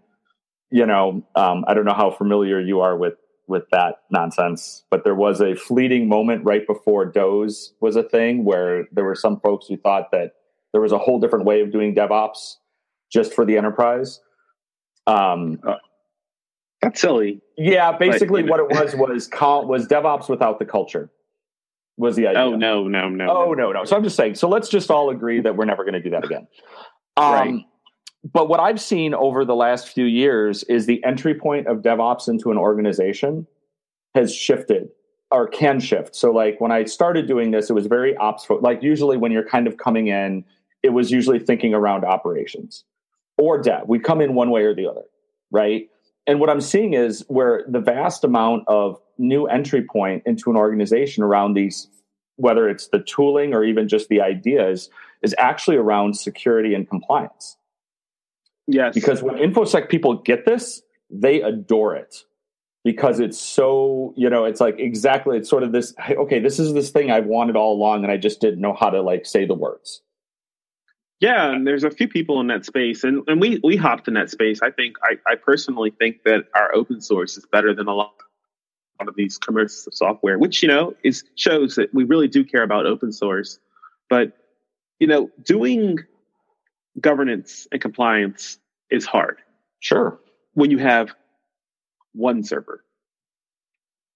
You 0.71 0.85
know, 0.85 1.23
um, 1.37 1.65
I 1.69 1.75
don't 1.75 1.85
know 1.85 1.95
how 1.95 2.11
familiar 2.11 2.61
you 2.61 2.81
are 2.81 2.97
with 2.97 3.15
with 3.47 3.65
that 3.71 4.03
nonsense. 4.11 4.85
But 4.91 5.05
there 5.05 5.15
was 5.15 5.41
a 5.41 5.55
fleeting 5.55 6.09
moment 6.09 6.45
right 6.45 6.67
before 6.67 7.05
DOS 7.05 7.75
was 7.81 7.97
a 7.97 8.03
thing 8.03 8.45
where 8.45 8.87
there 8.93 9.05
were 9.05 9.15
some 9.15 9.39
folks 9.41 9.67
who 9.69 9.77
thought 9.77 10.11
that 10.11 10.33
there 10.73 10.81
was 10.81 10.93
a 10.93 10.99
whole 10.99 11.21
different 11.21 11.45
way 11.45 11.61
of 11.61 11.71
doing 11.71 11.95
DevOps 11.95 12.57
just 13.13 13.33
for 13.33 13.45
the 13.45 13.57
enterprise. 13.57 14.21
Um, 15.07 15.61
uh, 15.67 15.77
that's 16.83 17.01
silly. 17.01 17.41
Yeah, 17.57 17.97
basically 17.97 18.43
what 18.43 18.61
it 18.61 18.69
was 18.69 18.95
was 18.95 19.31
was 19.67 19.87
DevOps 19.87 20.29
without 20.29 20.59
the 20.59 20.67
culture. 20.67 21.11
Was 21.97 22.17
the 22.17 22.27
idea? 22.27 22.43
Oh 22.43 22.57
no, 22.57 22.89
no, 22.89 23.09
no. 23.09 23.27
Oh 23.31 23.53
no, 23.53 23.73
no. 23.73 23.85
So 23.85 23.97
I'm 23.97 24.03
just 24.03 24.17
saying. 24.17 24.35
So 24.35 24.49
let's 24.49 24.69
just 24.69 24.91
all 24.91 25.11
agree 25.11 25.41
that 25.41 25.57
we're 25.57 25.67
never 25.67 25.85
going 25.85 25.95
to 25.95 26.03
do 26.03 26.11
that 26.11 26.25
again. 26.25 26.49
Um, 27.17 27.33
right 27.33 27.65
but 28.31 28.49
what 28.49 28.61
I've 28.61 28.81
seen 28.81 29.15
over 29.15 29.45
the 29.45 29.55
last 29.55 29.89
few 29.89 30.05
years 30.05 30.63
is 30.65 30.87
the 30.87 31.03
entry 31.05 31.35
point 31.35 31.67
of 31.67 31.79
DevOps 31.79 32.29
into 32.29 32.51
an 32.51 32.59
organization 32.59 33.47
has 34.15 34.35
shifted 34.35 34.89
or 35.31 35.49
can 35.49 35.81
shift. 35.81 36.15
So, 36.15 36.31
like 36.31 36.61
when 36.61 36.71
I 36.71 36.85
started 36.85 37.27
doing 37.27 37.51
this, 37.51 37.69
it 37.69 37.73
was 37.73 37.87
very 37.87 38.17
ops. 38.17 38.47
Like 38.49 38.83
usually, 38.83 39.17
when 39.17 39.33
you're 39.33 39.47
kind 39.47 39.67
of 39.67 39.77
coming 39.77 40.07
in, 40.07 40.45
it 40.83 40.91
was 40.91 41.11
usually 41.11 41.39
thinking 41.39 41.75
around 41.75 42.05
operations 42.05 42.85
or 43.39 43.61
dev. 43.61 43.83
We 43.87 43.99
come 43.99 44.21
in 44.21 44.35
one 44.35 44.51
way 44.51 44.63
or 44.63 44.75
the 44.75 44.87
other, 44.87 45.05
right? 45.51 45.89
And 46.27 46.39
what 46.39 46.51
I'm 46.51 46.61
seeing 46.61 46.95
is 46.95 47.25
where 47.29 47.65
the 47.69 47.81
vast 47.81 48.25
amount 48.25 48.65
of 48.69 49.01
new 49.19 49.47
entry 49.47 49.83
point 49.83 50.23
into 50.25 50.51
an 50.51 50.57
organization 50.57 51.23
around 51.23 51.55
these, 51.55 51.89
whether 52.37 52.69
it's 52.69 52.89
the 52.89 53.01
tooling 53.01 53.55
or 53.55 53.65
even 53.65 53.89
just 53.89 54.09
the 54.09 54.21
ideas, 54.21 54.89
is 55.23 55.35
actually 55.39 55.77
around 55.77 56.17
security 56.17 56.75
and 56.75 56.89
compliance. 56.89 57.57
Yes. 58.67 58.95
Because 58.95 59.23
when 59.23 59.37
InfoSec 59.37 59.89
people 59.89 60.19
get 60.19 60.45
this, 60.45 60.83
they 61.11 61.43
adore 61.43 61.97
it 61.97 62.25
because 62.85 63.21
it's 63.21 63.39
so, 63.39 64.15
you 64.17 64.31
know, 64.31 64.45
it's 64.45 64.61
like 64.61 64.79
exactly, 64.79 65.37
it's 65.37 65.49
sort 65.49 65.63
of 65.63 65.73
this, 65.73 65.95
okay, 66.11 66.41
this 66.41 66.59
is 66.59 66.73
this 66.73 66.91
thing 66.91 67.11
I've 67.11 67.27
wanted 67.27 67.57
all 67.57 67.75
along 67.75 68.05
and 68.05 68.13
I 68.13 68.17
just 68.17 68.41
didn't 68.41 68.61
know 68.61 68.75
how 68.75 68.91
to 68.91 69.03
like 69.03 69.27
say 69.27 69.45
the 69.45 69.55
words. 69.55 70.03
Yeah, 71.23 71.53
and 71.53 71.65
there's 71.65 71.85
a 71.85 71.91
few 71.91 72.09
people 72.09 72.41
in 72.41 72.49
that 72.49 72.67
space, 72.67 73.05
and, 73.05 73.23
and 73.29 73.41
we 73.41 73.61
we 73.63 73.77
hopped 73.77 74.09
in 74.09 74.15
that 74.15 74.29
space. 74.29 74.61
I 74.61 74.73
think 74.73 74.97
I, 75.05 75.19
I 75.25 75.37
personally 75.37 75.93
think 75.93 76.25
that 76.25 76.47
our 76.53 76.75
open 76.75 77.01
source 77.01 77.37
is 77.37 77.47
better 77.47 77.73
than 77.73 77.87
a 77.87 77.95
lot 77.95 78.13
of 78.99 79.15
these 79.15 79.39
commercial 79.39 79.93
software, 79.93 80.37
which 80.37 80.65
you 80.65 80.69
know 80.69 80.95
is 81.05 81.23
shows 81.37 81.77
that 81.77 81.95
we 81.95 82.03
really 82.03 82.27
do 82.27 82.45
care 82.45 82.65
about 82.65 82.87
open 82.87 83.13
source. 83.13 83.61
But 84.11 84.33
you 84.99 85.07
know, 85.07 85.31
doing 85.45 86.01
governance 87.01 87.69
and 87.71 87.81
compliance 87.81 88.59
is 88.91 89.07
hard. 89.07 89.39
Sure. 89.79 90.19
When 90.55 90.73
you 90.73 90.79
have 90.79 91.15
one 92.15 92.43
server, 92.43 92.83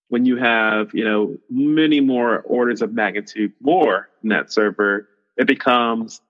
when 0.09 0.27
you 0.27 0.39
have, 0.39 0.93
you 0.93 1.05
know, 1.05 1.37
many 1.49 2.01
more 2.01 2.41
orders 2.41 2.83
of 2.83 2.93
magnitude 2.93 3.53
more 3.61 4.09
than 4.23 4.31
that 4.31 4.53
server, 4.53 5.09
it 5.37 5.47
becomes 5.47 6.21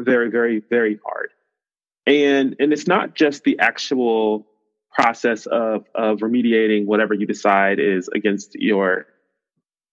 very, 0.00 0.30
very, 0.30 0.62
very 0.70 0.98
hard. 1.04 1.30
And 2.06 2.56
and 2.58 2.72
it's 2.72 2.86
not 2.86 3.14
just 3.14 3.44
the 3.44 3.58
actual 3.58 4.46
process 4.92 5.46
of 5.46 5.84
of 5.94 6.18
remediating 6.18 6.86
whatever 6.86 7.14
you 7.14 7.26
decide 7.26 7.78
is 7.78 8.08
against 8.08 8.54
your 8.54 9.06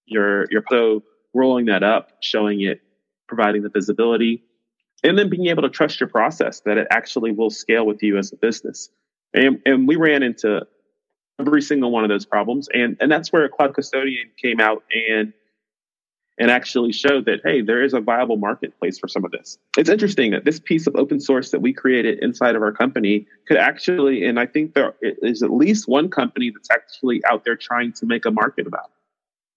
your 0.05 0.45
your 0.51 0.63
so 0.69 1.03
rolling 1.33 1.65
that 1.65 1.83
up, 1.83 2.11
showing 2.21 2.61
it, 2.61 2.81
providing 3.27 3.61
the 3.61 3.69
visibility, 3.69 4.43
and 5.03 5.17
then 5.17 5.29
being 5.29 5.47
able 5.47 5.63
to 5.63 5.69
trust 5.69 5.99
your 5.99 6.09
process 6.09 6.61
that 6.61 6.77
it 6.77 6.87
actually 6.89 7.31
will 7.31 7.49
scale 7.49 7.85
with 7.85 8.01
you 8.01 8.17
as 8.17 8.31
a 8.31 8.35
business. 8.35 8.89
And, 9.33 9.61
and 9.65 9.87
we 9.87 9.95
ran 9.95 10.23
into 10.23 10.65
every 11.39 11.61
single 11.61 11.91
one 11.91 12.03
of 12.03 12.09
those 12.09 12.25
problems. 12.25 12.67
And, 12.73 12.97
and 12.99 13.11
that's 13.11 13.31
where 13.31 13.47
Cloud 13.49 13.75
Custodian 13.75 14.31
came 14.41 14.59
out 14.59 14.83
and, 14.91 15.33
and 16.39 16.51
actually 16.51 16.91
showed 16.91 17.25
that, 17.25 17.39
hey, 17.43 17.61
there 17.61 17.83
is 17.83 17.93
a 17.93 17.99
viable 17.99 18.37
marketplace 18.37 18.99
for 18.99 19.07
some 19.07 19.25
of 19.25 19.31
this. 19.31 19.57
It's 19.77 19.89
interesting 19.89 20.31
that 20.31 20.45
this 20.45 20.59
piece 20.59 20.85
of 20.85 20.95
open 20.95 21.19
source 21.19 21.51
that 21.51 21.61
we 21.61 21.73
created 21.73 22.19
inside 22.23 22.55
of 22.55 22.61
our 22.61 22.71
company 22.71 23.25
could 23.47 23.57
actually, 23.57 24.25
and 24.25 24.39
I 24.39 24.45
think 24.45 24.73
there 24.73 24.93
is 25.01 25.41
at 25.41 25.51
least 25.51 25.87
one 25.87 26.09
company 26.09 26.51
that's 26.51 26.69
actually 26.71 27.21
out 27.25 27.43
there 27.43 27.55
trying 27.55 27.93
to 27.93 28.05
make 28.05 28.25
a 28.25 28.31
market 28.31 28.67
about 28.67 28.91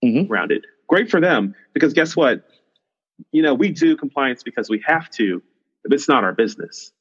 mm-hmm. 0.03 0.33
around 0.33 0.53
it. 0.53 0.65
Great 0.89 1.11
for 1.11 1.21
them 1.21 1.55
because 1.75 1.93
guess 1.93 2.17
what? 2.17 2.45
you 3.33 3.43
know, 3.43 3.55
we 3.55 3.71
do 3.71 3.97
compliance 3.97 4.43
because 4.43 4.69
we 4.69 4.83
have 4.87 5.11
to, 5.11 5.43
but 5.83 5.93
it's 5.93 6.09
not 6.09 6.25
our 6.25 6.33
business. 6.33 6.93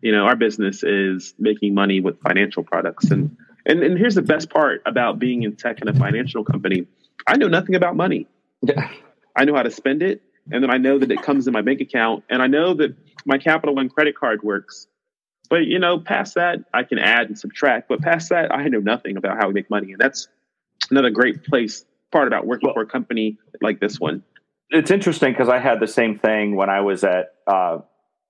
You 0.00 0.12
know, 0.12 0.24
our 0.24 0.36
business 0.36 0.82
is 0.82 1.34
making 1.38 1.74
money 1.74 2.00
with 2.00 2.20
financial 2.20 2.62
products. 2.62 3.10
And, 3.10 3.36
and, 3.66 3.82
and 3.82 3.98
here's 3.98 4.14
the 4.14 4.22
best 4.22 4.50
part 4.50 4.82
about 4.86 5.18
being 5.18 5.42
in 5.42 5.56
tech 5.56 5.80
and 5.80 5.88
a 5.88 5.94
financial 5.94 6.44
company. 6.44 6.86
I 7.26 7.36
know 7.36 7.48
nothing 7.48 7.74
about 7.74 7.96
money. 7.96 8.26
I 9.38 9.44
know 9.44 9.54
how 9.54 9.62
to 9.62 9.70
spend 9.70 10.02
it. 10.02 10.22
And 10.50 10.62
then 10.62 10.70
I 10.70 10.78
know 10.78 10.98
that 10.98 11.10
it 11.10 11.22
comes 11.22 11.46
in 11.46 11.52
my 11.52 11.62
bank 11.62 11.80
account 11.80 12.24
and 12.30 12.42
I 12.42 12.46
know 12.46 12.74
that 12.74 12.96
my 13.24 13.38
Capital 13.38 13.74
One 13.74 13.88
credit 13.88 14.16
card 14.16 14.42
works. 14.42 14.86
But, 15.50 15.64
you 15.64 15.78
know, 15.78 15.98
past 15.98 16.34
that, 16.34 16.58
I 16.74 16.82
can 16.82 16.98
add 16.98 17.28
and 17.28 17.38
subtract. 17.38 17.88
But 17.88 18.02
past 18.02 18.28
that, 18.30 18.52
I 18.52 18.68
know 18.68 18.80
nothing 18.80 19.16
about 19.16 19.38
how 19.38 19.48
we 19.48 19.54
make 19.54 19.70
money. 19.70 19.92
And 19.92 20.00
that's 20.00 20.28
another 20.90 21.10
great 21.10 21.44
place, 21.44 21.84
part 22.12 22.28
about 22.28 22.46
working 22.46 22.66
well, 22.66 22.74
for 22.74 22.82
a 22.82 22.86
company 22.86 23.38
like 23.62 23.80
this 23.80 23.98
one 23.98 24.22
it's 24.70 24.90
interesting 24.90 25.32
because 25.32 25.48
I 25.48 25.58
had 25.58 25.80
the 25.80 25.86
same 25.86 26.18
thing 26.18 26.56
when 26.56 26.68
I 26.68 26.80
was 26.80 27.04
at 27.04 27.34
uh, 27.46 27.78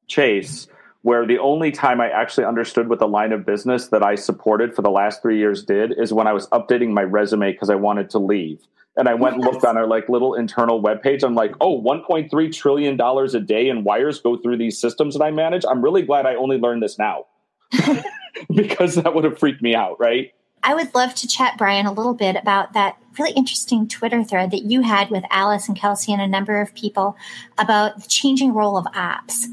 Chase, 0.06 0.68
where 1.02 1.26
the 1.26 1.38
only 1.38 1.72
time 1.72 2.00
I 2.00 2.10
actually 2.10 2.44
understood 2.44 2.88
what 2.88 2.98
the 2.98 3.08
line 3.08 3.32
of 3.32 3.44
business 3.44 3.88
that 3.88 4.02
I 4.02 4.14
supported 4.14 4.74
for 4.74 4.82
the 4.82 4.90
last 4.90 5.22
three 5.22 5.38
years 5.38 5.64
did 5.64 5.92
is 5.98 6.12
when 6.12 6.26
I 6.26 6.32
was 6.32 6.46
updating 6.48 6.90
my 6.90 7.02
resume 7.02 7.52
because 7.52 7.70
I 7.70 7.74
wanted 7.74 8.10
to 8.10 8.18
leave. 8.18 8.60
And 8.98 9.08
I 9.08 9.14
went 9.14 9.36
and 9.36 9.44
looked 9.44 9.64
on 9.64 9.76
our 9.76 9.86
like 9.86 10.08
little 10.08 10.34
internal 10.34 10.82
webpage. 10.82 11.22
I'm 11.22 11.34
like, 11.34 11.54
oh, 11.60 11.80
1.3 11.80 12.52
trillion 12.52 12.96
dollars 12.96 13.34
a 13.34 13.40
day 13.40 13.68
in 13.68 13.84
wires 13.84 14.20
go 14.20 14.36
through 14.36 14.58
these 14.58 14.78
systems 14.78 15.16
that 15.16 15.22
I 15.22 15.30
manage. 15.30 15.64
I'm 15.68 15.82
really 15.82 16.02
glad 16.02 16.26
I 16.26 16.34
only 16.34 16.58
learned 16.58 16.82
this 16.82 16.98
now 16.98 17.26
because 18.54 18.96
that 18.96 19.14
would 19.14 19.24
have 19.24 19.38
freaked 19.38 19.62
me 19.62 19.74
out, 19.74 19.98
right? 20.00 20.32
I 20.64 20.74
would 20.74 20.92
love 20.94 21.14
to 21.14 21.28
chat, 21.28 21.56
Brian, 21.56 21.86
a 21.86 21.92
little 21.92 22.14
bit 22.14 22.34
about 22.34 22.72
that 22.72 22.98
really 23.16 23.30
interesting 23.32 23.86
Twitter 23.86 24.24
thread 24.24 24.50
that 24.50 24.64
you 24.64 24.82
had 24.82 25.10
with 25.10 25.22
Alice 25.30 25.68
and 25.68 25.76
Kelsey 25.76 26.12
and 26.12 26.20
a 26.20 26.26
number 26.26 26.60
of 26.60 26.74
people 26.74 27.16
about 27.56 28.02
the 28.02 28.08
changing 28.08 28.52
role 28.52 28.76
of 28.76 28.84
apps. 28.86 29.44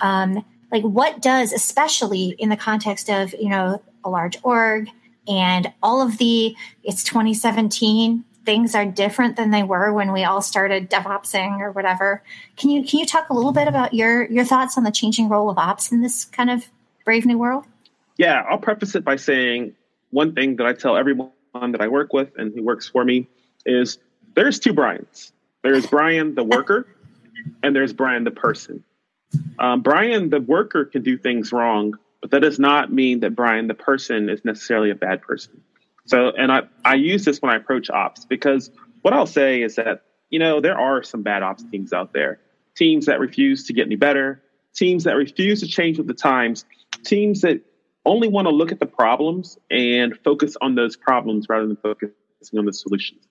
Um, 0.00 0.44
like, 0.72 0.82
what 0.82 1.22
does, 1.22 1.52
especially 1.52 2.34
in 2.38 2.48
the 2.48 2.56
context 2.56 3.08
of 3.08 3.32
you 3.34 3.48
know 3.48 3.80
a 4.04 4.10
large 4.10 4.38
org 4.42 4.90
and 5.28 5.72
all 5.82 6.00
of 6.00 6.18
the 6.18 6.56
it's 6.82 7.04
2017 7.04 8.24
things 8.44 8.74
are 8.74 8.86
different 8.86 9.36
than 9.36 9.50
they 9.50 9.62
were 9.62 9.92
when 9.92 10.12
we 10.12 10.24
all 10.24 10.40
started 10.40 10.90
DevOpsing 10.90 11.60
or 11.60 11.70
whatever. 11.72 12.22
Can 12.56 12.70
you 12.70 12.84
can 12.84 13.00
you 13.00 13.06
talk 13.06 13.30
a 13.30 13.34
little 13.34 13.52
bit 13.52 13.68
about 13.68 13.94
your 13.94 14.24
your 14.30 14.44
thoughts 14.44 14.78
on 14.78 14.84
the 14.84 14.90
changing 14.90 15.28
role 15.28 15.50
of 15.50 15.58
ops 15.58 15.92
in 15.92 16.00
this 16.00 16.24
kind 16.24 16.50
of 16.50 16.66
brave 17.04 17.26
new 17.26 17.38
world? 17.38 17.64
Yeah, 18.16 18.42
I'll 18.48 18.58
preface 18.58 18.94
it 18.94 19.04
by 19.04 19.16
saying 19.16 19.74
one 20.10 20.34
thing 20.34 20.56
that 20.56 20.66
I 20.66 20.72
tell 20.72 20.96
everyone 20.96 21.30
that 21.54 21.80
I 21.80 21.88
work 21.88 22.12
with 22.12 22.32
and 22.36 22.54
who 22.54 22.62
works 22.62 22.88
for 22.88 23.04
me 23.04 23.28
is 23.64 23.98
there's 24.34 24.58
two 24.58 24.72
Brian's. 24.72 25.32
There's 25.62 25.86
Brian 25.86 26.34
the 26.34 26.44
worker, 26.44 26.86
and 27.62 27.74
there's 27.74 27.92
Brian 27.92 28.24
the 28.24 28.30
person. 28.30 28.84
Um, 29.58 29.82
Brian 29.82 30.30
the 30.30 30.40
worker 30.40 30.84
can 30.84 31.02
do 31.02 31.18
things 31.18 31.52
wrong, 31.52 31.98
but 32.20 32.30
that 32.30 32.40
does 32.40 32.58
not 32.58 32.92
mean 32.92 33.20
that 33.20 33.34
Brian 33.34 33.66
the 33.66 33.74
person 33.74 34.28
is 34.28 34.44
necessarily 34.44 34.90
a 34.90 34.94
bad 34.94 35.22
person. 35.22 35.62
So, 36.08 36.30
and 36.30 36.50
I, 36.50 36.62
I 36.84 36.94
use 36.94 37.24
this 37.24 37.40
when 37.40 37.52
I 37.52 37.56
approach 37.56 37.90
ops 37.90 38.24
because 38.24 38.70
what 39.02 39.12
I'll 39.12 39.26
say 39.26 39.62
is 39.62 39.76
that, 39.76 40.04
you 40.30 40.38
know, 40.38 40.60
there 40.60 40.78
are 40.78 41.02
some 41.02 41.22
bad 41.22 41.42
ops 41.42 41.62
teams 41.70 41.92
out 41.92 42.12
there, 42.14 42.40
teams 42.74 43.06
that 43.06 43.20
refuse 43.20 43.66
to 43.66 43.74
get 43.74 43.86
any 43.86 43.96
better, 43.96 44.42
teams 44.74 45.04
that 45.04 45.14
refuse 45.14 45.60
to 45.60 45.66
change 45.66 45.98
with 45.98 46.06
the 46.06 46.14
times, 46.14 46.64
teams 47.04 47.42
that 47.42 47.60
only 48.06 48.26
want 48.26 48.46
to 48.46 48.54
look 48.54 48.72
at 48.72 48.80
the 48.80 48.86
problems 48.86 49.58
and 49.70 50.18
focus 50.24 50.56
on 50.62 50.74
those 50.74 50.96
problems 50.96 51.46
rather 51.48 51.66
than 51.66 51.76
focusing 51.76 52.58
on 52.58 52.64
the 52.64 52.72
solutions. 52.72 53.26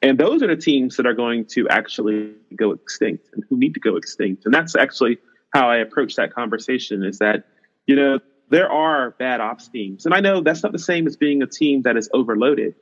And 0.00 0.18
those 0.18 0.42
are 0.42 0.48
the 0.48 0.56
teams 0.56 0.96
that 0.96 1.06
are 1.06 1.12
going 1.12 1.44
to 1.46 1.68
actually 1.68 2.32
go 2.56 2.72
extinct 2.72 3.28
and 3.34 3.44
who 3.48 3.58
need 3.58 3.74
to 3.74 3.80
go 3.80 3.96
extinct. 3.96 4.46
And 4.46 4.54
that's 4.54 4.74
actually 4.74 5.18
how 5.52 5.68
I 5.68 5.76
approach 5.76 6.16
that 6.16 6.32
conversation 6.32 7.04
is 7.04 7.18
that, 7.18 7.44
you 7.86 7.94
know, 7.94 8.20
there 8.52 8.70
are 8.70 9.12
bad 9.12 9.40
ops 9.40 9.66
teams. 9.68 10.04
And 10.04 10.14
I 10.14 10.20
know 10.20 10.42
that's 10.42 10.62
not 10.62 10.72
the 10.72 10.78
same 10.78 11.06
as 11.06 11.16
being 11.16 11.42
a 11.42 11.46
team 11.46 11.82
that 11.82 11.96
is 11.96 12.10
overloaded. 12.12 12.74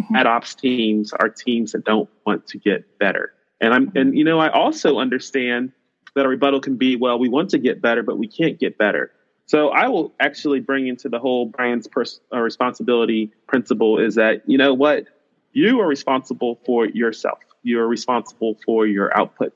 Mm-hmm. 0.00 0.14
Bad 0.14 0.26
ops 0.26 0.56
teams 0.56 1.12
are 1.12 1.28
teams 1.28 1.72
that 1.72 1.84
don't 1.84 2.10
want 2.26 2.48
to 2.48 2.58
get 2.58 2.98
better. 2.98 3.32
And 3.60 3.72
I'm 3.72 3.92
and 3.94 4.18
you 4.18 4.24
know, 4.24 4.40
I 4.40 4.50
also 4.50 4.98
understand 4.98 5.70
that 6.16 6.26
a 6.26 6.28
rebuttal 6.28 6.60
can 6.60 6.76
be, 6.76 6.96
well, 6.96 7.20
we 7.20 7.28
want 7.28 7.50
to 7.50 7.58
get 7.58 7.80
better, 7.80 8.02
but 8.02 8.18
we 8.18 8.26
can't 8.26 8.58
get 8.58 8.76
better. 8.76 9.12
So 9.46 9.68
I 9.68 9.86
will 9.86 10.12
actually 10.18 10.58
bring 10.58 10.88
into 10.88 11.08
the 11.08 11.20
whole 11.20 11.46
Brian's 11.46 11.86
pers- 11.86 12.20
uh, 12.34 12.40
responsibility 12.40 13.32
principle 13.46 14.00
is 14.00 14.16
that 14.16 14.42
you 14.46 14.58
know 14.58 14.74
what 14.74 15.04
you 15.52 15.80
are 15.80 15.86
responsible 15.86 16.58
for 16.66 16.86
yourself. 16.86 17.38
You 17.62 17.78
are 17.78 17.86
responsible 17.86 18.58
for 18.66 18.88
your 18.88 19.16
output. 19.16 19.54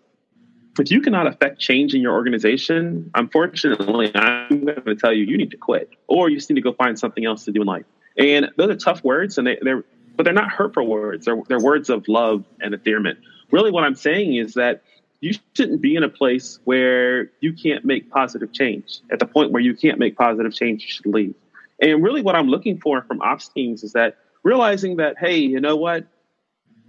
If 0.79 0.91
you 0.91 1.01
cannot 1.01 1.27
affect 1.27 1.59
change 1.59 1.95
in 1.95 2.03
your 2.03 2.13
organization, 2.13 3.11
unfortunately, 3.15 4.13
I'm 4.15 4.65
going 4.65 4.83
to 4.85 4.95
tell 4.95 5.13
you 5.13 5.25
you 5.25 5.39
need 5.39 5.51
to 5.53 5.57
quit, 5.57 5.91
or 6.07 6.29
you 6.29 6.37
just 6.37 6.51
need 6.51 6.57
to 6.57 6.61
go 6.61 6.73
find 6.73 6.99
something 6.99 7.25
else 7.25 7.45
to 7.47 7.53
do 7.53 7.63
in 7.63 7.67
life. 7.67 7.87
And 8.19 8.51
those 8.57 8.71
are 8.71 8.77
tough 8.77 9.03
words, 9.05 9.39
and 9.39 9.47
they, 9.47 9.59
they're 9.63 9.85
but 10.17 10.25
they're 10.25 10.33
not 10.33 10.51
hurtful 10.51 10.87
words. 10.87 11.27
They're, 11.27 11.41
they're 11.47 11.61
words 11.61 11.91
of 11.91 12.09
love 12.09 12.45
and 12.61 12.73
endearment. 12.73 13.19
Really, 13.51 13.71
what 13.71 13.85
I'm 13.85 13.95
saying 13.95 14.35
is 14.35 14.55
that 14.55 14.83
you 15.21 15.35
shouldn't 15.55 15.81
be 15.81 15.95
in 15.95 16.03
a 16.03 16.09
place 16.09 16.59
where 16.65 17.31
you 17.41 17.53
can't 17.53 17.85
make 17.85 18.11
positive 18.11 18.53
change. 18.53 19.01
At 19.11 19.19
the 19.19 19.27
point 19.27 19.53
where 19.53 19.63
you 19.63 19.75
can't 19.75 19.99
make 19.99 20.17
positive 20.17 20.55
change, 20.55 20.83
you 20.83 20.89
should 20.89 21.07
leave. 21.07 21.35
And 21.81 22.03
really, 22.03 22.23
what 22.23 22.35
I'm 22.35 22.49
looking 22.49 22.81
for 22.81 23.03
from 23.03 23.21
ops 23.21 23.49
teams 23.49 23.85
is 23.85 23.93
that 23.93 24.17
realizing 24.43 24.97
that, 24.97 25.17
hey, 25.19 25.37
you 25.37 25.61
know 25.61 25.77
what? 25.77 26.07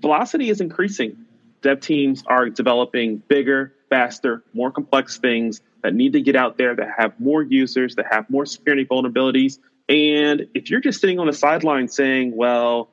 Velocity 0.02 0.50
is 0.50 0.62
increasing. 0.62 1.26
Dev 1.62 1.80
teams 1.80 2.24
are 2.28 2.50
developing 2.50 3.18
bigger, 3.28 3.74
faster, 3.90 4.44
more 4.54 4.72
complex 4.72 5.18
things 5.18 5.62
that 5.84 5.94
need 5.94 6.14
to 6.14 6.22
get 6.22 6.36
out 6.36 6.58
there, 6.58 6.76
that 6.76 6.90
have 6.98 7.20
more 7.20 7.42
users, 7.42 7.96
that 7.96 8.06
have 8.12 8.30
more 8.30 8.46
security 8.46 8.86
vulnerabilities. 8.86 9.60
And 9.90 10.48
if 10.54 10.70
you're 10.70 10.82
just 10.82 11.00
sitting 11.00 11.20
on 11.20 11.28
the 11.28 11.34
sideline 11.34 11.88
saying, 11.88 12.36
well, 12.36 12.90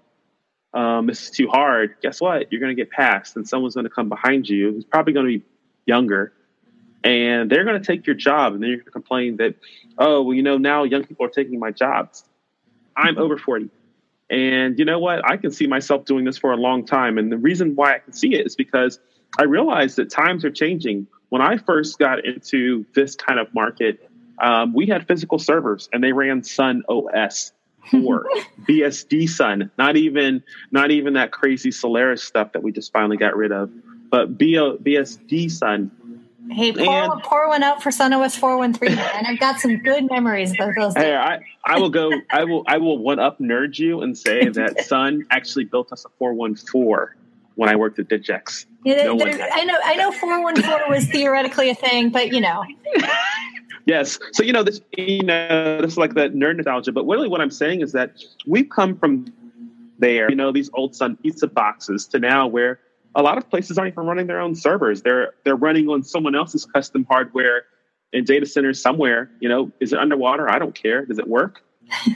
um, 0.72 1.06
this 1.06 1.24
is 1.24 1.30
too 1.30 1.48
hard, 1.48 1.96
guess 2.02 2.20
what? 2.20 2.50
You're 2.50 2.60
going 2.60 2.74
to 2.74 2.80
get 2.80 2.90
passed, 2.90 3.36
and 3.36 3.48
someone's 3.48 3.74
going 3.74 3.84
to 3.84 3.90
come 3.90 4.08
behind 4.08 4.48
you 4.48 4.72
who's 4.72 4.84
probably 4.84 5.12
going 5.12 5.26
to 5.26 5.38
be 5.38 5.44
younger, 5.86 6.32
and 7.04 7.50
they're 7.50 7.64
going 7.64 7.80
to 7.80 7.86
take 7.86 8.06
your 8.06 8.16
job, 8.16 8.54
and 8.54 8.62
then 8.62 8.70
you're 8.70 8.78
going 8.78 8.86
to 8.86 8.90
complain 8.90 9.36
that, 9.36 9.54
oh, 9.98 10.22
well, 10.22 10.34
you 10.34 10.42
know, 10.42 10.58
now 10.58 10.84
young 10.84 11.04
people 11.04 11.26
are 11.26 11.30
taking 11.30 11.58
my 11.58 11.70
jobs. 11.70 12.24
I'm 12.96 13.18
over 13.18 13.36
40. 13.38 13.70
And 14.30 14.78
you 14.78 14.84
know 14.84 14.98
what? 14.98 15.28
I 15.28 15.36
can 15.36 15.50
see 15.50 15.66
myself 15.66 16.04
doing 16.04 16.24
this 16.24 16.38
for 16.38 16.52
a 16.52 16.56
long 16.56 16.86
time. 16.86 17.18
And 17.18 17.30
the 17.30 17.36
reason 17.36 17.76
why 17.76 17.94
I 17.94 17.98
can 17.98 18.12
see 18.12 18.34
it 18.34 18.46
is 18.46 18.56
because 18.56 18.98
I 19.38 19.44
realized 19.44 19.96
that 19.96 20.10
times 20.10 20.44
are 20.44 20.50
changing. 20.50 21.06
When 21.28 21.42
I 21.42 21.56
first 21.56 21.98
got 21.98 22.24
into 22.24 22.86
this 22.94 23.16
kind 23.16 23.38
of 23.38 23.52
market, 23.52 24.08
um, 24.38 24.72
we 24.72 24.86
had 24.86 25.06
physical 25.06 25.38
servers 25.38 25.88
and 25.92 26.02
they 26.02 26.12
ran 26.12 26.42
Sun 26.42 26.82
OS 26.88 27.52
for 27.90 28.26
BSD 28.68 29.28
Sun, 29.28 29.70
not 29.76 29.96
even 29.96 30.42
not 30.70 30.90
even 30.90 31.14
that 31.14 31.32
crazy 31.32 31.70
Solaris 31.70 32.22
stuff 32.22 32.52
that 32.52 32.62
we 32.62 32.72
just 32.72 32.92
finally 32.92 33.16
got 33.16 33.36
rid 33.36 33.52
of, 33.52 33.70
but 34.10 34.38
BO, 34.38 34.78
BSD 34.78 35.50
Sun. 35.50 35.90
Hey, 36.50 36.72
pour, 36.72 36.86
and, 36.86 37.22
pour 37.22 37.48
one 37.48 37.62
out 37.62 37.82
for 37.82 37.90
SunOS 37.90 38.36
413, 38.36 38.98
and 38.98 39.26
I've 39.26 39.40
got 39.40 39.60
some 39.60 39.78
good 39.78 40.10
memories 40.10 40.52
of 40.60 40.74
those. 40.74 40.94
Hey, 40.94 41.16
I, 41.16 41.40
I 41.64 41.78
will 41.78 41.88
go. 41.88 42.12
I 42.30 42.44
will. 42.44 42.64
I 42.66 42.78
will 42.78 42.98
one 42.98 43.18
up 43.18 43.38
nerd 43.38 43.78
you 43.78 44.02
and 44.02 44.16
say 44.16 44.48
that 44.50 44.84
Sun 44.84 45.24
actually 45.30 45.64
built 45.64 45.92
us 45.92 46.04
a 46.04 46.08
414 46.18 47.16
when 47.54 47.68
I 47.68 47.76
worked 47.76 47.98
at 47.98 48.08
Digex. 48.08 48.66
Yeah, 48.84 49.04
no 49.04 49.18
I 49.20 49.64
know. 49.64 49.78
I 49.84 49.94
know 49.94 50.12
414 50.12 50.90
was 50.90 51.06
theoretically 51.06 51.70
a 51.70 51.74
thing, 51.74 52.10
but 52.10 52.32
you 52.32 52.40
know. 52.40 52.64
Yes. 53.86 54.18
So 54.32 54.42
you 54.42 54.52
know 54.52 54.62
this. 54.62 54.80
You 54.96 55.22
know 55.22 55.80
this 55.82 55.92
is 55.92 55.98
like 55.98 56.14
the 56.14 56.30
nerd 56.30 56.56
nostalgia, 56.56 56.90
but 56.90 57.04
really 57.04 57.28
what 57.28 57.42
I'm 57.42 57.50
saying 57.50 57.82
is 57.82 57.92
that 57.92 58.12
we've 58.46 58.68
come 58.68 58.96
from 58.96 59.26
there. 59.98 60.30
You 60.30 60.36
know 60.36 60.52
these 60.52 60.70
old 60.72 60.96
Sun 60.96 61.16
pizza 61.16 61.46
boxes 61.46 62.06
to 62.06 62.18
now 62.18 62.46
where 62.46 62.80
a 63.14 63.22
lot 63.22 63.38
of 63.38 63.48
places 63.48 63.78
aren't 63.78 63.94
even 63.94 64.06
running 64.06 64.26
their 64.26 64.40
own 64.40 64.54
servers. 64.54 65.02
They're 65.02 65.34
they're 65.44 65.56
running 65.56 65.88
on 65.88 66.02
someone 66.02 66.34
else's 66.34 66.64
custom 66.64 67.06
hardware 67.08 67.64
in 68.12 68.24
data 68.24 68.46
centers 68.46 68.80
somewhere. 68.80 69.30
You 69.40 69.48
know, 69.48 69.72
is 69.80 69.92
it 69.92 69.98
underwater? 69.98 70.48
I 70.48 70.58
don't 70.58 70.74
care. 70.74 71.04
Does 71.04 71.18
it 71.18 71.28
work? 71.28 71.62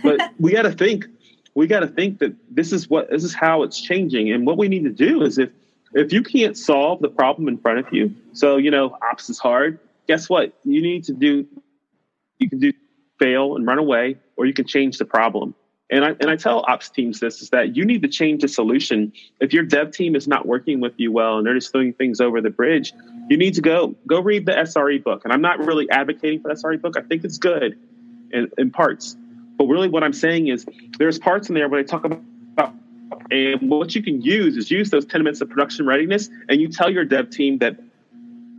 But 0.03 0.21
we 0.39 0.53
got 0.53 0.63
to 0.63 0.73
think. 0.73 1.07
We 1.55 1.67
got 1.67 1.81
to 1.81 1.89
think 1.89 2.21
that 2.21 2.35
this 2.51 2.73
is 2.73 2.89
what 2.89 3.11
this 3.11 3.25
is 3.25 3.35
how 3.35 3.63
it's 3.63 3.81
changing, 3.81 4.31
and 4.33 4.47
what 4.47 4.59
we 4.59 4.69
need 4.69 4.85
to 4.85 4.91
do 4.91 5.23
is 5.23 5.39
if 5.39 5.51
if 5.95 6.13
you 6.13 6.23
can't 6.23 6.57
solve 6.57 7.01
the 7.01 7.09
problem 7.09 7.49
in 7.49 7.59
front 7.59 7.79
of 7.81 7.93
you, 7.93 8.15
so 8.33 8.57
you 8.59 8.71
know 8.71 8.97
ops 9.03 9.31
is 9.31 9.39
hard 9.39 9.81
guess 10.09 10.29
what? 10.29 10.53
You 10.65 10.83
need 10.83 11.05
to 11.05 11.13
do, 11.13 11.47
you 12.39 12.49
can 12.49 12.59
do 12.59 12.73
fail 13.21 13.55
and 13.57 13.67
run 13.67 13.79
away, 13.79 14.17
or 14.37 14.47
you 14.47 14.55
can 14.55 14.67
change 14.67 14.99
the 14.99 15.05
problem. 15.05 15.55
And 15.91 16.05
I, 16.05 16.09
and 16.21 16.29
I 16.29 16.37
tell 16.37 16.65
ops 16.69 16.91
teams 16.91 17.19
this 17.19 17.41
is 17.41 17.51
that 17.51 17.75
you 17.75 17.85
need 17.85 18.03
to 18.03 18.09
change 18.09 18.43
the 18.43 18.49
solution. 18.49 19.13
If 19.41 19.55
your 19.55 19.63
dev 19.63 19.91
team 19.91 20.15
is 20.15 20.29
not 20.29 20.47
working 20.47 20.81
with 20.81 20.93
you 20.99 21.13
well 21.13 21.39
and 21.39 21.47
they're 21.47 21.55
just 21.55 21.73
throwing 21.73 21.95
things 21.95 22.21
over 22.21 22.43
the 22.43 22.51
bridge, 22.51 22.93
you 23.31 23.39
need 23.39 23.55
to 23.55 23.63
go 23.63 23.95
go 24.07 24.21
read 24.21 24.45
the 24.45 24.53
SRE 24.53 25.03
book. 25.03 25.25
And 25.25 25.33
I'm 25.33 25.41
not 25.41 25.59
really 25.61 25.89
advocating 25.91 26.41
for 26.41 26.49
the 26.49 26.55
SRE 26.55 26.81
book. 26.81 26.97
I 26.99 27.03
think 27.03 27.25
it's 27.25 27.39
good 27.39 27.79
in, 28.33 28.51
in 28.59 28.71
parts. 28.71 29.17
But 29.57 29.65
really 29.65 29.89
what 29.89 30.05
I'm 30.05 30.13
saying 30.13 30.49
is 30.49 30.67
there's 30.99 31.19
parts 31.19 31.49
in 31.49 31.55
there 31.55 31.69
where 31.69 31.83
they 31.83 31.87
talk 31.87 32.05
about 32.05 32.23
and 33.31 33.71
what 33.71 33.95
you 33.95 34.03
can 34.03 34.23
use 34.23 34.57
is 34.57 34.71
use 34.71 34.91
those 34.91 35.05
10 35.05 35.23
minutes 35.23 35.41
of 35.41 35.51
production 35.51 35.87
readiness 35.87 36.31
and 36.49 36.61
you 36.61 36.69
tell 36.69 36.91
your 36.91 37.05
dev 37.05 37.31
team 37.31 37.59
that 37.59 37.79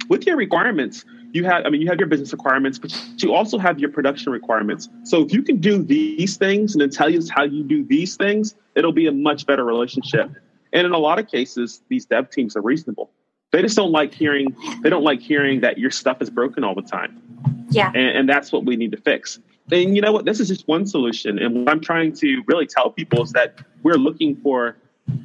with 0.09 0.25
your 0.25 0.35
requirements, 0.35 1.05
you 1.31 1.43
have 1.45 1.65
i 1.65 1.69
mean 1.69 1.81
you 1.81 1.87
have 1.87 1.99
your 1.99 2.07
business 2.07 2.31
requirements 2.31 2.79
but 2.79 2.93
you 3.17 3.33
also 3.33 3.57
have 3.57 3.79
your 3.79 3.91
production 3.91 4.31
requirements. 4.31 4.89
So 5.03 5.21
if 5.21 5.33
you 5.33 5.41
can 5.41 5.57
do 5.57 5.81
these 5.83 6.37
things 6.37 6.73
and 6.73 6.81
then 6.81 6.89
tell 6.89 7.15
us 7.15 7.29
how 7.29 7.43
you 7.43 7.63
do 7.63 7.83
these 7.83 8.15
things 8.15 8.55
it'll 8.75 8.93
be 8.93 9.07
a 9.07 9.11
much 9.11 9.45
better 9.45 9.63
relationship. 9.63 10.31
And 10.71 10.85
in 10.85 10.93
a 10.93 10.97
lot 10.97 11.19
of 11.19 11.27
cases 11.27 11.81
these 11.89 12.05
dev 12.05 12.29
teams 12.29 12.55
are 12.55 12.61
reasonable. 12.61 13.11
They 13.51 13.61
just 13.61 13.75
don't 13.75 13.91
like 13.91 14.13
hearing 14.13 14.55
they 14.81 14.89
don't 14.89 15.03
like 15.03 15.21
hearing 15.21 15.61
that 15.61 15.77
your 15.77 15.91
stuff 15.91 16.21
is 16.21 16.29
broken 16.29 16.63
all 16.63 16.75
the 16.75 16.81
time. 16.81 17.21
Yeah. 17.69 17.91
And, 17.93 18.17
and 18.17 18.29
that's 18.29 18.51
what 18.51 18.65
we 18.65 18.75
need 18.75 18.91
to 18.91 18.97
fix. 18.97 19.39
And 19.71 19.95
you 19.95 20.01
know 20.01 20.11
what? 20.11 20.25
This 20.25 20.39
is 20.39 20.47
just 20.47 20.67
one 20.67 20.87
solution. 20.87 21.37
And 21.39 21.65
what 21.65 21.69
i'm 21.69 21.81
trying 21.81 22.13
to 22.13 22.41
really 22.47 22.65
tell 22.65 22.89
people 22.89 23.23
is 23.23 23.31
that 23.33 23.59
we're 23.83 23.95
looking 23.95 24.35
for 24.37 24.77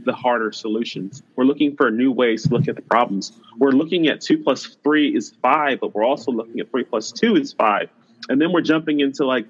the 0.05 0.13
harder 0.13 0.53
solutions. 0.53 1.23
We're 1.37 1.45
looking 1.45 1.77
for 1.77 1.91
new 1.91 2.13
ways 2.13 2.45
to 2.45 2.51
look 2.51 2.69
at 2.69 2.77
the 2.77 2.83
problems. 2.83 3.33
We're 3.59 3.73
looking 3.73 4.09
at 4.09 4.21
two 4.21 4.39
plus 4.39 4.77
three 4.83 5.15
is 5.15 5.35
five, 5.43 5.81
but 5.81 5.95
we're 5.95 6.05
also 6.05 6.31
looking 6.33 6.61
at 6.61 6.71
three 6.71 6.85
plus 6.85 7.13
two 7.13 7.37
is 7.37 7.53
five. 7.53 7.89
And 8.29 8.41
then 8.41 8.53
we're 8.53 8.63
jumping 8.63 9.01
into 9.01 9.25
like 9.25 9.47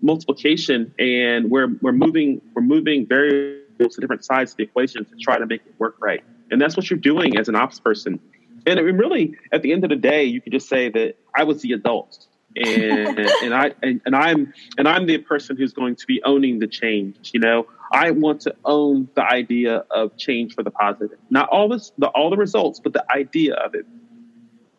multiplication 0.00 0.92
and 0.98 1.50
we're 1.50 1.68
we're 1.80 1.92
moving 1.92 2.42
we're 2.54 2.62
moving 2.62 3.06
variables 3.06 3.94
to 3.94 4.00
different 4.00 4.24
sides 4.24 4.50
of 4.52 4.56
the 4.56 4.64
equation 4.64 5.04
to 5.04 5.16
try 5.16 5.38
to 5.38 5.46
make 5.46 5.62
it 5.64 5.74
work 5.78 5.96
right. 6.00 6.22
And 6.50 6.60
that's 6.60 6.76
what 6.76 6.90
you're 6.90 6.98
doing 6.98 7.38
as 7.38 7.48
an 7.48 7.56
ops 7.56 7.80
person. 7.80 8.20
And 8.66 8.78
it 8.78 8.82
really, 8.82 9.36
at 9.52 9.62
the 9.62 9.72
end 9.72 9.84
of 9.84 9.90
the 9.90 9.96
day, 9.96 10.24
you 10.24 10.40
could 10.40 10.52
just 10.52 10.68
say 10.68 10.88
that 10.90 11.16
I 11.34 11.44
was 11.44 11.62
the 11.62 11.72
adult. 11.72 12.26
and 12.56 13.18
and 13.42 13.54
I 13.54 13.72
and, 13.82 14.00
and, 14.04 14.14
I'm 14.14 14.52
and 14.76 14.86
I'm 14.86 15.06
the 15.06 15.18
person 15.18 15.56
who's 15.56 15.72
going 15.72 15.96
to 15.96 16.06
be 16.06 16.22
owning 16.22 16.58
the 16.58 16.66
change. 16.66 17.30
You 17.32 17.40
know, 17.40 17.66
I 17.92 18.10
want 18.10 18.40
to 18.42 18.54
own 18.64 19.08
the 19.14 19.22
idea 19.22 19.84
of 19.90 20.16
change 20.16 20.54
for 20.54 20.62
the 20.62 20.70
positive, 20.70 21.18
not 21.30 21.48
all 21.50 21.68
this, 21.68 21.92
the 21.98 22.08
all 22.08 22.30
the 22.30 22.36
results, 22.36 22.80
but 22.80 22.92
the 22.92 23.04
idea 23.12 23.54
of 23.54 23.74
it. 23.74 23.86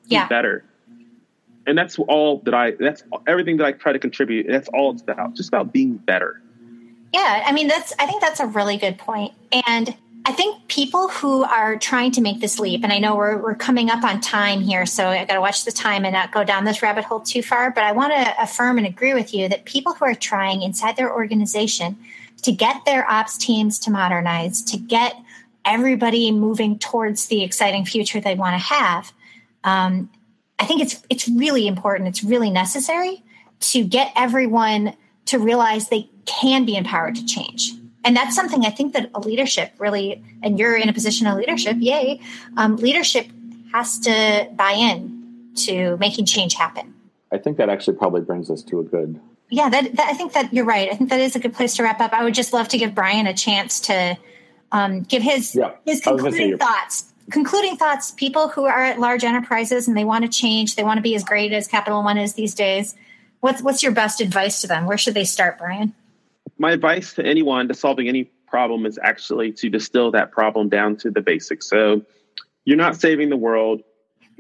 Yeah, 0.06 0.28
better. 0.28 0.66
And 1.66 1.78
that's 1.78 1.98
all 1.98 2.40
that 2.40 2.54
I. 2.54 2.72
That's 2.72 3.04
everything 3.28 3.58
that 3.58 3.66
I 3.66 3.72
try 3.72 3.94
to 3.94 4.00
contribute. 4.00 4.48
That's 4.50 4.68
all 4.70 4.92
it's 4.92 5.02
about. 5.02 5.36
Just 5.36 5.50
about 5.50 5.72
being 5.72 5.96
better. 5.96 6.42
Yeah, 7.14 7.44
I 7.46 7.54
mean 7.54 7.68
that's. 7.68 7.94
I 8.00 8.06
think 8.08 8.22
that's 8.22 8.40
a 8.40 8.48
really 8.48 8.78
good 8.78 8.98
point. 8.98 9.34
point, 9.52 9.64
and 9.68 9.96
I 10.26 10.32
think 10.32 10.68
people 10.70 11.10
who 11.10 11.44
are 11.44 11.78
trying 11.78 12.12
to 12.14 12.22
make 12.22 12.40
this 12.40 12.58
leap, 12.58 12.84
and 12.84 12.94
I 12.94 13.00
know 13.00 13.16
we're, 13.16 13.38
we're 13.38 13.56
coming 13.56 13.90
up 13.90 14.04
on 14.04 14.22
time 14.22 14.62
here, 14.62 14.86
so 14.86 15.08
I 15.08 15.26
got 15.26 15.34
to 15.34 15.42
watch 15.42 15.66
the 15.66 15.72
time 15.72 16.06
and 16.06 16.14
not 16.14 16.32
go 16.32 16.46
down 16.46 16.64
this 16.64 16.82
rabbit 16.82 17.04
hole 17.04 17.20
too 17.20 17.44
far. 17.44 17.72
But 17.72 17.84
I 17.84 17.92
want 17.92 18.14
to 18.14 18.42
affirm 18.42 18.78
and 18.78 18.88
agree 18.88 19.14
with 19.14 19.34
you 19.34 19.50
that 19.50 19.66
people 19.66 19.94
who 19.94 20.06
are 20.06 20.16
trying 20.16 20.62
inside 20.62 20.96
their 20.96 21.14
organization 21.14 21.98
to 22.44 22.52
get 22.52 22.86
their 22.86 23.10
ops 23.10 23.38
teams 23.38 23.80
to 23.80 23.92
modernize, 23.92 24.62
to 24.64 24.78
get 24.78 25.16
everybody 25.66 26.32
moving 26.32 26.78
towards 26.80 27.28
the 27.28 27.44
exciting 27.44 27.86
future 27.86 28.20
they 28.20 28.36
want 28.36 28.54
to 28.54 28.64
have, 28.64 29.14
um, 29.64 30.10
I 30.60 30.66
think 30.66 30.82
it's 30.82 31.02
it's 31.10 31.28
really 31.28 31.68
important. 31.68 32.10
It's 32.10 32.24
really 32.24 32.50
necessary 32.50 33.24
to 33.62 33.84
get 33.84 34.12
everyone 34.16 34.96
to 35.26 35.40
realize 35.40 35.90
they 35.90 36.10
can 36.26 36.66
be 36.66 36.76
empowered 36.76 37.16
to 37.16 37.26
change 37.26 37.74
and 38.04 38.16
that's 38.16 38.36
something 38.36 38.66
I 38.66 38.70
think 38.70 38.94
that 38.94 39.10
a 39.14 39.20
leadership 39.20 39.72
really, 39.78 40.24
and 40.42 40.60
you're 40.60 40.76
in 40.76 40.90
a 40.90 40.94
position 40.94 41.28
of 41.28 41.38
leadership, 41.38 41.78
yay, 41.80 42.20
um, 42.58 42.76
leadership 42.78 43.28
has 43.72 43.98
to 44.00 44.50
buy 44.56 44.72
in 44.72 45.52
to 45.56 45.98
making 45.98 46.26
change 46.26 46.56
happen. 46.56 46.94
I 47.32 47.38
think 47.38 47.58
that 47.58 47.70
actually 47.70 47.98
probably 47.98 48.22
brings 48.22 48.50
us 48.50 48.62
to 48.64 48.80
a 48.80 48.84
good. 48.84 49.20
Yeah, 49.54 49.70
that, 49.70 49.96
that 49.96 50.10
I 50.10 50.14
think 50.14 50.34
that 50.34 50.54
you're 50.54 50.66
right. 50.66 50.90
I 50.92 50.96
think 50.96 51.10
that 51.10 51.20
is 51.20 51.36
a 51.36 51.40
good 51.40 51.54
place 51.54 51.76
to 51.76 51.84
wrap 51.84 52.00
up. 52.02 52.14
I 52.14 52.24
would 52.24 52.34
just 52.34 52.54
love 52.54 52.68
to 52.70 52.78
give 52.78 52.96
Brian 52.96 53.28
a 53.28 53.34
chance 53.34 53.80
to 53.82 54.18
um, 54.72 55.02
give 55.04 55.22
his 55.22 55.56
yeah, 55.56 55.74
his 55.86 56.02
concluding 56.02 56.58
thoughts. 56.58 57.14
Concluding 57.32 57.78
thoughts. 57.78 58.12
People 58.12 58.50
who 58.50 58.66
are 58.66 58.84
at 58.84 59.00
large 59.00 59.24
enterprises 59.24 59.88
and 59.88 59.96
they 59.96 60.04
want 60.04 60.24
to 60.24 60.30
change, 60.30 60.76
they 60.76 60.84
want 60.84 60.98
to 60.98 61.02
be 61.02 61.16
as 61.16 61.24
great 61.24 61.54
as 61.54 61.68
Capital 61.68 62.04
One 62.04 62.18
is 62.18 62.34
these 62.34 62.54
days. 62.54 62.96
What's 63.40 63.62
what's 63.62 63.84
your 63.84 63.92
best 63.92 64.22
advice 64.22 64.62
to 64.62 64.68
them? 64.68 64.86
Where 64.86 64.98
should 64.98 65.14
they 65.14 65.26
start, 65.26 65.58
Brian? 65.58 65.94
my 66.58 66.72
advice 66.72 67.14
to 67.14 67.26
anyone 67.26 67.68
to 67.68 67.74
solving 67.74 68.08
any 68.08 68.26
problem 68.48 68.86
is 68.86 69.00
actually 69.02 69.52
to 69.52 69.70
distill 69.70 70.12
that 70.12 70.32
problem 70.32 70.70
down 70.70 70.96
to 70.98 71.12
the 71.12 71.22
basics. 71.22 71.70
So 71.70 72.04
you're 72.66 72.78
not 72.78 72.96
saving 72.96 73.30
the 73.30 73.38
world 73.38 73.82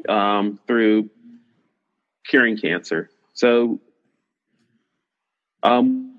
um, 0.07 0.59
through 0.67 1.09
curing 2.27 2.57
cancer. 2.57 3.09
So 3.33 3.81
um, 5.63 6.13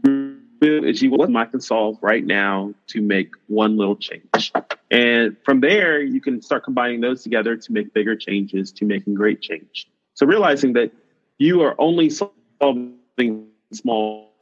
is 0.60 1.02
you 1.02 1.10
what 1.10 1.34
I 1.34 1.44
can 1.44 1.60
solve 1.60 1.98
right 2.00 2.24
now 2.24 2.74
to 2.88 3.00
make 3.00 3.32
one 3.48 3.76
little 3.76 3.96
change. 3.96 4.52
And 4.90 5.36
from 5.44 5.60
there, 5.60 6.00
you 6.00 6.20
can 6.20 6.40
start 6.42 6.64
combining 6.64 7.00
those 7.00 7.22
together 7.22 7.56
to 7.56 7.72
make 7.72 7.92
bigger 7.92 8.16
changes, 8.16 8.72
to 8.72 8.84
making 8.84 9.14
great 9.14 9.40
change. 9.40 9.88
So 10.14 10.26
realizing 10.26 10.72
that 10.74 10.92
you 11.38 11.62
are 11.62 11.74
only 11.78 12.10
solving 12.10 13.48
small 13.72 14.32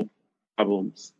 problems 0.56 1.12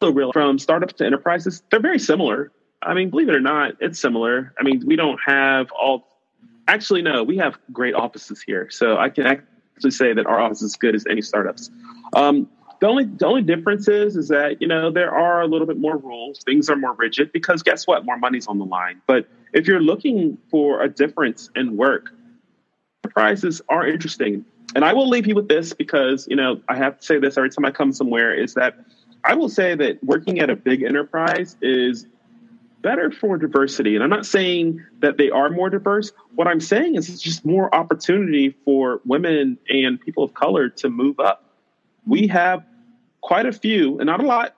So, 0.00 0.10
real 0.10 0.32
from 0.32 0.58
startups 0.58 0.94
to 0.94 1.06
enterprises, 1.06 1.62
they're 1.70 1.80
very 1.80 1.98
similar. 1.98 2.50
I 2.82 2.94
mean, 2.94 3.10
believe 3.10 3.28
it 3.28 3.34
or 3.34 3.40
not, 3.40 3.74
it's 3.80 4.00
similar. 4.00 4.52
I 4.58 4.64
mean, 4.64 4.82
we 4.84 4.96
don't 4.96 5.20
have 5.24 5.70
all. 5.72 6.08
Actually, 6.66 7.02
no, 7.02 7.22
we 7.22 7.36
have 7.36 7.58
great 7.72 7.94
offices 7.94 8.42
here, 8.42 8.68
so 8.70 8.96
I 8.96 9.10
can 9.10 9.26
actually 9.26 9.90
say 9.90 10.12
that 10.12 10.26
our 10.26 10.40
office 10.40 10.62
is 10.62 10.74
good 10.76 10.94
as 10.94 11.06
any 11.08 11.22
startups. 11.22 11.70
Um, 12.14 12.48
the 12.82 12.88
only 12.88 13.04
the 13.04 13.26
only 13.26 13.42
difference 13.42 13.86
is 13.86 14.16
is 14.16 14.26
that 14.26 14.60
you 14.60 14.66
know 14.66 14.90
there 14.90 15.14
are 15.14 15.40
a 15.40 15.46
little 15.46 15.68
bit 15.68 15.78
more 15.78 15.96
rules. 15.96 16.40
Things 16.44 16.68
are 16.68 16.74
more 16.74 16.94
rigid 16.94 17.30
because 17.30 17.62
guess 17.62 17.86
what? 17.86 18.04
More 18.04 18.18
money's 18.18 18.48
on 18.48 18.58
the 18.58 18.64
line. 18.64 19.00
But 19.06 19.28
if 19.52 19.68
you're 19.68 19.80
looking 19.80 20.36
for 20.50 20.82
a 20.82 20.88
difference 20.88 21.48
in 21.54 21.76
work, 21.76 22.12
enterprises 23.04 23.62
are 23.68 23.86
interesting. 23.86 24.44
And 24.74 24.84
I 24.84 24.94
will 24.94 25.08
leave 25.08 25.28
you 25.28 25.36
with 25.36 25.46
this 25.46 25.72
because 25.72 26.26
you 26.28 26.34
know 26.34 26.60
I 26.68 26.76
have 26.76 26.98
to 26.98 27.06
say 27.06 27.20
this 27.20 27.38
every 27.38 27.50
time 27.50 27.64
I 27.64 27.70
come 27.70 27.92
somewhere 27.92 28.34
is 28.34 28.54
that 28.54 28.74
I 29.24 29.36
will 29.36 29.48
say 29.48 29.76
that 29.76 30.02
working 30.02 30.40
at 30.40 30.50
a 30.50 30.56
big 30.56 30.82
enterprise 30.82 31.56
is 31.62 32.08
better 32.82 33.12
for 33.12 33.38
diversity. 33.38 33.94
And 33.94 34.02
I'm 34.02 34.10
not 34.10 34.26
saying 34.26 34.84
that 35.02 35.18
they 35.18 35.30
are 35.30 35.50
more 35.50 35.70
diverse. 35.70 36.10
What 36.34 36.48
I'm 36.48 36.58
saying 36.58 36.96
is 36.96 37.08
it's 37.08 37.22
just 37.22 37.44
more 37.44 37.72
opportunity 37.72 38.56
for 38.64 39.00
women 39.04 39.56
and 39.68 40.00
people 40.00 40.24
of 40.24 40.34
color 40.34 40.68
to 40.68 40.88
move 40.88 41.20
up. 41.20 41.44
We 42.04 42.26
have 42.26 42.64
quite 43.22 43.46
a 43.46 43.52
few, 43.52 43.98
and 43.98 44.06
not 44.06 44.22
a 44.22 44.26
lot, 44.26 44.54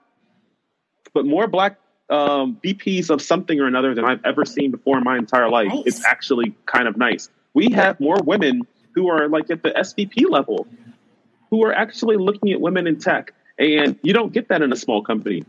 but 1.13 1.25
more 1.25 1.47
black 1.47 1.79
um, 2.09 2.59
VPs 2.63 3.09
of 3.09 3.21
something 3.21 3.59
or 3.59 3.67
another 3.67 3.95
than 3.95 4.05
I've 4.05 4.23
ever 4.25 4.45
seen 4.45 4.71
before 4.71 4.97
in 4.97 5.03
my 5.03 5.17
entire 5.17 5.49
life. 5.49 5.69
Nice. 5.69 5.83
It's 5.85 6.05
actually 6.05 6.55
kind 6.65 6.87
of 6.87 6.97
nice. 6.97 7.29
We 7.53 7.71
have 7.71 7.99
more 7.99 8.17
women 8.23 8.67
who 8.93 9.09
are 9.09 9.27
like 9.29 9.49
at 9.49 9.63
the 9.63 9.71
SVP 9.71 10.29
level 10.29 10.67
who 11.49 11.63
are 11.63 11.73
actually 11.73 12.17
looking 12.17 12.51
at 12.51 12.59
women 12.59 12.87
in 12.87 12.99
tech 12.99 13.33
and 13.57 13.97
you 14.01 14.13
don't 14.13 14.33
get 14.33 14.49
that 14.49 14.61
in 14.61 14.71
a 14.71 14.75
small 14.75 15.03
company. 15.03 15.43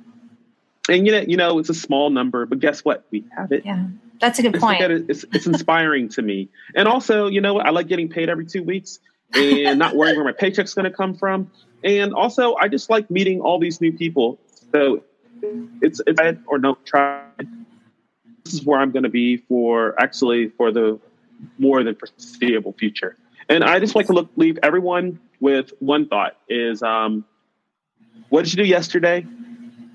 And 0.88 1.04
you 1.06 1.12
know, 1.12 1.20
you 1.20 1.36
know, 1.36 1.58
it's 1.58 1.68
a 1.68 1.74
small 1.74 2.10
number, 2.10 2.46
but 2.46 2.60
guess 2.60 2.84
what? 2.84 3.04
We 3.10 3.24
have 3.36 3.50
it. 3.50 3.64
Yeah, 3.64 3.88
that's 4.20 4.38
a 4.38 4.42
good 4.42 4.54
point. 4.60 4.80
It's, 4.80 5.24
it's 5.32 5.46
inspiring 5.46 6.10
to 6.10 6.22
me. 6.22 6.48
And 6.74 6.86
also, 6.86 7.26
you 7.26 7.40
know, 7.40 7.58
I 7.58 7.70
like 7.70 7.88
getting 7.88 8.08
paid 8.08 8.28
every 8.28 8.46
two 8.46 8.62
weeks 8.62 9.00
and 9.34 9.78
not 9.80 9.96
worrying 9.96 10.16
where 10.16 10.24
my 10.24 10.32
paycheck's 10.32 10.74
going 10.74 10.84
to 10.84 10.96
come 10.96 11.14
from. 11.14 11.50
And 11.87 12.14
also, 12.14 12.57
I 12.57 12.66
just 12.66 12.91
like 12.91 13.09
meeting 13.12 13.41
all 13.41 13.61
these 13.61 13.80
new 13.80 13.93
people. 13.93 14.41
So 14.72 15.05
it's 15.80 16.01
it's 16.05 16.20
or 16.47 16.59
don't 16.59 16.84
try. 16.84 17.22
This 18.45 18.55
is 18.55 18.64
where 18.64 18.80
I'm 18.80 18.91
going 18.91 19.05
to 19.05 19.09
be 19.09 19.37
for 19.37 19.95
actually 20.01 20.49
for 20.49 20.72
the 20.72 20.99
more 21.59 21.84
than 21.84 21.95
foreseeable 21.95 22.72
future. 22.72 23.16
And 23.49 23.62
I 23.62 23.78
just 23.78 23.95
like 23.95 24.07
to 24.09 24.14
look, 24.14 24.30
leave 24.34 24.59
everyone 24.64 25.20
with 25.39 25.72
one 25.78 26.09
thought: 26.09 26.37
is 26.49 26.82
um, 26.82 27.24
what 28.30 28.45
did 28.45 28.55
you 28.55 28.64
do 28.64 28.68
yesterday? 28.68 29.24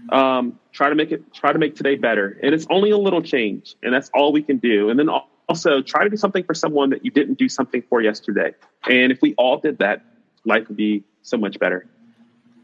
Um, 0.10 0.60
try 0.72 0.88
to 0.88 0.96
make 0.96 1.12
it 1.12 1.34
try 1.34 1.52
to 1.52 1.60
make 1.60 1.76
today 1.76 1.96
better 1.96 2.38
and 2.42 2.54
it's 2.54 2.66
only 2.70 2.92
a 2.92 2.98
little 2.98 3.22
change 3.22 3.76
and 3.84 3.94
that's 3.94 4.10
all 4.14 4.34
we 4.34 4.42
can 4.42 4.58
do 4.58 4.89
and 4.89 5.00
then 5.00 5.08
also 5.48 5.82
try 5.82 6.04
to 6.04 6.10
do 6.10 6.18
something 6.18 6.44
for 6.44 6.54
someone 6.54 6.89
that 6.89 7.06
you 7.06 7.12
didn't 7.12 7.38
do 7.38 7.48
something 7.48 7.82
for 7.89 8.02
yesterday 8.02 8.54
and 8.89 9.12
if 9.12 9.22
we 9.22 9.34
all 9.36 9.58
did 9.58 9.78
that 9.80 10.04
life 10.44 10.68
would 10.68 10.78
be 10.78 11.04
so 11.24 11.38
much 11.38 11.59
better 11.59 11.86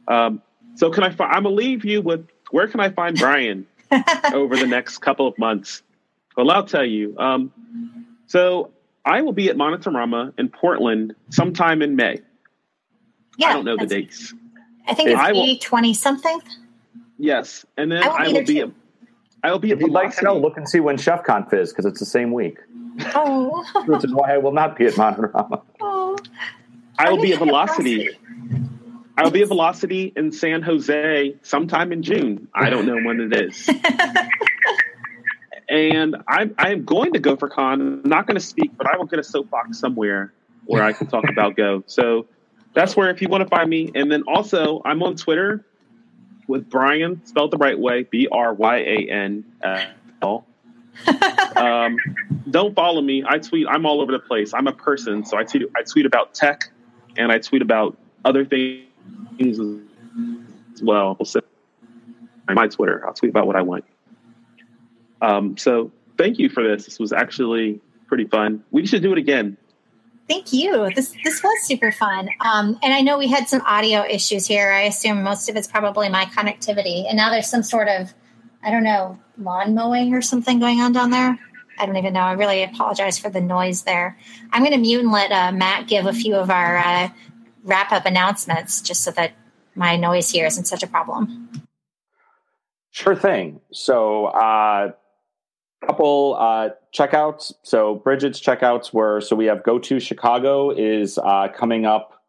um, 0.08 0.42
so 0.76 0.90
can 0.90 1.04
i 1.04 1.10
fi- 1.10 1.30
i'm 1.30 1.44
gonna 1.44 1.56
leave 1.56 1.86
you 1.86 2.02
with 2.02 2.28
where 2.52 2.68
can 2.68 2.80
i 2.80 2.90
find 2.90 3.18
brian 3.20 3.66
over 4.34 4.58
the 4.58 4.68
next 4.68 5.00
couple 5.00 5.28
of 5.28 5.38
months 5.38 5.82
well 6.36 6.50
i'll 6.52 6.66
tell 6.66 6.86
you 6.86 7.16
um, 7.18 7.52
so 8.28 8.72
i 9.06 9.22
will 9.22 9.34
be 9.34 9.50
at 9.50 9.56
Monitorama 9.56 10.34
in 10.38 10.50
portland 10.50 11.16
sometime 11.30 11.82
in 11.82 11.96
may 11.96 12.20
yeah, 13.38 13.50
i 13.50 13.54
don't 13.54 13.66
know 13.66 13.78
the 13.78 13.86
dates 13.86 14.34
I 14.88 14.94
think 14.94 15.10
it's 15.10 15.22
May 15.22 15.58
twenty 15.58 15.94
something. 15.94 16.40
Yes, 17.18 17.66
and 17.78 17.92
then 17.92 18.04
I 18.04 18.08
will, 18.08 18.16
I 18.16 18.28
will 18.30 18.46
be. 18.46 18.64
I 19.44 19.52
will 19.52 19.60
be. 19.60 19.72
If 19.72 19.82
you'd 19.82 19.92
like 19.92 20.16
to 20.18 20.24
know, 20.24 20.38
look 20.38 20.58
and 20.58 20.68
see 20.68 20.80
when 20.80 20.98
Chef 20.98 21.24
ChefConf 21.24 21.54
is 21.54 21.72
because 21.72 21.86
it's 21.86 22.00
the 22.00 22.06
same 22.06 22.32
week. 22.32 22.58
Oh, 23.14 23.64
which 23.86 24.04
is 24.04 24.14
why 24.14 24.34
I 24.34 24.38
will 24.38 24.54
not 24.54 24.78
be 24.78 24.86
at 24.86 24.94
Monitorama. 24.94 25.62
Oh, 25.82 26.18
I 26.98 27.12
will 27.12 27.22
be 27.22 27.34
at 27.34 27.40
Velocity. 27.40 28.10
I 29.18 29.24
will 29.24 29.32
be 29.32 29.42
at 29.42 29.48
Velocity 29.48 30.14
in 30.16 30.32
San 30.32 30.62
Jose 30.62 31.36
sometime 31.42 31.92
in 31.92 32.04
June. 32.04 32.48
I 32.54 32.70
don't 32.70 32.86
know 32.86 33.02
when 33.02 33.20
it 33.20 33.36
is. 33.36 33.68
and 35.70 36.18
I'm 36.28 36.54
I'm 36.60 36.86
going 36.86 37.14
to 37.14 37.20
GopherCon. 37.20 37.74
I'm 37.74 38.04
not 38.04 38.28
going 38.28 38.36
to 38.36 38.46
speak, 38.46 38.78
but 38.78 38.86
I 38.86 38.96
will 38.96 39.06
get 39.06 39.18
a 39.18 39.24
soapbox 39.24 39.80
somewhere 39.80 40.34
where 40.66 40.84
I 40.84 40.94
can 40.94 41.08
talk 41.08 41.28
about 41.28 41.56
Go. 41.56 41.84
So 41.88 42.28
that's 42.76 42.96
where 42.96 43.10
if 43.10 43.24
you 43.24 43.28
want 43.28 43.42
to 43.42 43.50
find 43.50 43.68
me. 43.68 43.92
And 43.96 44.12
then 44.12 44.22
also, 44.28 44.84
I'm 44.86 45.02
on 45.02 45.16
Twitter 45.16 45.66
with 46.48 46.70
Brian, 46.70 47.26
spelled 47.26 47.50
the 47.50 47.58
right 47.58 47.78
way, 47.78 48.04
B 48.04 48.28
R 48.32 48.54
Y 48.54 48.78
A 48.78 49.10
N 49.10 49.46
L. 50.22 50.46
um, 51.56 51.98
don't 52.50 52.76
follow 52.76 53.02
me. 53.02 53.24
I 53.28 53.40
tweet. 53.40 53.66
I'm 53.68 53.88
all 53.88 54.00
over 54.00 54.12
the 54.12 54.20
place. 54.20 54.54
I'm 54.54 54.68
a 54.68 54.74
person, 54.74 55.26
so 55.26 55.38
I 55.38 55.44
tweet. 55.44 55.64
I 55.76 55.82
tweet 55.82 56.06
about 56.06 56.36
tech, 56.36 56.70
and 57.18 57.32
I 57.32 57.40
tweet 57.40 57.64
about 57.64 57.98
other 58.24 58.46
things 58.46 58.87
as 59.40 60.82
well. 60.82 61.18
My 62.50 62.68
Twitter. 62.68 63.06
I'll 63.06 63.14
tweet 63.14 63.30
about 63.30 63.48
what 63.48 63.56
I 63.56 63.62
want. 63.62 63.86
Um, 65.22 65.58
so 65.58 65.92
thank 66.18 66.40
you 66.40 66.50
for 66.50 66.64
this. 66.64 66.86
This 66.86 67.00
was 67.00 67.12
actually 67.12 67.82
pretty 68.08 68.26
fun. 68.26 68.64
We 68.72 68.86
should 68.86 69.02
do 69.02 69.12
it 69.12 69.18
again. 69.18 69.58
Thank 70.30 70.52
you. 70.52 70.90
This 70.94 71.16
this 71.24 71.42
was 71.42 71.66
super 71.66 71.92
fun. 71.92 72.30
Um, 72.42 72.78
and 72.84 72.94
I 72.94 73.02
know 73.02 73.18
we 73.18 73.28
had 73.28 73.48
some 73.48 73.62
audio 73.62 74.04
issues 74.04 74.46
here. 74.46 74.72
I 74.72 74.82
assume 74.82 75.24
most 75.24 75.50
of 75.50 75.56
it's 75.56 75.68
probably 75.68 76.10
my 76.10 76.26
connectivity. 76.26 77.08
And 77.08 77.16
now 77.16 77.30
there's 77.30 77.48
some 77.48 77.64
sort 77.64 77.88
of, 77.88 78.14
I 78.62 78.72
don't 78.72 78.84
know, 78.84 79.18
lawn 79.38 79.74
mowing 79.74 80.14
or 80.14 80.22
something 80.22 80.60
going 80.60 80.82
on 80.82 80.92
down 80.92 81.12
there. 81.12 81.40
I 81.80 81.86
don't 81.86 81.96
even 81.96 82.14
know. 82.14 82.22
I 82.22 82.34
really 82.34 82.64
apologize 82.64 83.18
for 83.18 83.30
the 83.30 83.40
noise 83.40 83.84
there. 83.84 84.18
I'm 84.52 84.64
going 84.64 84.74
to 84.74 84.80
mute 84.80 85.02
and 85.02 85.12
let 85.12 85.32
uh, 85.32 85.52
Matt 85.52 85.88
give 85.88 86.08
a 86.08 86.14
few 86.14 86.36
of 86.36 86.50
our 86.50 86.78
uh, 86.78 87.10
wrap 87.68 87.92
up 87.92 88.06
announcements 88.06 88.82
just 88.82 89.04
so 89.04 89.12
that 89.12 89.34
my 89.76 89.96
noise 89.96 90.32
here 90.32 90.48
isn't 90.48 90.66
such 90.66 90.82
a 90.82 90.88
problem. 90.88 91.50
Sure 92.92 93.16
thing. 93.16 93.60
So, 93.72 94.26
uh, 94.26 94.94
couple 95.86 96.36
uh, 96.40 96.70
checkouts. 96.96 97.54
So, 97.62 97.96
Bridget's 97.96 98.42
checkouts 98.42 98.92
were 98.92 99.22
so 99.22 99.36
we 99.36 99.46
have 99.46 99.64
GOTO 99.64 100.00
Chicago 100.00 100.72
is 100.72 101.20
uh, 101.20 101.50
coming 101.56 101.86
up 101.86 102.24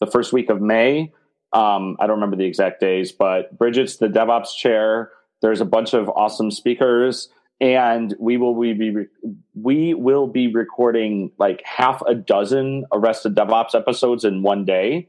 the 0.00 0.06
first 0.06 0.32
week 0.32 0.50
of 0.50 0.60
May. 0.60 1.12
Um, 1.52 1.96
I 1.98 2.06
don't 2.06 2.16
remember 2.16 2.36
the 2.36 2.44
exact 2.44 2.80
days, 2.80 3.12
but 3.12 3.56
Bridget's 3.56 3.96
the 3.96 4.08
DevOps 4.08 4.54
chair. 4.54 5.10
There's 5.40 5.60
a 5.60 5.64
bunch 5.64 5.94
of 5.94 6.08
awesome 6.10 6.50
speakers 6.50 7.28
and 7.60 8.14
we 8.18 8.36
will 8.36 8.54
we 8.54 8.72
be 8.72 8.94
we 9.54 9.94
will 9.94 10.26
be 10.26 10.48
recording 10.48 11.30
like 11.38 11.62
half 11.64 12.02
a 12.06 12.14
dozen 12.14 12.86
arrested 12.92 13.34
devops 13.34 13.74
episodes 13.74 14.24
in 14.24 14.42
one 14.42 14.64
day 14.64 15.08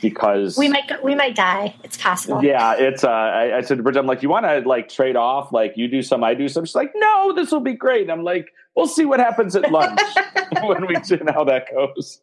because 0.00 0.56
we 0.56 0.68
might 0.68 1.02
we 1.04 1.14
might 1.14 1.34
die. 1.34 1.74
It's 1.84 1.96
possible. 1.96 2.42
Yeah 2.42 2.74
it's 2.78 3.04
uh 3.04 3.08
i, 3.08 3.58
I 3.58 3.60
said 3.60 3.76
to 3.76 3.82
bridget 3.82 4.00
i'm 4.00 4.06
like 4.06 4.22
you 4.22 4.28
want 4.28 4.46
to 4.46 4.66
like 4.66 4.88
trade 4.88 5.16
off? 5.16 5.52
Like 5.52 5.74
you 5.76 5.88
do 5.88 6.02
some 6.02 6.24
i 6.24 6.34
do 6.34 6.48
some. 6.48 6.64
She's 6.64 6.74
like 6.74 6.92
no 6.94 7.34
this 7.34 7.52
will 7.52 7.60
be 7.60 7.74
great. 7.74 8.02
And 8.02 8.12
i'm 8.12 8.24
like 8.24 8.48
we'll 8.74 8.86
see 8.86 9.04
what 9.04 9.20
happens 9.20 9.54
at 9.54 9.70
lunch 9.70 10.00
when 10.62 10.86
we 10.86 10.96
see 11.02 11.18
how 11.28 11.44
that 11.44 11.66
goes. 11.70 12.22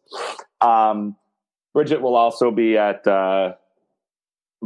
Um 0.60 1.16
bridget 1.72 2.02
will 2.02 2.16
also 2.16 2.50
be 2.50 2.76
at 2.76 3.06
uh 3.06 3.54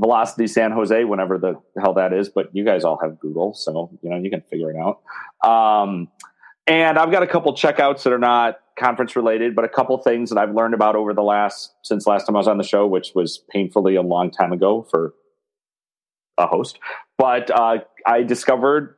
Velocity 0.01 0.47
San 0.47 0.73
Jose, 0.73 1.05
whenever 1.05 1.39
the 1.39 1.61
hell 1.79 1.95
that 1.95 2.13
is, 2.13 2.29
but 2.29 2.55
you 2.55 2.65
guys 2.65 2.85
all 2.85 2.99
have 3.03 3.21
Google, 3.21 3.55
so 3.55 3.91
you 4.03 4.11
know 4.11 4.17
you 4.17 4.31
can 4.31 4.41
figure 4.51 4.71
it 4.71 4.77
out. 4.77 5.01
Um, 5.49 6.09
and 6.67 6.99
I've 6.99 7.11
got 7.11 7.23
a 7.23 7.27
couple 7.27 7.53
checkouts 7.55 8.03
that 8.05 8.13
are 8.13 8.19
not 8.19 8.61
conference 8.79 9.15
related, 9.15 9.55
but 9.55 9.65
a 9.65 9.69
couple 9.69 9.97
things 9.99 10.31
that 10.31 10.39
I've 10.39 10.55
learned 10.55 10.73
about 10.73 10.97
over 10.97 11.13
the 11.13 11.23
last 11.23 11.75
since 11.83 12.07
last 12.07 12.25
time 12.25 12.37
I 12.37 12.39
was 12.39 12.49
on 12.49 12.59
the 12.59 12.65
show, 12.65 12.87
which 12.87 13.13
was 13.15 13.43
painfully 13.51 13.95
a 13.95 14.03
long 14.03 14.31
time 14.31 14.53
ago 14.53 14.87
for 14.91 15.15
a 16.39 16.47
host. 16.47 16.79
But 17.19 17.51
uh, 17.51 17.79
I 18.07 18.23
discovered 18.23 18.97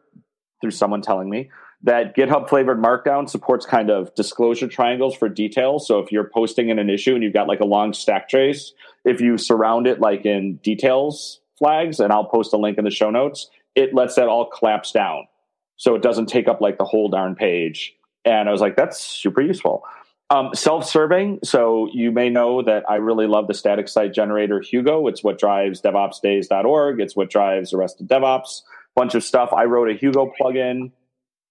through 0.61 0.71
someone 0.71 1.03
telling 1.03 1.29
me 1.29 1.51
that 1.83 2.15
GitHub 2.17 2.49
flavored 2.49 2.81
Markdown 2.81 3.29
supports 3.29 3.67
kind 3.67 3.91
of 3.91 4.15
disclosure 4.15 4.69
triangles 4.69 5.17
for 5.17 5.29
details. 5.29 5.89
So 5.89 5.99
if 5.99 6.13
you're 6.13 6.31
posting 6.33 6.69
in 6.69 6.79
an 6.79 6.89
issue 6.89 7.15
and 7.15 7.25
you've 7.25 7.33
got 7.33 7.49
like 7.49 7.59
a 7.59 7.65
long 7.65 7.93
stack 7.93 8.29
trace, 8.29 8.73
if 9.05 9.21
you 9.21 9.39
surround 9.39 9.87
it 9.87 10.01
like 10.01 10.25
in 10.25 10.57
details 10.57 11.41
flags, 11.59 12.01
and 12.01 12.13
I'll 12.13 12.25
post 12.25 12.53
a 12.53 12.57
link 12.57 12.77
in 12.77 12.85
the 12.85 12.91
show 12.91 13.11
notes, 13.11 13.49
it 13.77 13.95
lets 13.95 14.17
that 14.17 14.27
all 14.27 14.47
collapse 14.47 14.91
down. 14.91 15.29
So 15.77 15.95
it 15.95 16.03
doesn't 16.03 16.27
take 16.27 16.49
up 16.49 16.61
like 16.61 16.77
the 16.77 16.85
whole 16.85 17.09
darn 17.09 17.37
page. 17.37 17.95
And 18.25 18.49
I 18.49 18.53
was 18.53 18.61
like, 18.61 18.77
that's 18.77 18.99
super 19.01 19.41
useful. 19.41 19.85
Um, 20.31 20.55
self-serving. 20.55 21.41
So 21.45 21.89
you 21.93 22.11
may 22.11 22.31
know 22.31 22.63
that 22.63 22.89
I 22.89 22.97
really 22.97 23.27
love 23.27 23.49
the 23.49 23.55
static 23.55 23.89
site 23.89 24.13
generator 24.15 24.61
Hugo. 24.61 25.07
It's 25.07 25.23
what 25.23 25.39
drives 25.39 25.83
DevOpsDays.org. 25.83 27.01
It's 27.01 27.15
what 27.15 27.31
drives 27.31 27.71
the 27.71 27.77
rest 27.77 28.01
of 28.01 28.07
DevOps. 28.07 28.63
Bunch 28.97 29.15
of 29.15 29.23
stuff. 29.23 29.53
I 29.53 29.65
wrote 29.65 29.91
a 29.91 29.95
Hugo 29.95 30.33
plugin. 30.41 30.93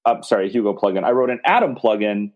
Uh, 0.05 0.21
sorry, 0.23 0.49
Hugo 0.49 0.75
plugin. 0.75 1.03
I 1.03 1.11
wrote 1.11 1.29
an 1.29 1.39
Atom 1.45 1.75
plugin 1.75 2.31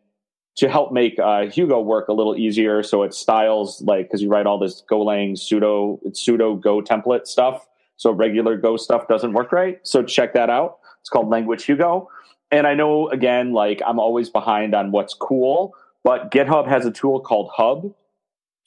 to 0.56 0.70
help 0.70 0.92
make 0.92 1.20
uh, 1.20 1.48
Hugo 1.48 1.82
work 1.82 2.08
a 2.08 2.14
little 2.14 2.38
easier. 2.38 2.82
So 2.82 3.04
it 3.04 3.14
styles 3.14 3.82
like 3.82 4.08
because 4.08 4.22
you 4.22 4.30
write 4.30 4.46
all 4.46 4.58
this 4.58 4.84
Golang 4.90 5.38
pseudo 5.38 6.00
pseudo 6.14 6.56
Go 6.56 6.82
template 6.82 7.28
stuff. 7.28 7.68
So 7.98 8.12
regular 8.12 8.58
Go 8.58 8.78
stuff 8.78 9.08
doesn't 9.08 9.34
work 9.34 9.52
right. 9.52 9.80
So 9.84 10.04
check 10.04 10.34
that 10.34 10.50
out. 10.50 10.80
It's 11.02 11.10
called 11.10 11.30
Language 11.30 11.66
Hugo. 11.66 12.10
And 12.52 12.68
I 12.68 12.74
know 12.74 13.10
again, 13.10 13.52
like 13.54 13.82
I'm 13.86 14.00
always 14.00 14.30
behind 14.30 14.74
on 14.74 14.92
what's 14.92 15.14
cool, 15.14 15.74
but 16.04 16.32
GitHub 16.32 16.68
has 16.68 16.86
a 16.86 16.92
tool 16.92 17.20
called 17.20 17.50
Hub, 17.54 17.94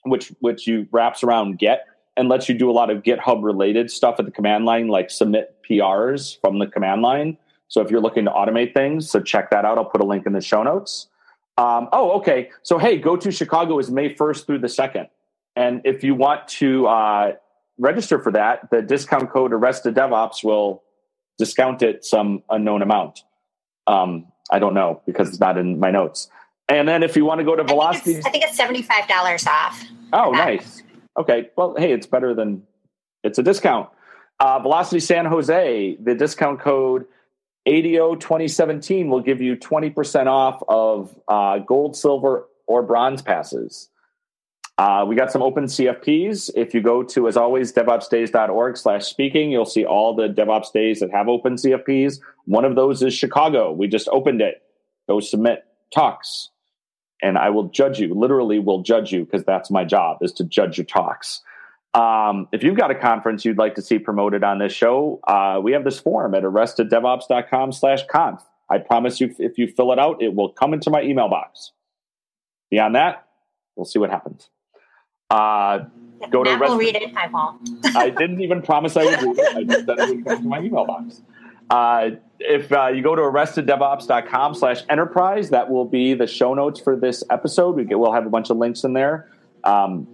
which 0.05 0.32
which 0.41 0.66
you 0.66 0.86
wraps 0.93 1.22
around 1.22 1.59
Git 1.59 1.80
and 2.18 2.28
lets 2.28 2.49
you 2.49 2.55
do 2.55 2.70
a 2.70 2.72
lot 2.72 2.91
of 2.91 3.03
GitHub 3.03 3.43
related 3.43 3.91
stuff 3.91 4.16
at 4.18 4.26
the 4.26 4.32
command 4.32 4.64
line, 4.64 4.89
like 4.89 5.09
submit 5.09 5.57
PRs 5.68 6.39
from 6.41 6.59
the 6.59 6.66
command 6.66 7.01
line. 7.01 7.39
So 7.68 7.80
if 7.80 7.91
you're 7.91 8.01
looking 8.01 8.24
to 8.24 8.30
automate 8.30 8.74
things, 8.74 9.09
so 9.09 9.20
check 9.20 9.51
that 9.51 9.64
out. 9.64 9.78
I'll 9.78 9.84
put 9.84 10.01
a 10.01 10.05
link 10.05 10.26
in 10.26 10.32
the 10.32 10.41
show 10.41 10.62
notes. 10.62 11.07
Um, 11.59 11.88
oh, 11.92 12.12
okay. 12.18 12.50
So, 12.62 12.78
hey, 12.78 12.98
GOTO 12.98 13.30
Chicago 13.30 13.80
is 13.80 13.90
May 13.90 14.14
1st 14.14 14.46
through 14.46 14.61
the 14.61 14.68
2nd. 14.68 15.09
And 15.56 15.80
if 15.84 16.04
you 16.04 16.14
want 16.14 16.46
to 16.48 16.86
uh, 16.86 17.32
register 17.78 18.20
for 18.20 18.30
that, 18.30 18.70
the 18.70 18.80
discount 18.80 19.30
code 19.30 19.52
Arrested 19.52 19.96
DevOps 19.96 20.44
will 20.44 20.84
discount 21.36 21.82
it 21.82 22.04
some 22.04 22.44
unknown 22.48 22.80
amount. 22.80 23.24
Um, 23.88 24.26
I 24.52 24.61
don't 24.61 24.72
know 24.72 25.02
because 25.04 25.28
it's 25.30 25.40
not 25.40 25.59
in 25.59 25.80
my 25.80 25.90
notes. 25.90 26.28
And 26.68 26.86
then 26.86 27.02
if 27.02 27.16
you 27.16 27.24
want 27.24 27.40
to 27.40 27.44
go 27.44 27.56
to 27.56 27.64
Velocity, 27.64 28.18
I 28.24 28.30
think 28.30 28.44
it's, 28.44 28.59
$75 28.59 29.46
off. 29.48 29.82
Oh, 30.12 30.30
nice. 30.30 30.84
Okay. 31.18 31.50
Well, 31.56 31.74
hey, 31.76 31.92
it's 31.92 32.06
better 32.06 32.34
than 32.34 32.62
it's 33.24 33.38
a 33.38 33.42
discount. 33.42 33.88
Uh, 34.38 34.61
Velocity 34.61 35.00
San 35.00 35.24
Jose, 35.24 35.96
the 36.00 36.14
discount 36.14 36.61
code 36.61 37.06
ADO 37.69 38.14
2017 38.16 39.11
will 39.11 39.21
give 39.21 39.43
you 39.43 39.55
20% 39.55 40.27
off 40.27 40.62
of 40.69 41.14
uh, 41.29 41.59
gold, 41.59 41.97
silver, 41.97 42.49
or 42.66 42.83
bronze 42.83 43.21
passes. 43.21 43.91
Uh, 44.79 45.05
we 45.07 45.16
got 45.16 45.31
some 45.31 45.43
open 45.43 45.64
CFPs. 45.64 46.51
If 46.55 46.73
you 46.73 46.81
go 46.81 47.03
to, 47.03 47.29
as 47.29 47.37
always, 47.37 47.73
devopsdays.org 47.73 48.77
slash 48.77 49.05
speaking, 49.05 49.51
you'll 49.51 49.66
see 49.66 49.85
all 49.85 50.14
the 50.14 50.29
DevOps 50.29 50.73
days 50.73 51.01
that 51.01 51.11
have 51.11 51.29
open 51.29 51.57
CFPs. 51.57 52.21
One 52.47 52.64
of 52.64 52.75
those 52.75 53.03
is 53.03 53.12
Chicago. 53.12 53.73
We 53.73 53.89
just 53.89 54.09
opened 54.12 54.41
it. 54.41 54.62
Go 55.07 55.21
submit 55.21 55.64
talks. 55.93 56.51
And 57.21 57.37
I 57.37 57.51
will 57.51 57.64
judge 57.64 57.99
you, 57.99 58.14
literally 58.14 58.61
will 58.61 58.83
judge 58.83 59.12
you 59.12 59.25
because 59.25 59.45
that's 59.45 59.71
my 59.71 59.85
job 59.85 60.19
is 60.23 60.33
to 60.35 60.45
judge 60.45 60.79
your 60.79 60.85
talks. 60.87 61.43
Um, 61.95 62.49
if 62.53 62.62
you've 62.62 62.76
got 62.76 62.91
a 62.91 62.95
conference 62.95 63.45
you'd 63.45 63.59
like 63.59 63.74
to 63.76 63.82
see 63.82 63.99
promoted 63.99 64.45
on 64.45 64.59
this 64.59 64.72
show, 64.72 65.20
uh, 65.26 65.61
we 65.62 65.72
have 65.72 65.84
this 65.84 65.99
form 65.99 66.34
at 66.34 66.43
arresteddevops.com 66.43 67.72
slash 67.72 68.07
conf. 68.07 68.43
I 68.70 68.78
promise 68.78 69.20
you, 69.20 69.34
if 69.39 69.57
you 69.57 69.68
fill 69.68 69.93
it 69.93 69.99
out, 69.99 70.22
it 70.22 70.34
will 70.34 70.51
come 70.51 70.74
into 70.74 70.91
my 70.91 71.03
email 71.03 71.28
box. 71.28 71.72
Beyond 72.70 72.95
that, 72.97 73.26
we'll 73.76 73.86
see 73.86 73.99
what 73.99 74.11
happens. 74.11 74.51
Uh, 75.30 75.84
go 76.30 76.45
to 76.45 76.59
Matt 76.59 76.68
will 76.68 76.76
read 76.76 76.97
it. 76.97 77.14
I 77.16 77.28
won't. 77.28 77.68
I 77.97 78.11
didn't 78.11 78.41
even 78.43 78.61
promise 78.61 78.97
I 78.97 79.05
would 79.05 79.22
read 79.22 79.39
it. 79.39 79.57
I 79.57 79.64
just 79.64 79.86
said 79.86 79.99
it 79.99 80.16
would 80.16 80.24
come 80.26 80.43
to 80.43 80.49
my 80.49 80.61
email 80.61 80.84
box. 80.84 81.22
Uh, 81.70 82.11
if 82.41 82.70
uh, 82.72 82.89
you 82.89 83.03
go 83.03 83.14
to 83.14 83.22
arresteddevops.com 83.22 84.55
slash 84.55 84.82
enterprise, 84.89 85.51
that 85.51 85.70
will 85.70 85.84
be 85.84 86.14
the 86.14 86.26
show 86.26 86.55
notes 86.55 86.80
for 86.80 86.97
this 86.97 87.24
episode. 87.30 87.76
We 87.76 87.84
get, 87.84 87.99
we'll 87.99 88.12
have 88.12 88.26
a 88.26 88.30
bunch 88.30 88.51
of 88.51 88.59
links 88.59 88.84
in 88.84 88.93
there. 88.93 89.30
Um, 89.64 90.07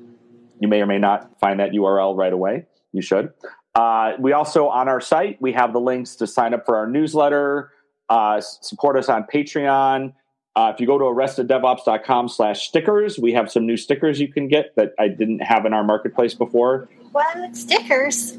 you 0.61 0.69
may 0.69 0.81
or 0.81 0.87
may 0.87 0.99
not 0.99 1.39
find 1.41 1.61
that 1.61 1.73
URL 1.73 2.17
right 2.17 2.33
away. 2.33 2.67
You 2.93 3.03
should. 3.03 3.33
Uh, 3.75 4.13
we 4.21 4.33
also 4.33 4.69
on 4.69 4.89
our 4.89 5.01
site 5.01 5.41
we 5.43 5.53
have 5.53 5.73
the 5.73 5.81
links 5.81 6.15
to 6.17 6.27
sign 6.27 6.55
up 6.55 6.65
for 6.65 6.77
our 6.77 6.87
newsletter, 6.87 7.73
uh, 8.09 8.41
support 8.41 8.97
us 8.97 9.09
on 9.09 9.25
Patreon. 9.25 10.13
Uh, 10.57 10.71
if 10.73 10.81
you 10.81 10.87
go 10.87 10.97
to 10.99 11.05
arresteddevops.com 11.05 12.29
slash 12.29 12.69
stickers, 12.69 13.19
we 13.19 13.33
have 13.33 13.51
some 13.51 13.67
new 13.67 13.77
stickers 13.77 14.21
you 14.21 14.33
can 14.33 14.47
get 14.47 14.77
that 14.77 14.93
I 15.01 15.09
didn't 15.09 15.41
have 15.41 15.67
in 15.67 15.73
our 15.73 15.83
marketplace 15.83 16.35
before. 16.35 16.89
What 17.11 17.57
stickers? 17.57 18.39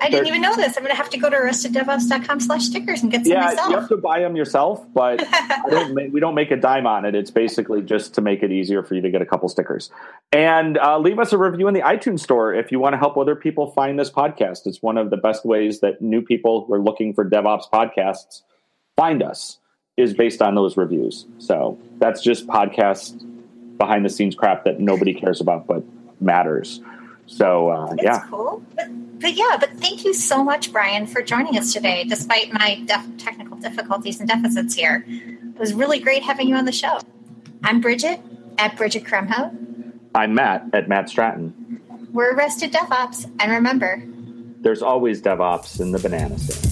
I 0.00 0.10
didn't 0.10 0.26
even 0.26 0.42
know 0.42 0.54
this. 0.56 0.76
I'm 0.76 0.82
going 0.82 0.90
to 0.90 0.96
have 0.96 1.10
to 1.10 1.18
go 1.18 1.30
to 1.30 1.36
arresteddevops.com 1.36 2.40
slash 2.40 2.64
stickers 2.66 3.02
and 3.02 3.10
get 3.10 3.24
some 3.24 3.32
yeah, 3.32 3.46
myself. 3.46 3.70
you 3.70 3.76
have 3.76 3.88
to 3.88 3.96
buy 3.96 4.20
them 4.20 4.36
yourself, 4.36 4.86
but 4.92 5.24
don't 5.70 5.94
make, 5.94 6.12
we 6.12 6.20
don't 6.20 6.34
make 6.34 6.50
a 6.50 6.56
dime 6.56 6.86
on 6.86 7.04
it. 7.04 7.14
It's 7.14 7.30
basically 7.30 7.80
just 7.80 8.14
to 8.14 8.20
make 8.20 8.42
it 8.42 8.52
easier 8.52 8.82
for 8.82 8.94
you 8.94 9.00
to 9.00 9.10
get 9.10 9.22
a 9.22 9.26
couple 9.26 9.48
stickers. 9.48 9.90
And 10.32 10.76
uh, 10.76 10.98
leave 10.98 11.18
us 11.18 11.32
a 11.32 11.38
review 11.38 11.66
in 11.66 11.74
the 11.74 11.80
iTunes 11.80 12.20
store 12.20 12.52
if 12.52 12.70
you 12.70 12.78
want 12.78 12.92
to 12.92 12.98
help 12.98 13.16
other 13.16 13.34
people 13.34 13.70
find 13.70 13.98
this 13.98 14.10
podcast. 14.10 14.66
It's 14.66 14.82
one 14.82 14.98
of 14.98 15.10
the 15.10 15.16
best 15.16 15.44
ways 15.44 15.80
that 15.80 16.02
new 16.02 16.20
people 16.20 16.66
who 16.66 16.74
are 16.74 16.80
looking 16.80 17.14
for 17.14 17.24
DevOps 17.24 17.70
podcasts 17.72 18.42
find 18.96 19.22
us 19.22 19.58
is 19.96 20.12
based 20.12 20.42
on 20.42 20.54
those 20.54 20.76
reviews. 20.76 21.26
So 21.38 21.78
that's 21.98 22.22
just 22.22 22.46
podcast 22.46 23.26
behind 23.78 24.04
the 24.04 24.10
scenes 24.10 24.34
crap 24.34 24.64
that 24.64 24.78
nobody 24.78 25.14
cares 25.14 25.40
about 25.40 25.66
but 25.66 25.82
matters. 26.20 26.80
So 27.30 27.68
uh, 27.68 27.86
That's 27.90 28.02
yeah, 28.02 28.26
cool. 28.28 28.62
But, 28.74 28.88
but, 29.20 29.34
yeah, 29.34 29.56
but 29.58 29.70
thank 29.74 30.04
you 30.04 30.12
so 30.12 30.42
much, 30.42 30.72
Brian, 30.72 31.06
for 31.06 31.22
joining 31.22 31.56
us 31.56 31.72
today, 31.72 32.04
despite 32.04 32.52
my 32.52 32.82
def- 32.86 33.16
technical 33.18 33.56
difficulties 33.56 34.18
and 34.18 34.28
deficits 34.28 34.74
here. 34.74 35.04
It 35.08 35.58
was 35.58 35.72
really 35.72 36.00
great 36.00 36.24
having 36.24 36.48
you 36.48 36.56
on 36.56 36.64
the 36.64 36.72
show. 36.72 36.98
I'm 37.62 37.80
Bridget 37.80 38.20
at 38.58 38.76
Bridget 38.76 39.04
Kromhout. 39.04 39.56
I'm 40.12 40.34
Matt 40.34 40.70
at 40.72 40.88
Matt 40.88 41.08
Stratton. 41.08 41.80
We're 42.12 42.34
Arrested 42.34 42.72
DevOps, 42.72 43.30
and 43.38 43.52
remember, 43.52 44.02
there's 44.60 44.82
always 44.82 45.22
DevOps 45.22 45.80
in 45.80 45.92
the 45.92 46.00
banana 46.00 46.36
stand. 46.38 46.69